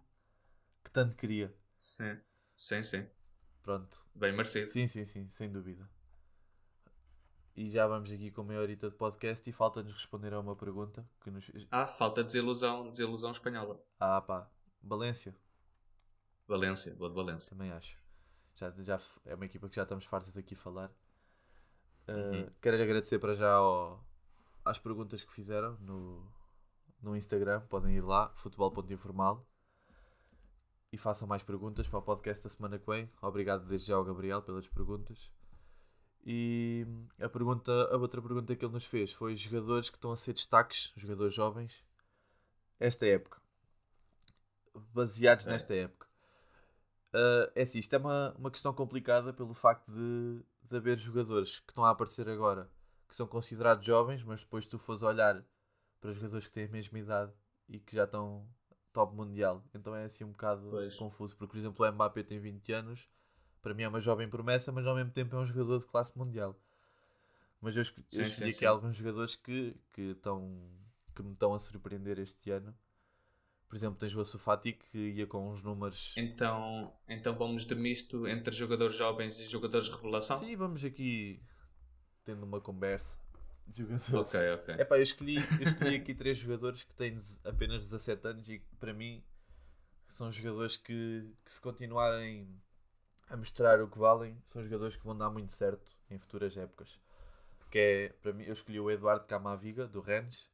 tanto 0.96 1.14
queria. 1.16 1.54
Sim, 1.76 2.18
sim, 2.56 2.82
sim. 2.82 3.06
Pronto. 3.62 4.00
Bem 4.14 4.32
merecido. 4.32 4.66
Sim, 4.68 4.86
sim, 4.86 5.04
sim, 5.04 5.28
sem 5.28 5.52
dúvida. 5.52 5.86
E 7.54 7.70
já 7.70 7.86
vamos 7.86 8.10
aqui 8.10 8.30
com 8.30 8.42
meia 8.42 8.60
horita 8.60 8.88
de 8.88 8.96
podcast 8.96 9.48
e 9.48 9.52
falta-nos 9.52 9.92
responder 9.92 10.32
a 10.32 10.40
uma 10.40 10.56
pergunta 10.56 11.06
que 11.22 11.30
nos. 11.30 11.50
Ah, 11.70 11.86
falta 11.86 12.22
desilusão, 12.24 12.90
desilusão 12.90 13.30
espanhola. 13.30 13.78
Ah 14.00 14.20
pá, 14.20 14.48
Valência, 14.82 15.34
Valência, 16.46 16.94
vou 16.94 17.08
de 17.08 17.14
Valência. 17.14 17.50
também 17.50 17.70
acho. 17.72 17.96
Já, 18.54 18.70
já 18.78 19.00
é 19.26 19.34
uma 19.34 19.44
equipa 19.46 19.68
que 19.68 19.76
já 19.76 19.82
estamos 19.82 20.04
fartos 20.06 20.32
de 20.32 20.38
aqui 20.40 20.54
falar. 20.54 20.90
Uh, 22.08 22.12
Uhum. 22.12 22.50
Quero 22.62 22.80
agradecer 22.82 23.18
para 23.18 23.34
já 23.34 23.52
ao- 23.52 24.02
às 24.64 24.78
perguntas 24.78 25.22
que 25.24 25.32
fizeram 25.32 25.76
no, 25.80 26.24
no 27.02 27.16
Instagram. 27.16 27.60
Podem 27.68 27.96
ir 27.96 28.00
lá, 28.02 28.28
futebol.informal. 28.36 29.46
e 30.96 30.98
façam 30.98 31.28
mais 31.28 31.42
perguntas 31.42 31.86
para 31.86 31.98
o 31.98 32.02
podcast 32.02 32.42
da 32.42 32.48
semana 32.48 32.78
que 32.78 32.86
vem. 32.86 33.06
Obrigado 33.20 33.66
desde 33.66 33.88
já 33.88 33.96
ao 33.96 34.04
Gabriel 34.04 34.40
pelas 34.40 34.66
perguntas. 34.66 35.30
E 36.24 36.86
a, 37.20 37.28
pergunta, 37.28 37.70
a 37.70 37.98
outra 37.98 38.22
pergunta 38.22 38.56
que 38.56 38.64
ele 38.64 38.72
nos 38.72 38.86
fez 38.86 39.12
foi 39.12 39.36
jogadores 39.36 39.90
que 39.90 39.98
estão 39.98 40.10
a 40.10 40.16
ser 40.16 40.32
destaques, 40.32 40.94
jogadores 40.96 41.34
jovens, 41.34 41.84
esta 42.80 43.06
época. 43.06 43.42
Baseados 44.94 45.46
é. 45.46 45.50
nesta 45.50 45.74
época. 45.74 46.06
Uh, 47.12 47.52
é 47.54 47.62
assim, 47.62 47.78
isto 47.78 47.94
é 47.94 47.98
uma, 47.98 48.34
uma 48.38 48.50
questão 48.50 48.72
complicada 48.72 49.34
pelo 49.34 49.52
facto 49.52 49.92
de, 49.92 50.42
de 50.62 50.76
haver 50.78 50.98
jogadores 50.98 51.60
que 51.60 51.72
estão 51.72 51.84
a 51.84 51.90
aparecer 51.90 52.26
agora 52.26 52.70
que 53.06 53.14
são 53.14 53.26
considerados 53.26 53.84
jovens, 53.84 54.24
mas 54.24 54.42
depois 54.42 54.64
tu 54.64 54.78
fores 54.78 55.02
olhar 55.02 55.44
para 56.00 56.12
jogadores 56.12 56.46
que 56.46 56.54
têm 56.54 56.64
a 56.64 56.70
mesma 56.70 56.98
idade 56.98 57.32
e 57.68 57.78
que 57.78 57.94
já 57.94 58.04
estão 58.04 58.48
top 58.96 59.14
mundial. 59.14 59.62
Então 59.74 59.94
é 59.94 60.04
assim 60.04 60.24
um 60.24 60.30
bocado 60.30 60.68
pois. 60.70 60.96
confuso, 60.96 61.36
porque 61.36 61.52
por 61.52 61.58
exemplo 61.58 61.86
o 61.86 61.92
Mbappé 61.92 62.22
tem 62.22 62.40
20 62.40 62.72
anos 62.72 63.08
para 63.66 63.74
mim 63.74 63.82
é 63.82 63.88
uma 63.88 63.98
jovem 63.98 64.28
promessa, 64.28 64.70
mas 64.70 64.86
ao 64.86 64.94
mesmo 64.94 65.10
tempo 65.10 65.34
é 65.34 65.40
um 65.40 65.44
jogador 65.44 65.80
de 65.80 65.86
classe 65.86 66.16
mundial. 66.16 66.56
Mas 67.60 67.74
eu, 67.74 67.82
escolhi, 67.82 68.06
sim, 68.06 68.18
eu 68.18 68.22
escolhi 68.22 68.50
aqui 68.50 68.58
sim. 68.60 68.64
alguns 68.64 68.94
jogadores 68.94 69.34
que, 69.34 69.74
que, 69.92 70.02
estão, 70.12 70.70
que 71.12 71.20
me 71.20 71.32
estão 71.32 71.52
a 71.52 71.58
surpreender 71.58 72.16
este 72.20 72.48
ano. 72.52 72.72
Por 73.68 73.74
exemplo, 73.74 73.98
tens 73.98 74.14
o 74.14 74.20
Asufati 74.20 74.72
que 74.72 74.96
ia 74.96 75.26
com 75.26 75.50
uns 75.50 75.64
números. 75.64 76.14
Então, 76.16 76.92
então 77.08 77.34
vamos 77.34 77.64
de 77.64 77.74
misto 77.74 78.28
entre 78.28 78.54
jogadores 78.54 78.94
jovens 78.94 79.40
e 79.40 79.44
jogadores 79.46 79.86
de 79.86 79.96
revelação? 79.96 80.36
Sim, 80.36 80.54
vamos 80.54 80.84
aqui 80.84 81.42
tendo 82.24 82.44
uma 82.44 82.60
conversa 82.60 83.18
jogadores. 83.72 84.34
Ok, 84.34 84.54
ok. 84.54 84.74
Epá, 84.78 84.96
eu, 84.96 85.02
escolhi, 85.02 85.36
eu 85.36 85.62
escolhi 85.62 85.96
aqui 85.96 86.14
três 86.14 86.36
jogadores 86.36 86.82
que 86.82 86.94
têm 86.94 87.16
apenas 87.44 87.84
17 87.84 88.26
anos 88.28 88.48
e 88.48 88.58
que 88.58 88.76
para 88.76 88.92
mim 88.92 89.22
são 90.08 90.30
jogadores 90.30 90.76
que, 90.76 91.30
que 91.44 91.52
se 91.52 91.60
continuarem 91.60 92.48
a 93.28 93.36
mostrar 93.36 93.82
o 93.82 93.88
que 93.88 93.98
valem, 93.98 94.40
são 94.44 94.62
jogadores 94.62 94.96
que 94.96 95.04
vão 95.04 95.16
dar 95.16 95.30
muito 95.30 95.52
certo 95.52 95.96
em 96.10 96.18
futuras 96.18 96.56
épocas. 96.56 97.00
Que 97.70 97.78
é, 97.78 98.08
para 98.22 98.32
mim, 98.32 98.44
eu 98.44 98.52
escolhi 98.52 98.78
o 98.78 98.90
Eduardo 98.90 99.26
Camaviga, 99.26 99.86
do 99.86 100.00
Rennes, 100.00 100.48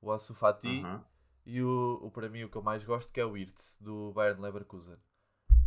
o 0.00 0.12
Ansu 0.12 0.34
Fati 0.34 0.82
e 1.46 1.62
o, 1.62 1.98
o, 2.02 2.10
para 2.10 2.28
mim, 2.28 2.44
o 2.44 2.48
que 2.48 2.56
eu 2.56 2.62
mais 2.62 2.84
gosto, 2.84 3.12
que 3.12 3.20
é 3.20 3.24
o 3.24 3.36
Irtz, 3.36 3.78
do 3.80 4.12
Bayern 4.12 4.40
Leverkusen. 4.40 4.96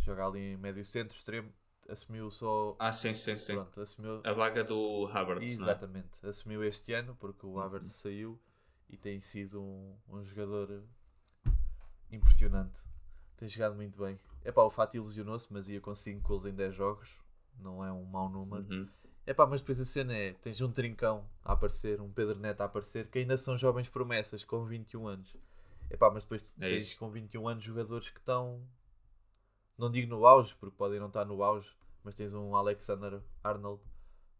Joga 0.04 0.26
ali 0.26 0.52
em 0.52 0.56
médio 0.56 0.84
centro, 0.84 1.16
extremo, 1.16 1.52
assumiu 1.88 2.30
só. 2.30 2.76
Ah, 2.78 2.92
sim, 2.92 3.14
sim, 3.14 3.36
sim. 3.38 3.54
Pronto, 3.54 3.80
assumiu... 3.80 4.20
A 4.24 4.32
vaga 4.32 4.64
do 4.64 5.08
Havertz. 5.12 5.42
É? 5.42 5.62
Exatamente, 5.62 6.18
é? 6.22 6.28
assumiu 6.28 6.64
este 6.64 6.92
ano, 6.92 7.16
porque 7.18 7.46
o 7.46 7.58
Havertz 7.58 7.88
uhum. 7.88 8.10
saiu 8.10 8.40
e 8.88 8.96
tem 8.96 9.20
sido 9.20 9.60
um, 9.60 9.94
um 10.08 10.22
jogador 10.22 10.82
impressionante. 12.10 12.80
Tem 13.36 13.48
jogado 13.48 13.74
muito 13.74 13.98
bem. 13.98 14.18
É 14.44 14.52
pá, 14.52 14.62
o 14.62 14.70
Fati 14.70 14.96
ilusionou-se, 14.96 15.46
mas 15.50 15.68
ia 15.68 15.80
com 15.80 15.94
5 15.94 16.26
gols 16.26 16.46
em 16.46 16.54
10 16.54 16.74
jogos. 16.74 17.20
Não 17.58 17.84
é 17.84 17.92
um 17.92 18.04
mau 18.04 18.28
número. 18.28 18.66
Uhum. 18.70 18.88
É 19.26 19.34
pá, 19.34 19.46
mas 19.46 19.60
depois 19.60 19.80
a 19.80 19.84
cena 19.84 20.14
é: 20.14 20.32
tens 20.34 20.60
um 20.60 20.70
Trincão 20.70 21.28
a 21.44 21.52
aparecer, 21.52 22.00
um 22.00 22.10
Pedro 22.10 22.38
Neto 22.38 22.60
a 22.60 22.64
aparecer, 22.64 23.08
que 23.08 23.18
ainda 23.18 23.36
são 23.36 23.56
jovens 23.56 23.88
promessas, 23.88 24.44
com 24.44 24.64
21 24.64 25.08
anos. 25.08 25.36
É 25.90 25.96
pá, 25.96 26.10
mas 26.10 26.24
depois 26.24 26.52
é 26.60 26.68
tens 26.68 26.84
isso. 26.90 26.98
com 26.98 27.10
21 27.10 27.48
anos 27.48 27.64
jogadores 27.64 28.08
que 28.08 28.18
estão. 28.18 28.62
Não 29.78 29.90
digo 29.90 30.08
no 30.08 30.26
auge, 30.26 30.54
porque 30.54 30.76
podem 30.76 30.98
não 30.98 31.08
estar 31.08 31.24
no 31.24 31.42
auge, 31.42 31.70
mas 32.02 32.14
tens 32.14 32.32
um 32.34 32.56
Alexander 32.56 33.20
Arnold, 33.42 33.82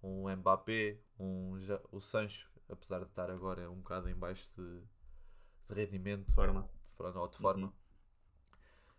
um 0.03 0.35
Mbappé, 0.35 0.99
um 1.19 1.53
o 1.93 2.01
Sancho, 2.01 2.51
apesar 2.69 3.01
de 3.01 3.07
estar 3.07 3.31
agora 3.31 3.71
um 3.71 3.77
bocado 3.77 4.09
em 4.09 4.15
baixo 4.15 4.53
de, 4.57 4.81
de 5.69 5.75
rendimento, 5.75 6.35
forma. 6.35 6.69
ou 6.99 7.29
de 7.29 7.39
forma. 7.39 7.67
Uhum 7.67 7.87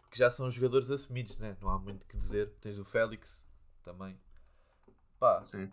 que 0.09 0.17
já 0.17 0.29
são 0.29 0.49
jogadores 0.49 0.89
assumidos, 0.89 1.37
né? 1.37 1.57
não 1.61 1.69
há 1.69 1.77
muito 1.77 2.05
que 2.05 2.17
dizer. 2.17 2.49
Tens 2.61 2.79
o 2.79 2.85
Félix 2.85 3.45
também. 3.83 4.19
Pá, 5.19 5.43
Sim. 5.45 5.71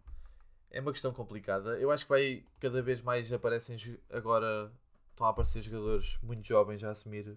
é 0.71 0.81
uma 0.81 0.93
questão 0.93 1.13
complicada. 1.13 1.79
Eu 1.79 1.91
acho 1.91 2.05
que 2.05 2.11
vai 2.11 2.45
cada 2.61 2.83
vez 2.83 3.01
mais 3.01 3.33
aparecem 3.33 3.77
agora 4.11 4.73
estão 5.11 5.27
a 5.27 5.31
aparecer 5.31 5.63
jogadores 5.63 6.19
muito 6.23 6.47
jovens 6.47 6.83
a 6.83 6.91
assumir 6.91 7.37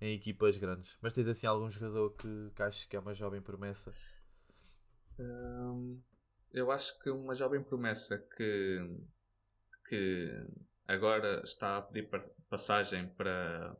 em 0.00 0.14
equipas 0.14 0.56
grandes. 0.56 0.96
Mas 1.00 1.12
tens 1.12 1.28
assim 1.28 1.46
algum 1.46 1.70
jogador 1.70 2.10
que, 2.10 2.50
que 2.54 2.62
achas 2.62 2.84
que 2.84 2.96
é 2.96 3.00
uma 3.00 3.14
jovem 3.14 3.40
promessa? 3.40 3.92
Hum, 5.18 6.00
eu 6.52 6.70
acho 6.70 6.98
que 7.00 7.10
uma 7.10 7.34
jovem 7.34 7.62
promessa 7.62 8.18
que, 8.36 8.78
que 9.88 10.30
agora 10.86 11.42
está 11.44 11.78
a 11.78 11.82
pedir 11.82 12.08
passagem 12.48 13.08
para, 13.08 13.76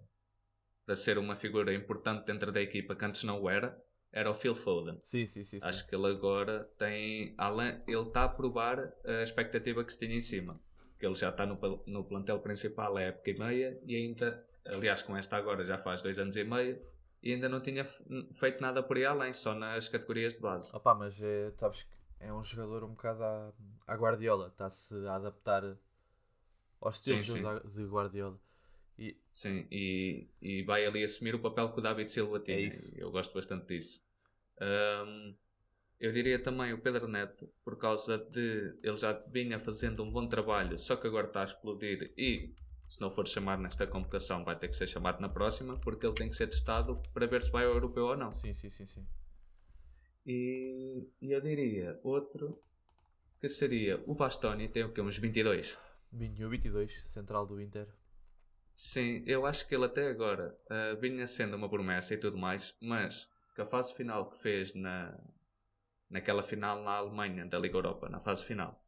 para 0.84 0.94
ser 0.94 1.18
uma 1.18 1.36
figura 1.36 1.74
importante 1.74 2.26
dentro 2.26 2.52
da 2.52 2.60
equipa 2.60 2.94
que 2.94 3.04
antes 3.04 3.24
não 3.24 3.48
era, 3.48 3.80
era 4.14 4.30
o 4.30 4.34
Phil 4.34 4.54
Foden. 4.54 4.98
Sim, 5.02 5.26
sim, 5.26 5.42
sim. 5.42 5.58
Acho 5.60 5.80
sim. 5.80 5.88
que 5.88 5.96
ele 5.96 6.06
agora 6.06 6.70
tem. 6.78 7.34
Além, 7.36 7.82
ele 7.86 8.02
está 8.02 8.24
a 8.24 8.28
provar 8.28 8.78
a 9.04 9.22
expectativa 9.22 9.84
que 9.84 9.92
se 9.92 9.98
tinha 9.98 10.14
em 10.14 10.20
cima. 10.20 10.60
Que 10.98 11.04
ele 11.04 11.16
já 11.16 11.30
está 11.30 11.44
no, 11.44 11.58
no 11.86 12.04
plantel 12.04 12.38
principal 12.38 12.96
há 12.96 13.02
época 13.02 13.30
e 13.30 13.38
meia 13.38 13.80
e 13.84 13.96
ainda, 13.96 14.46
aliás, 14.66 15.02
com 15.02 15.16
esta 15.16 15.36
agora 15.36 15.64
já 15.64 15.78
faz 15.78 16.02
dois 16.02 16.18
anos 16.18 16.36
e 16.36 16.44
meio 16.44 16.80
e 17.22 17.32
ainda 17.32 17.48
não 17.48 17.60
tinha 17.60 17.84
feito 18.32 18.60
nada 18.60 18.82
por 18.82 18.96
aí 18.96 19.04
além, 19.04 19.32
só 19.32 19.54
nas 19.54 19.88
categorias 19.88 20.34
de 20.34 20.40
base. 20.40 20.74
Opa, 20.76 20.94
mas 20.94 21.20
é, 21.22 21.50
sabes 21.52 21.82
que 21.82 21.94
é 22.20 22.32
um 22.32 22.42
jogador 22.42 22.84
um 22.84 22.90
bocado 22.90 23.22
à, 23.22 23.52
à 23.86 23.94
Guardiola, 23.94 24.48
está-se 24.48 24.94
a 25.06 25.16
adaptar 25.16 25.76
ao 26.80 26.90
estilo 26.90 27.22
sim, 27.24 27.32
sim. 27.32 27.70
de 27.74 27.84
Guardiola. 27.84 28.38
E... 28.98 29.16
Sim, 29.32 29.66
e, 29.70 30.28
e 30.40 30.62
vai 30.62 30.86
ali 30.86 31.02
assumir 31.02 31.34
o 31.34 31.40
papel 31.40 31.72
que 31.72 31.78
o 31.78 31.82
David 31.82 32.12
Silva 32.12 32.38
tinha. 32.38 32.58
É 32.58 32.60
isso. 32.60 32.94
Eu 32.96 33.10
gosto 33.10 33.34
bastante 33.34 33.66
disso. 33.66 34.04
Um, 34.60 35.34
eu 35.98 36.12
diria 36.12 36.38
também 36.38 36.72
o 36.72 36.78
Pedro 36.78 37.08
Neto, 37.08 37.48
por 37.64 37.76
causa 37.76 38.18
de 38.18 38.76
ele 38.82 38.96
já 38.96 39.12
vinha 39.28 39.58
fazendo 39.58 40.02
um 40.02 40.10
bom 40.10 40.28
trabalho, 40.28 40.78
só 40.78 40.96
que 40.96 41.06
agora 41.06 41.26
está 41.26 41.40
a 41.40 41.44
explodir 41.44 42.12
e 42.16 42.52
se 42.88 43.00
não 43.00 43.10
for 43.10 43.26
chamado 43.26 43.62
nesta 43.62 43.86
convocação 43.86 44.44
vai 44.44 44.58
ter 44.58 44.68
que 44.68 44.76
ser 44.76 44.86
chamado 44.86 45.20
na 45.20 45.28
próxima, 45.28 45.78
porque 45.78 46.06
ele 46.06 46.14
tem 46.14 46.28
que 46.28 46.36
ser 46.36 46.46
testado 46.48 47.00
para 47.12 47.26
ver 47.26 47.42
se 47.42 47.50
vai 47.50 47.64
ao 47.64 47.72
europeu 47.72 48.06
ou 48.06 48.16
não. 48.16 48.30
Sim, 48.32 48.52
sim, 48.52 48.70
sim, 48.70 48.86
sim. 48.86 49.06
E, 50.26 51.06
e 51.20 51.32
eu 51.32 51.40
diria 51.40 52.00
outro 52.02 52.62
que 53.40 53.48
seria 53.48 54.02
o 54.06 54.14
Bastoni, 54.14 54.68
tem 54.68 54.84
o 54.84 54.92
que? 54.92 55.00
Uns 55.00 55.18
22? 55.18 55.78
21, 56.12 56.48
22, 56.48 57.02
central 57.06 57.46
do 57.46 57.60
Inter. 57.60 57.88
Sim, 58.74 59.22
eu 59.26 59.46
acho 59.46 59.68
que 59.68 59.74
ele 59.74 59.84
até 59.84 60.08
agora 60.08 60.56
uh, 60.66 60.98
vinha 61.00 61.26
sendo 61.26 61.56
uma 61.56 61.68
promessa 61.68 62.14
e 62.14 62.16
tudo 62.16 62.36
mais, 62.36 62.74
mas 62.80 63.30
que 63.54 63.60
a 63.60 63.66
fase 63.66 63.94
final 63.94 64.28
que 64.28 64.36
fez 64.36 64.74
na, 64.74 65.16
naquela 66.10 66.42
final 66.42 66.82
na 66.82 66.92
Alemanha 66.92 67.46
da 67.46 67.58
Liga 67.58 67.76
Europa, 67.76 68.08
na 68.08 68.18
fase 68.18 68.42
final, 68.42 68.84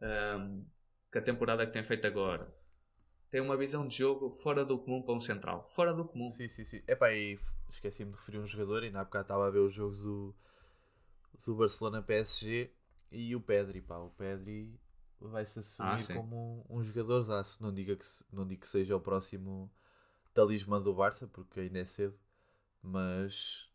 um, 0.00 0.06
ehm, 0.06 0.64
que 1.12 1.18
a 1.18 1.22
temporada 1.22 1.66
que 1.66 1.72
tem 1.72 1.84
feito 1.84 2.06
agora, 2.06 2.52
tem 3.30 3.40
uma 3.40 3.56
visão 3.56 3.86
de 3.86 3.96
jogo 3.96 4.30
fora 4.30 4.64
do 4.64 4.78
comum 4.78 5.02
para 5.02 5.14
um 5.14 5.20
central. 5.20 5.66
Fora 5.68 5.92
do 5.92 6.04
comum. 6.04 6.32
Sim, 6.32 6.48
sim, 6.48 6.64
sim. 6.64 6.82
Epá, 6.86 7.12
e 7.12 7.38
esqueci-me 7.68 8.10
de 8.10 8.16
referir 8.16 8.38
um 8.38 8.46
jogador 8.46 8.84
e 8.84 8.90
na 8.90 9.00
época 9.00 9.20
estava 9.20 9.46
a 9.46 9.50
ver 9.50 9.60
o 9.60 9.68
jogo 9.68 9.96
do, 9.96 10.34
do 11.44 11.54
Barcelona 11.54 12.02
PSG 12.02 12.70
e 13.12 13.36
o 13.36 13.40
Pedri, 13.40 13.82
pá. 13.82 13.98
O 13.98 14.10
Pedri 14.10 14.78
vai-se 15.20 15.58
assumir 15.58 16.06
ah, 16.10 16.14
como 16.14 16.64
um, 16.68 16.78
um 16.78 16.82
jogador 16.82 17.20
zaço. 17.22 17.62
Não, 17.62 17.72
diga 17.72 17.96
que, 17.96 18.04
não 18.32 18.46
digo 18.46 18.62
que 18.62 18.68
seja 18.68 18.96
o 18.96 19.00
próximo 19.00 19.70
talismã 20.32 20.80
do 20.80 20.94
Barça, 20.94 21.26
porque 21.26 21.60
ainda 21.60 21.80
é 21.80 21.84
cedo, 21.84 22.18
mas 22.82 23.68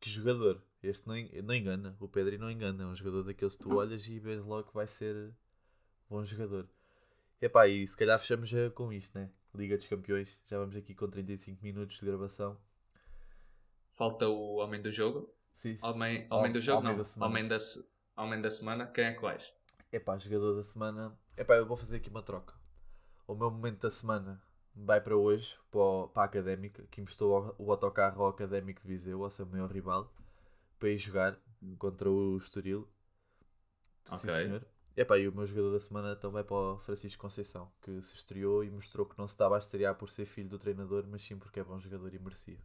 que 0.00 0.08
jogador. 0.08 0.62
Este 0.80 1.06
não, 1.08 1.14
não 1.42 1.54
engana, 1.54 1.96
o 1.98 2.08
Pedro 2.08 2.38
não 2.38 2.50
engana, 2.50 2.84
é 2.84 2.86
um 2.86 2.94
jogador 2.94 3.24
daqueles 3.24 3.56
que 3.56 3.64
tu 3.64 3.74
olhas 3.74 4.06
e 4.06 4.18
vês 4.20 4.44
logo 4.44 4.68
que 4.68 4.74
vai 4.74 4.86
ser 4.86 5.34
bom 6.08 6.22
jogador. 6.22 6.68
Epá, 7.40 7.68
e 7.68 7.86
se 7.86 7.96
calhar 7.96 8.18
fechamos 8.18 8.48
já 8.48 8.68
com 8.70 8.92
isto, 8.92 9.16
né? 9.16 9.30
Liga 9.54 9.76
dos 9.76 9.86
Campeões, 9.86 10.40
já 10.46 10.58
vamos 10.58 10.74
aqui 10.76 10.94
com 10.94 11.08
35 11.08 11.62
minutos 11.62 11.98
de 11.98 12.04
gravação. 12.04 12.58
Falta 13.86 14.28
o 14.28 14.56
Homem 14.56 14.82
do 14.82 14.90
Jogo. 14.90 15.32
Sim, 15.54 15.78
homem, 15.82 16.26
homem 16.30 16.52
do 16.52 16.60
Jogo, 16.60 16.80
homem 16.80 16.96
não. 16.96 17.04
Da 17.04 17.26
homem, 17.26 17.48
da, 17.48 17.56
homem 18.16 18.40
da 18.40 18.50
Semana, 18.50 18.86
quem 18.86 19.04
é 19.04 19.12
que 19.12 19.22
vais? 19.22 19.52
Epá, 19.92 20.18
jogador 20.18 20.56
da 20.56 20.62
semana. 20.62 21.18
Epá, 21.36 21.54
eu 21.54 21.66
vou 21.66 21.76
fazer 21.76 21.96
aqui 21.96 22.10
uma 22.10 22.22
troca. 22.22 22.54
O 23.26 23.34
meu 23.34 23.50
momento 23.50 23.80
da 23.80 23.90
semana 23.90 24.42
vai 24.74 25.00
para 25.00 25.16
hoje, 25.16 25.56
para, 25.70 26.08
para 26.08 26.22
a 26.22 26.26
Académica, 26.26 26.84
que 26.90 27.00
emprestou 27.00 27.54
o 27.58 27.70
autocarro 27.70 28.22
ao 28.22 28.30
Académico 28.30 28.82
de 28.82 28.88
Viseu, 28.88 29.24
ao 29.24 29.30
seu 29.30 29.46
maior 29.46 29.70
rival, 29.70 30.12
para 30.78 30.90
ir 30.90 30.98
jogar 30.98 31.38
contra 31.78 32.10
o 32.10 32.36
Estoril. 32.36 32.88
Sim, 34.06 34.16
okay. 34.16 34.60
Senhor. 34.98 35.04
Epá, 35.04 35.18
e 35.18 35.28
o 35.28 35.34
meu 35.34 35.46
jogador 35.46 35.72
da 35.72 35.80
semana 35.80 36.12
então 36.12 36.30
vai 36.30 36.44
para 36.44 36.56
o 36.56 36.78
Francisco 36.78 37.20
Conceição, 37.20 37.70
que 37.82 38.00
se 38.02 38.16
estreou 38.16 38.64
e 38.64 38.70
mostrou 38.70 39.06
que 39.06 39.18
não 39.18 39.28
se 39.28 39.34
estava 39.34 39.56
a 39.56 39.58
estrear 39.58 39.94
por 39.94 40.08
ser 40.08 40.26
filho 40.26 40.48
do 40.48 40.58
treinador, 40.58 41.06
mas 41.08 41.22
sim 41.22 41.38
porque 41.38 41.60
é 41.60 41.64
bom 41.64 41.78
jogador 41.78 42.14
e 42.14 42.18
merecia. 42.18 42.58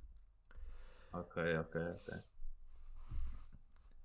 Ok, 1.11 1.57
ok, 1.57 1.81
ok. 1.81 2.13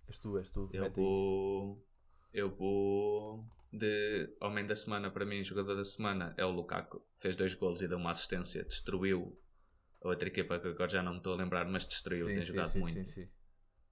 És 0.08 0.18
tu, 0.18 0.38
és 0.38 0.50
tu. 0.50 0.68
Eu 0.72 0.90
vou... 0.90 1.84
Eu 2.32 2.50
vou 2.50 3.44
de 3.72 4.34
homem 4.40 4.66
da 4.66 4.74
semana 4.74 5.10
para 5.10 5.24
mim, 5.24 5.42
jogador 5.42 5.74
da 5.74 5.84
semana 5.84 6.34
é 6.36 6.44
o 6.44 6.50
Lukaku. 6.50 7.02
Fez 7.18 7.36
dois 7.36 7.54
gols 7.54 7.80
e 7.82 7.88
deu 7.88 7.98
uma 7.98 8.10
assistência, 8.10 8.64
destruiu 8.64 9.38
a 10.02 10.08
outra 10.08 10.28
equipa 10.28 10.58
que 10.58 10.68
agora 10.68 10.88
já 10.88 11.02
não 11.02 11.12
me 11.12 11.18
estou 11.18 11.34
a 11.34 11.36
lembrar, 11.36 11.66
mas 11.66 11.84
destruiu, 11.84 12.26
sim, 12.26 12.34
tem 12.34 12.44
sim, 12.44 12.52
jogado 12.52 12.68
sim, 12.68 12.80
muito. 12.80 12.94
sim, 12.94 13.06
sim. 13.06 13.28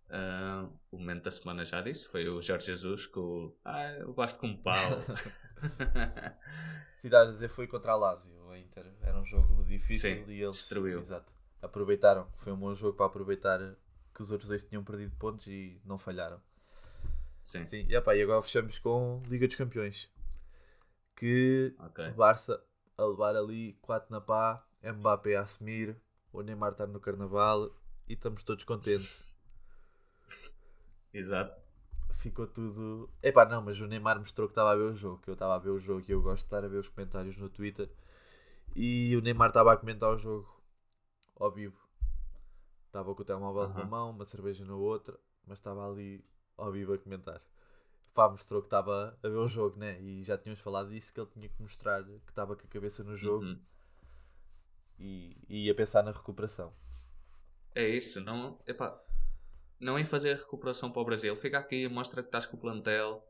Ah, 0.08 0.68
o 0.90 0.98
momento 0.98 1.24
da 1.24 1.30
semana 1.30 1.64
já 1.64 1.80
disse, 1.80 2.06
foi 2.08 2.28
o 2.28 2.40
Jorge 2.40 2.66
Jesus 2.66 3.06
com 3.06 3.20
o. 3.20 3.56
Ah, 3.64 3.92
eu 3.92 4.12
basto 4.12 4.38
com 4.38 4.46
um 4.48 4.56
pau. 4.56 5.00
Sim, 7.00 7.08
estás 7.08 7.28
a 7.28 7.32
dizer 7.32 7.48
foi 7.48 7.66
contra 7.66 7.92
a 7.92 7.96
Lazio, 7.96 8.50
a 8.50 8.58
Inter. 8.58 8.86
Era 9.00 9.18
um 9.18 9.24
jogo 9.24 9.64
difícil 9.64 10.24
Sim, 10.24 10.30
e 10.30 10.42
eles 10.42 10.56
destruiu. 10.56 10.98
Exato. 10.98 11.32
aproveitaram. 11.60 12.28
Foi 12.38 12.52
um 12.52 12.56
bom 12.56 12.74
jogo 12.74 12.96
para 12.96 13.06
aproveitar 13.06 13.58
que 14.14 14.22
os 14.22 14.30
outros 14.30 14.48
dois 14.48 14.64
tinham 14.64 14.82
perdido 14.84 15.14
pontos 15.16 15.46
e 15.46 15.80
não 15.84 15.98
falharam. 15.98 16.40
Sim, 17.42 17.64
Sim, 17.64 17.86
e, 17.88 17.94
epá, 17.94 18.16
e 18.16 18.22
agora 18.22 18.42
fechamos 18.42 18.78
com 18.78 19.22
Liga 19.28 19.46
dos 19.46 19.56
Campeões. 19.56 20.10
Que 21.14 21.74
ok. 21.78 22.08
o 22.08 22.14
Barça 22.14 22.62
a 22.98 23.04
levar 23.04 23.36
ali 23.36 23.74
4 23.82 24.10
na 24.10 24.20
pá, 24.20 24.66
Mbappé 24.82 25.36
a 25.36 25.42
assumir, 25.42 25.96
o 26.32 26.42
Neymar 26.42 26.72
está 26.72 26.86
no 26.86 26.98
carnaval 27.00 27.70
e 28.08 28.14
estamos 28.14 28.42
todos 28.42 28.64
contentes. 28.64 29.24
Exato. 31.16 31.56
Ficou 32.18 32.46
tudo. 32.46 33.08
Epá, 33.22 33.44
não, 33.44 33.62
mas 33.62 33.80
o 33.80 33.86
Neymar 33.86 34.18
mostrou 34.18 34.48
que 34.48 34.52
estava 34.52 34.72
a 34.72 34.76
ver 34.76 34.82
o 34.84 34.94
jogo, 34.94 35.18
que 35.22 35.30
eu 35.30 35.34
estava 35.34 35.54
a 35.54 35.58
ver 35.58 35.70
o 35.70 35.78
jogo 35.78 36.04
e 36.08 36.12
eu 36.12 36.20
gosto 36.22 36.42
de 36.42 36.46
estar 36.46 36.64
a 36.64 36.68
ver 36.68 36.78
os 36.78 36.88
comentários 36.88 37.36
no 37.36 37.48
Twitter. 37.48 37.88
E 38.76 39.16
o 39.16 39.22
Neymar 39.22 39.48
estava 39.50 39.72
a 39.72 39.76
comentar 39.78 40.10
o 40.10 40.18
jogo 40.18 40.48
ao 41.38 41.50
vivo. 41.52 41.78
Estava 42.86 43.14
com 43.14 43.22
o 43.22 43.24
telemóvel 43.24 43.68
numa 43.68 43.84
Aham. 43.84 43.86
mão, 43.86 44.10
uma 44.10 44.24
cerveja 44.24 44.64
na 44.64 44.74
outra, 44.74 45.16
mas 45.46 45.58
estava 45.58 45.88
ali 45.88 46.24
ao 46.56 46.72
vivo 46.72 46.94
a 46.94 46.98
comentar. 46.98 47.40
Pá, 48.14 48.28
mostrou 48.28 48.62
que 48.62 48.68
estava 48.68 49.18
a 49.22 49.28
ver 49.28 49.36
o 49.38 49.48
jogo, 49.48 49.78
né? 49.78 50.00
E 50.00 50.24
já 50.24 50.38
tínhamos 50.38 50.60
falado 50.60 50.90
disso, 50.90 51.12
que 51.14 51.20
ele 51.20 51.30
tinha 51.30 51.48
que 51.48 51.62
mostrar 51.62 52.04
que 52.04 52.30
estava 52.30 52.56
com 52.56 52.64
a 52.66 52.70
cabeça 52.70 53.04
no 53.04 53.16
jogo 53.16 53.46
Uhum. 53.46 53.60
e, 54.98 55.36
e 55.48 55.64
ia 55.66 55.74
pensar 55.74 56.02
na 56.02 56.10
recuperação. 56.12 56.72
É 57.76 57.88
isso, 57.88 58.20
não, 58.20 58.58
epá, 58.66 59.00
não 59.80 59.98
em 59.98 60.04
fazer 60.04 60.32
a 60.32 60.36
recuperação 60.36 60.90
para 60.92 61.02
o 61.02 61.04
Brasil. 61.04 61.34
Fica 61.36 61.58
aqui, 61.58 61.88
mostra 61.88 62.22
que 62.22 62.28
estás 62.28 62.46
com 62.46 62.56
o 62.56 62.60
plantel, 62.60 63.24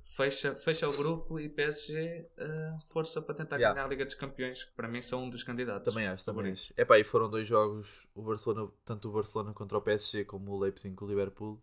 fecha, 0.00 0.54
fecha 0.56 0.88
o 0.88 0.96
grupo 0.96 1.40
e 1.40 1.48
PSG 1.48 2.28
ah, 2.38 2.78
força 2.88 3.22
para 3.22 3.34
tentar 3.36 3.58
Yeah. 3.58 3.74
ganhar 3.74 3.84
a 3.84 3.88
Liga 3.88 4.04
dos 4.06 4.14
Campeões, 4.16 4.64
que 4.64 4.72
para 4.74 4.88
mim 4.88 5.02
são 5.02 5.24
um 5.24 5.30
dos 5.30 5.44
candidatos. 5.44 5.94
Também 5.94 6.06
acho, 6.08 6.24
também 6.24 6.48
acho. 6.48 6.74
Epá, 6.76 6.98
e 6.98 7.04
foram 7.04 7.30
dois 7.30 7.46
jogos, 7.46 8.06
o 8.14 8.22
Barcelona, 8.22 8.70
tanto 8.84 9.08
o 9.08 9.12
Barcelona 9.12 9.52
contra 9.54 9.78
o 9.78 9.80
PSG 9.80 10.24
como 10.24 10.52
o 10.52 10.58
Leipzig 10.58 10.94
com 10.96 11.04
o 11.04 11.08
Liverpool, 11.08 11.62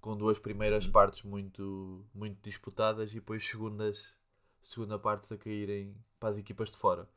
com 0.00 0.16
duas 0.16 0.38
primeiras 0.38 0.86
Uhum. 0.86 0.92
partes 0.92 1.22
muito, 1.24 2.04
muito 2.14 2.38
disputadas 2.42 3.12
e 3.12 3.16
depois 3.16 3.44
segundas, 3.46 4.18
segunda 4.62 4.98
partes 4.98 5.32
a 5.32 5.38
caírem 5.38 5.96
para 6.20 6.30
as 6.30 6.38
equipas 6.38 6.70
de 6.72 6.78
fora. 6.78 7.08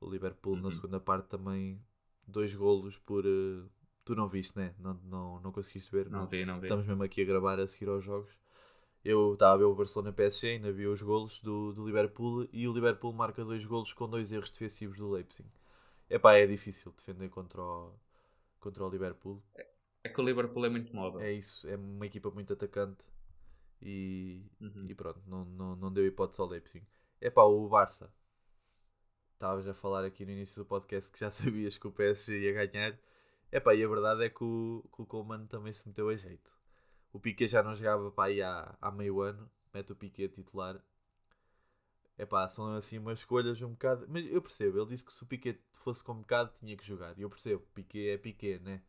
O 0.00 0.10
Liverpool 0.10 0.58
na 0.58 0.70
Uhum. 0.70 0.72
segunda 0.72 1.00
parte 1.00 1.28
também 1.28 1.80
dois 2.26 2.54
golos 2.54 2.98
por. 2.98 3.24
eh, 3.26 3.64
tu 4.10 4.16
não 4.16 4.26
viste, 4.28 4.58
né? 4.58 4.74
Não, 4.78 4.94
não, 5.04 5.40
não 5.40 5.52
conseguiste 5.52 5.90
ver? 5.92 6.10
Não 6.10 6.26
vi, 6.26 6.44
não 6.44 6.58
vi. 6.58 6.66
Estamos 6.66 6.86
mesmo 6.86 7.02
aqui 7.02 7.22
a 7.22 7.24
gravar 7.24 7.60
a 7.60 7.66
seguir 7.66 7.88
aos 7.88 8.02
jogos. 8.02 8.30
Eu 9.04 9.34
estava 9.34 9.54
a 9.54 9.56
ver 9.56 9.64
o 9.64 9.74
Barcelona 9.74 10.12
PSG, 10.12 10.48
ainda 10.48 10.72
vi 10.72 10.86
os 10.86 11.00
golos 11.00 11.40
do, 11.40 11.72
do 11.72 11.86
Liverpool 11.86 12.46
e 12.52 12.68
o 12.68 12.72
Liverpool 12.72 13.12
marca 13.12 13.44
dois 13.44 13.64
golos 13.64 13.92
com 13.92 14.08
dois 14.08 14.32
erros 14.32 14.50
defensivos 14.50 14.98
do 14.98 15.10
Leipzig. 15.10 15.48
Epá, 16.08 16.34
é 16.34 16.46
difícil 16.46 16.92
defender 16.92 17.28
contra 17.30 17.62
o, 17.62 17.94
contra 18.58 18.84
o 18.84 18.90
Liverpool. 18.90 19.40
É 20.02 20.08
que 20.08 20.20
o 20.20 20.24
Liverpool 20.24 20.66
é 20.66 20.68
muito 20.68 20.94
móvel. 20.94 21.20
É 21.20 21.32
isso, 21.32 21.68
é 21.68 21.76
uma 21.76 22.06
equipa 22.06 22.30
muito 22.30 22.52
atacante 22.52 23.04
e, 23.80 24.42
Uhum. 24.60 24.86
e 24.88 24.94
pronto, 24.94 25.20
não, 25.26 25.44
não, 25.44 25.76
não 25.76 25.92
deu 25.92 26.06
hipótese 26.06 26.40
ao 26.42 26.48
Leipzig. 26.48 26.84
Epá, 27.20 27.42
o 27.44 27.68
Barça. 27.68 28.12
Estavas 29.34 29.66
a 29.66 29.72
falar 29.74 30.04
aqui 30.04 30.26
no 30.26 30.32
início 30.32 30.62
do 30.62 30.66
podcast 30.66 31.10
que 31.10 31.20
já 31.20 31.30
sabias 31.30 31.78
que 31.78 31.86
o 31.86 31.92
PSG 31.92 32.38
ia 32.40 32.66
ganhar. 32.66 32.98
Epá, 33.52 33.74
e 33.74 33.82
a 33.84 33.88
verdade 33.88 34.24
é 34.24 34.30
que 34.30 34.44
o, 34.44 34.84
que 34.94 35.02
o 35.02 35.06
Coleman 35.06 35.46
também 35.46 35.72
se 35.72 35.86
meteu 35.88 36.08
a 36.08 36.16
jeito. 36.16 36.52
O 37.12 37.18
Piquet 37.18 37.48
já 37.48 37.62
não 37.62 37.74
jogava 37.74 38.10
para 38.10 38.28
aí 38.28 38.40
há, 38.40 38.76
há 38.80 38.90
meio 38.90 39.20
ano. 39.20 39.50
Mete 39.74 39.92
o 39.92 39.96
Piquet 39.96 40.26
a 40.26 40.28
titular. 40.28 40.80
Epá, 42.16 42.46
são 42.48 42.74
assim 42.76 42.98
umas 42.98 43.20
escolhas 43.20 43.60
um 43.62 43.70
bocado... 43.70 44.06
Mas 44.08 44.26
eu 44.26 44.40
percebo, 44.42 44.78
ele 44.78 44.90
disse 44.90 45.04
que 45.04 45.12
se 45.12 45.22
o 45.22 45.26
Piquet 45.26 45.58
fosse 45.72 46.04
convocado 46.04 46.52
tinha 46.60 46.76
que 46.76 46.86
jogar. 46.86 47.18
E 47.18 47.22
eu 47.22 47.30
percebo, 47.30 47.66
Piquet 47.74 48.10
é 48.10 48.18
Piquet, 48.18 48.58
né? 48.60 48.82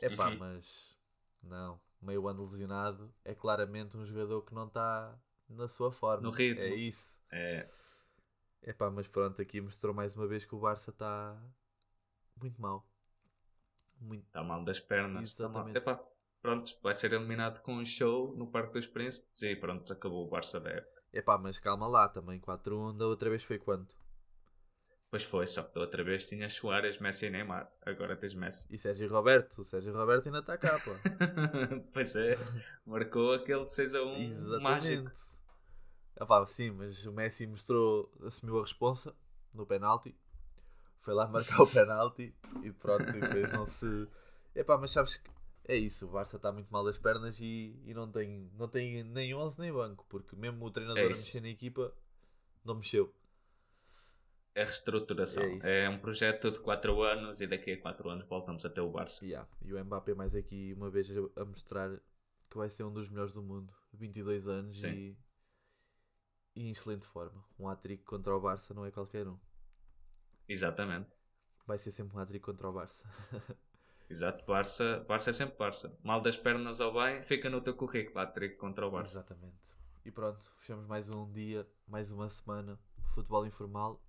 Epá, 0.00 0.28
Uhum. 0.28 0.38
mas... 0.38 0.94
Não, 1.42 1.80
meio 2.00 2.26
ano 2.28 2.42
lesionado 2.42 3.12
é 3.24 3.34
claramente 3.34 3.96
um 3.96 4.04
jogador 4.06 4.42
que 4.42 4.54
não 4.54 4.66
está 4.66 5.18
na 5.48 5.68
sua 5.68 5.92
forma. 5.92 6.22
No 6.22 6.30
ritmo. 6.30 6.62
É 6.62 6.74
isso. 6.74 7.20
É, 7.30 7.68
Epá, 8.62 8.90
mas 8.90 9.06
pronto, 9.06 9.42
aqui 9.42 9.60
mostrou 9.60 9.92
mais 9.92 10.14
uma 10.16 10.26
vez 10.26 10.44
que 10.44 10.54
o 10.54 10.58
Barça 10.58 10.90
está 10.90 11.38
muito 12.40 12.60
mal. 12.60 12.86
Muito. 14.00 14.26
está 14.26 14.42
mal 14.42 14.64
das 14.64 14.80
pernas. 14.80 15.22
Está 15.30 15.48
mal. 15.48 15.68
Exatamente. 15.68 15.78
Epá, 15.78 16.04
pronto, 16.42 16.70
vai 16.82 16.94
ser 16.94 17.12
eliminado 17.12 17.60
com 17.62 17.74
um 17.74 17.84
show 17.84 18.34
no 18.36 18.46
Parque 18.46 18.74
dos 18.74 18.86
Príncipes 18.86 19.42
e 19.42 19.56
pronto, 19.56 19.92
acabou 19.92 20.26
o 20.26 20.28
Barça 20.28 20.60
da 20.60 20.70
época. 20.70 21.02
Epá, 21.12 21.38
mas 21.38 21.58
calma 21.58 21.86
lá 21.86 22.08
também. 22.08 22.40
4-1 22.40 22.96
da 22.96 23.06
outra 23.06 23.30
vez 23.30 23.44
foi 23.44 23.58
quanto? 23.58 23.94
Pois 25.14 25.22
foi, 25.22 25.46
só 25.46 25.62
que 25.62 25.72
da 25.72 25.82
outra 25.82 26.02
vez 26.02 26.26
tinha 26.26 26.48
Soares, 26.48 26.98
Messi 26.98 27.26
e 27.26 27.30
Neymar. 27.30 27.70
Agora 27.86 28.16
tens 28.16 28.34
Messi. 28.34 28.66
E 28.68 28.76
Sérgio 28.76 29.08
Roberto? 29.08 29.60
O 29.60 29.64
Sérgio 29.64 29.92
Roberto 29.96 30.26
ainda 30.26 30.40
está 30.40 30.58
cá, 30.58 30.76
pô. 30.80 30.90
pois 31.94 32.16
é, 32.16 32.36
marcou 32.84 33.32
aquele 33.32 33.64
6 33.64 33.94
a 33.94 34.02
1 34.02 34.60
mágico. 34.60 35.08
Exatamente. 35.08 35.12
Epá, 36.20 36.46
sim, 36.46 36.72
mas 36.72 37.06
o 37.06 37.12
Messi 37.12 37.46
mostrou, 37.46 38.12
assumiu 38.24 38.58
a 38.58 38.62
responsa 38.62 39.14
no 39.52 39.64
penalti. 39.64 40.16
Foi 41.04 41.12
lá 41.14 41.26
marcar 41.28 41.60
o 41.62 41.66
penalti 41.66 42.34
e 42.62 42.72
pronto, 42.72 43.08
e 43.10 43.20
depois 43.20 43.52
não 43.52 43.66
se. 43.66 44.08
Epá, 44.54 44.78
mas 44.78 44.90
sabes 44.90 45.16
que 45.16 45.30
é 45.66 45.76
isso, 45.76 46.06
o 46.06 46.10
Barça 46.10 46.36
está 46.36 46.50
muito 46.50 46.70
mal 46.70 46.84
das 46.84 46.96
pernas 46.98 47.38
e, 47.40 47.78
e 47.84 47.92
não, 47.92 48.10
tem, 48.10 48.50
não 48.56 48.66
tem 48.68 49.04
nem 49.04 49.34
11 49.34 49.60
nem 49.60 49.72
banco, 49.72 50.06
porque 50.08 50.34
mesmo 50.34 50.64
o 50.64 50.70
treinador 50.70 51.02
É 51.02 51.06
a 51.06 51.08
mexer 51.08 51.40
na 51.40 51.48
equipa 51.48 51.92
não 52.64 52.74
mexeu. 52.76 53.12
É 54.54 54.62
reestruturação. 54.64 55.42
É. 55.62 55.82
É, 55.84 55.88
um 55.90 55.98
projeto 55.98 56.50
de 56.50 56.60
4 56.60 57.02
anos 57.02 57.40
e 57.40 57.46
daqui 57.46 57.72
a 57.72 57.80
4 57.80 58.08
anos 58.08 58.26
voltamos 58.26 58.64
a 58.64 58.70
ter 58.70 58.80
o 58.80 58.88
Barça. 58.90 59.24
Yeah. 59.24 59.48
E 59.64 59.74
o 59.74 59.84
Mbappé 59.84 60.14
mais 60.14 60.34
aqui 60.34 60.72
uma 60.76 60.88
vez 60.88 61.08
a- 61.36 61.44
mostrar 61.44 61.90
que 62.48 62.56
vai 62.56 62.70
ser 62.70 62.84
um 62.84 62.92
dos 62.92 63.08
melhores 63.10 63.34
do 63.34 63.42
mundo. 63.42 63.72
22 63.92 64.46
anos 64.46 64.82
e, 64.84 65.16
e 66.54 66.68
em 66.68 66.70
excelente 66.70 67.04
forma. 67.06 67.44
Um 67.58 67.68
hat-trick 67.68 68.04
contra 68.04 68.34
o 68.34 68.40
Barça 68.40 68.72
não 68.72 68.86
é 68.86 68.90
qualquer 68.90 69.26
um. 69.26 69.36
Exatamente. 70.48 71.10
Vai 71.66 71.78
ser 71.78 71.90
sempre 71.90 72.16
um 72.16 72.20
hat-trick 72.20 72.44
contra 72.44 72.68
o 72.68 72.72
Barça. 72.72 73.08
Exato, 74.10 74.44
Barça, 74.44 75.04
Barça 75.08 75.30
é 75.30 75.32
sempre 75.32 75.56
Barça. 75.56 75.98
Mal 76.02 76.20
das 76.20 76.36
pernas 76.36 76.80
ao 76.80 76.92
bem, 76.92 77.22
fica 77.22 77.48
no 77.48 77.60
teu 77.60 77.74
currículo, 77.74 78.18
hat-trick 78.20 78.56
contra 78.56 78.86
o 78.86 78.90
Barça. 78.90 79.18
Exatamente. 79.18 79.72
E 80.04 80.10
pronto, 80.10 80.52
fechamos 80.58 80.86
mais 80.86 81.08
um 81.08 81.30
dia, 81.32 81.66
mais 81.88 82.12
uma 82.12 82.28
semana. 82.28 82.78
Futebol 83.14 83.46
informal. 83.46 84.02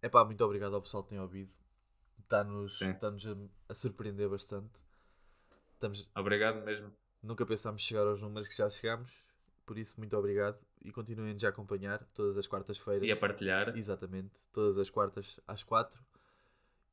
É 0.00 0.08
pá, 0.08 0.24
muito 0.24 0.42
obrigado 0.44 0.74
ao 0.74 0.80
pessoal 0.82 1.02
que 1.02 1.10
tem 1.10 1.20
ouvido. 1.20 1.52
Está-nos 2.18 2.80
está-nos 2.80 3.26
a, 3.26 3.36
a 3.68 3.74
surpreender 3.74 4.28
bastante. 4.28 4.80
Estamos, 5.74 6.08
Obrigado 6.16 6.64
mesmo. 6.64 6.90
nunca 7.22 7.44
pensámos 7.44 7.82
chegar 7.82 8.06
aos 8.06 8.22
números 8.22 8.48
que 8.48 8.56
já 8.56 8.70
chegamos. 8.70 9.26
Por 9.64 9.78
isso, 9.78 9.94
muito 9.98 10.16
obrigado. 10.16 10.58
E 10.84 10.90
continuem 10.90 11.36
a 11.42 11.48
acompanhar 11.48 12.04
todas 12.14 12.36
as 12.36 12.46
quartas-feiras. 12.46 13.06
E 13.08 13.12
a 13.12 13.16
partilhar. 13.16 13.76
Exatamente, 13.76 14.32
todas 14.52 14.76
as 14.78 14.90
quartas 14.90 15.38
às 15.46 15.62
quatro. 15.62 16.00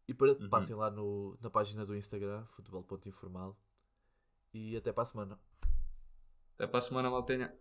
E 0.08 0.14
para, 0.14 0.32
Uhum. 0.34 0.50
passem 0.50 0.76
lá 0.76 0.90
no, 0.90 1.38
na 1.42 1.50
página 1.50 1.86
do 1.86 1.96
Instagram, 1.96 2.46
futebol.informal. 2.56 3.58
E 4.54 4.76
até 4.78 4.92
para 4.92 5.04
a 5.04 5.06
semana. 5.06 5.40
Até 6.56 6.68
para 6.68 6.78
a 6.78 6.82
semana, 6.82 7.10
Maltenha. 7.10 7.54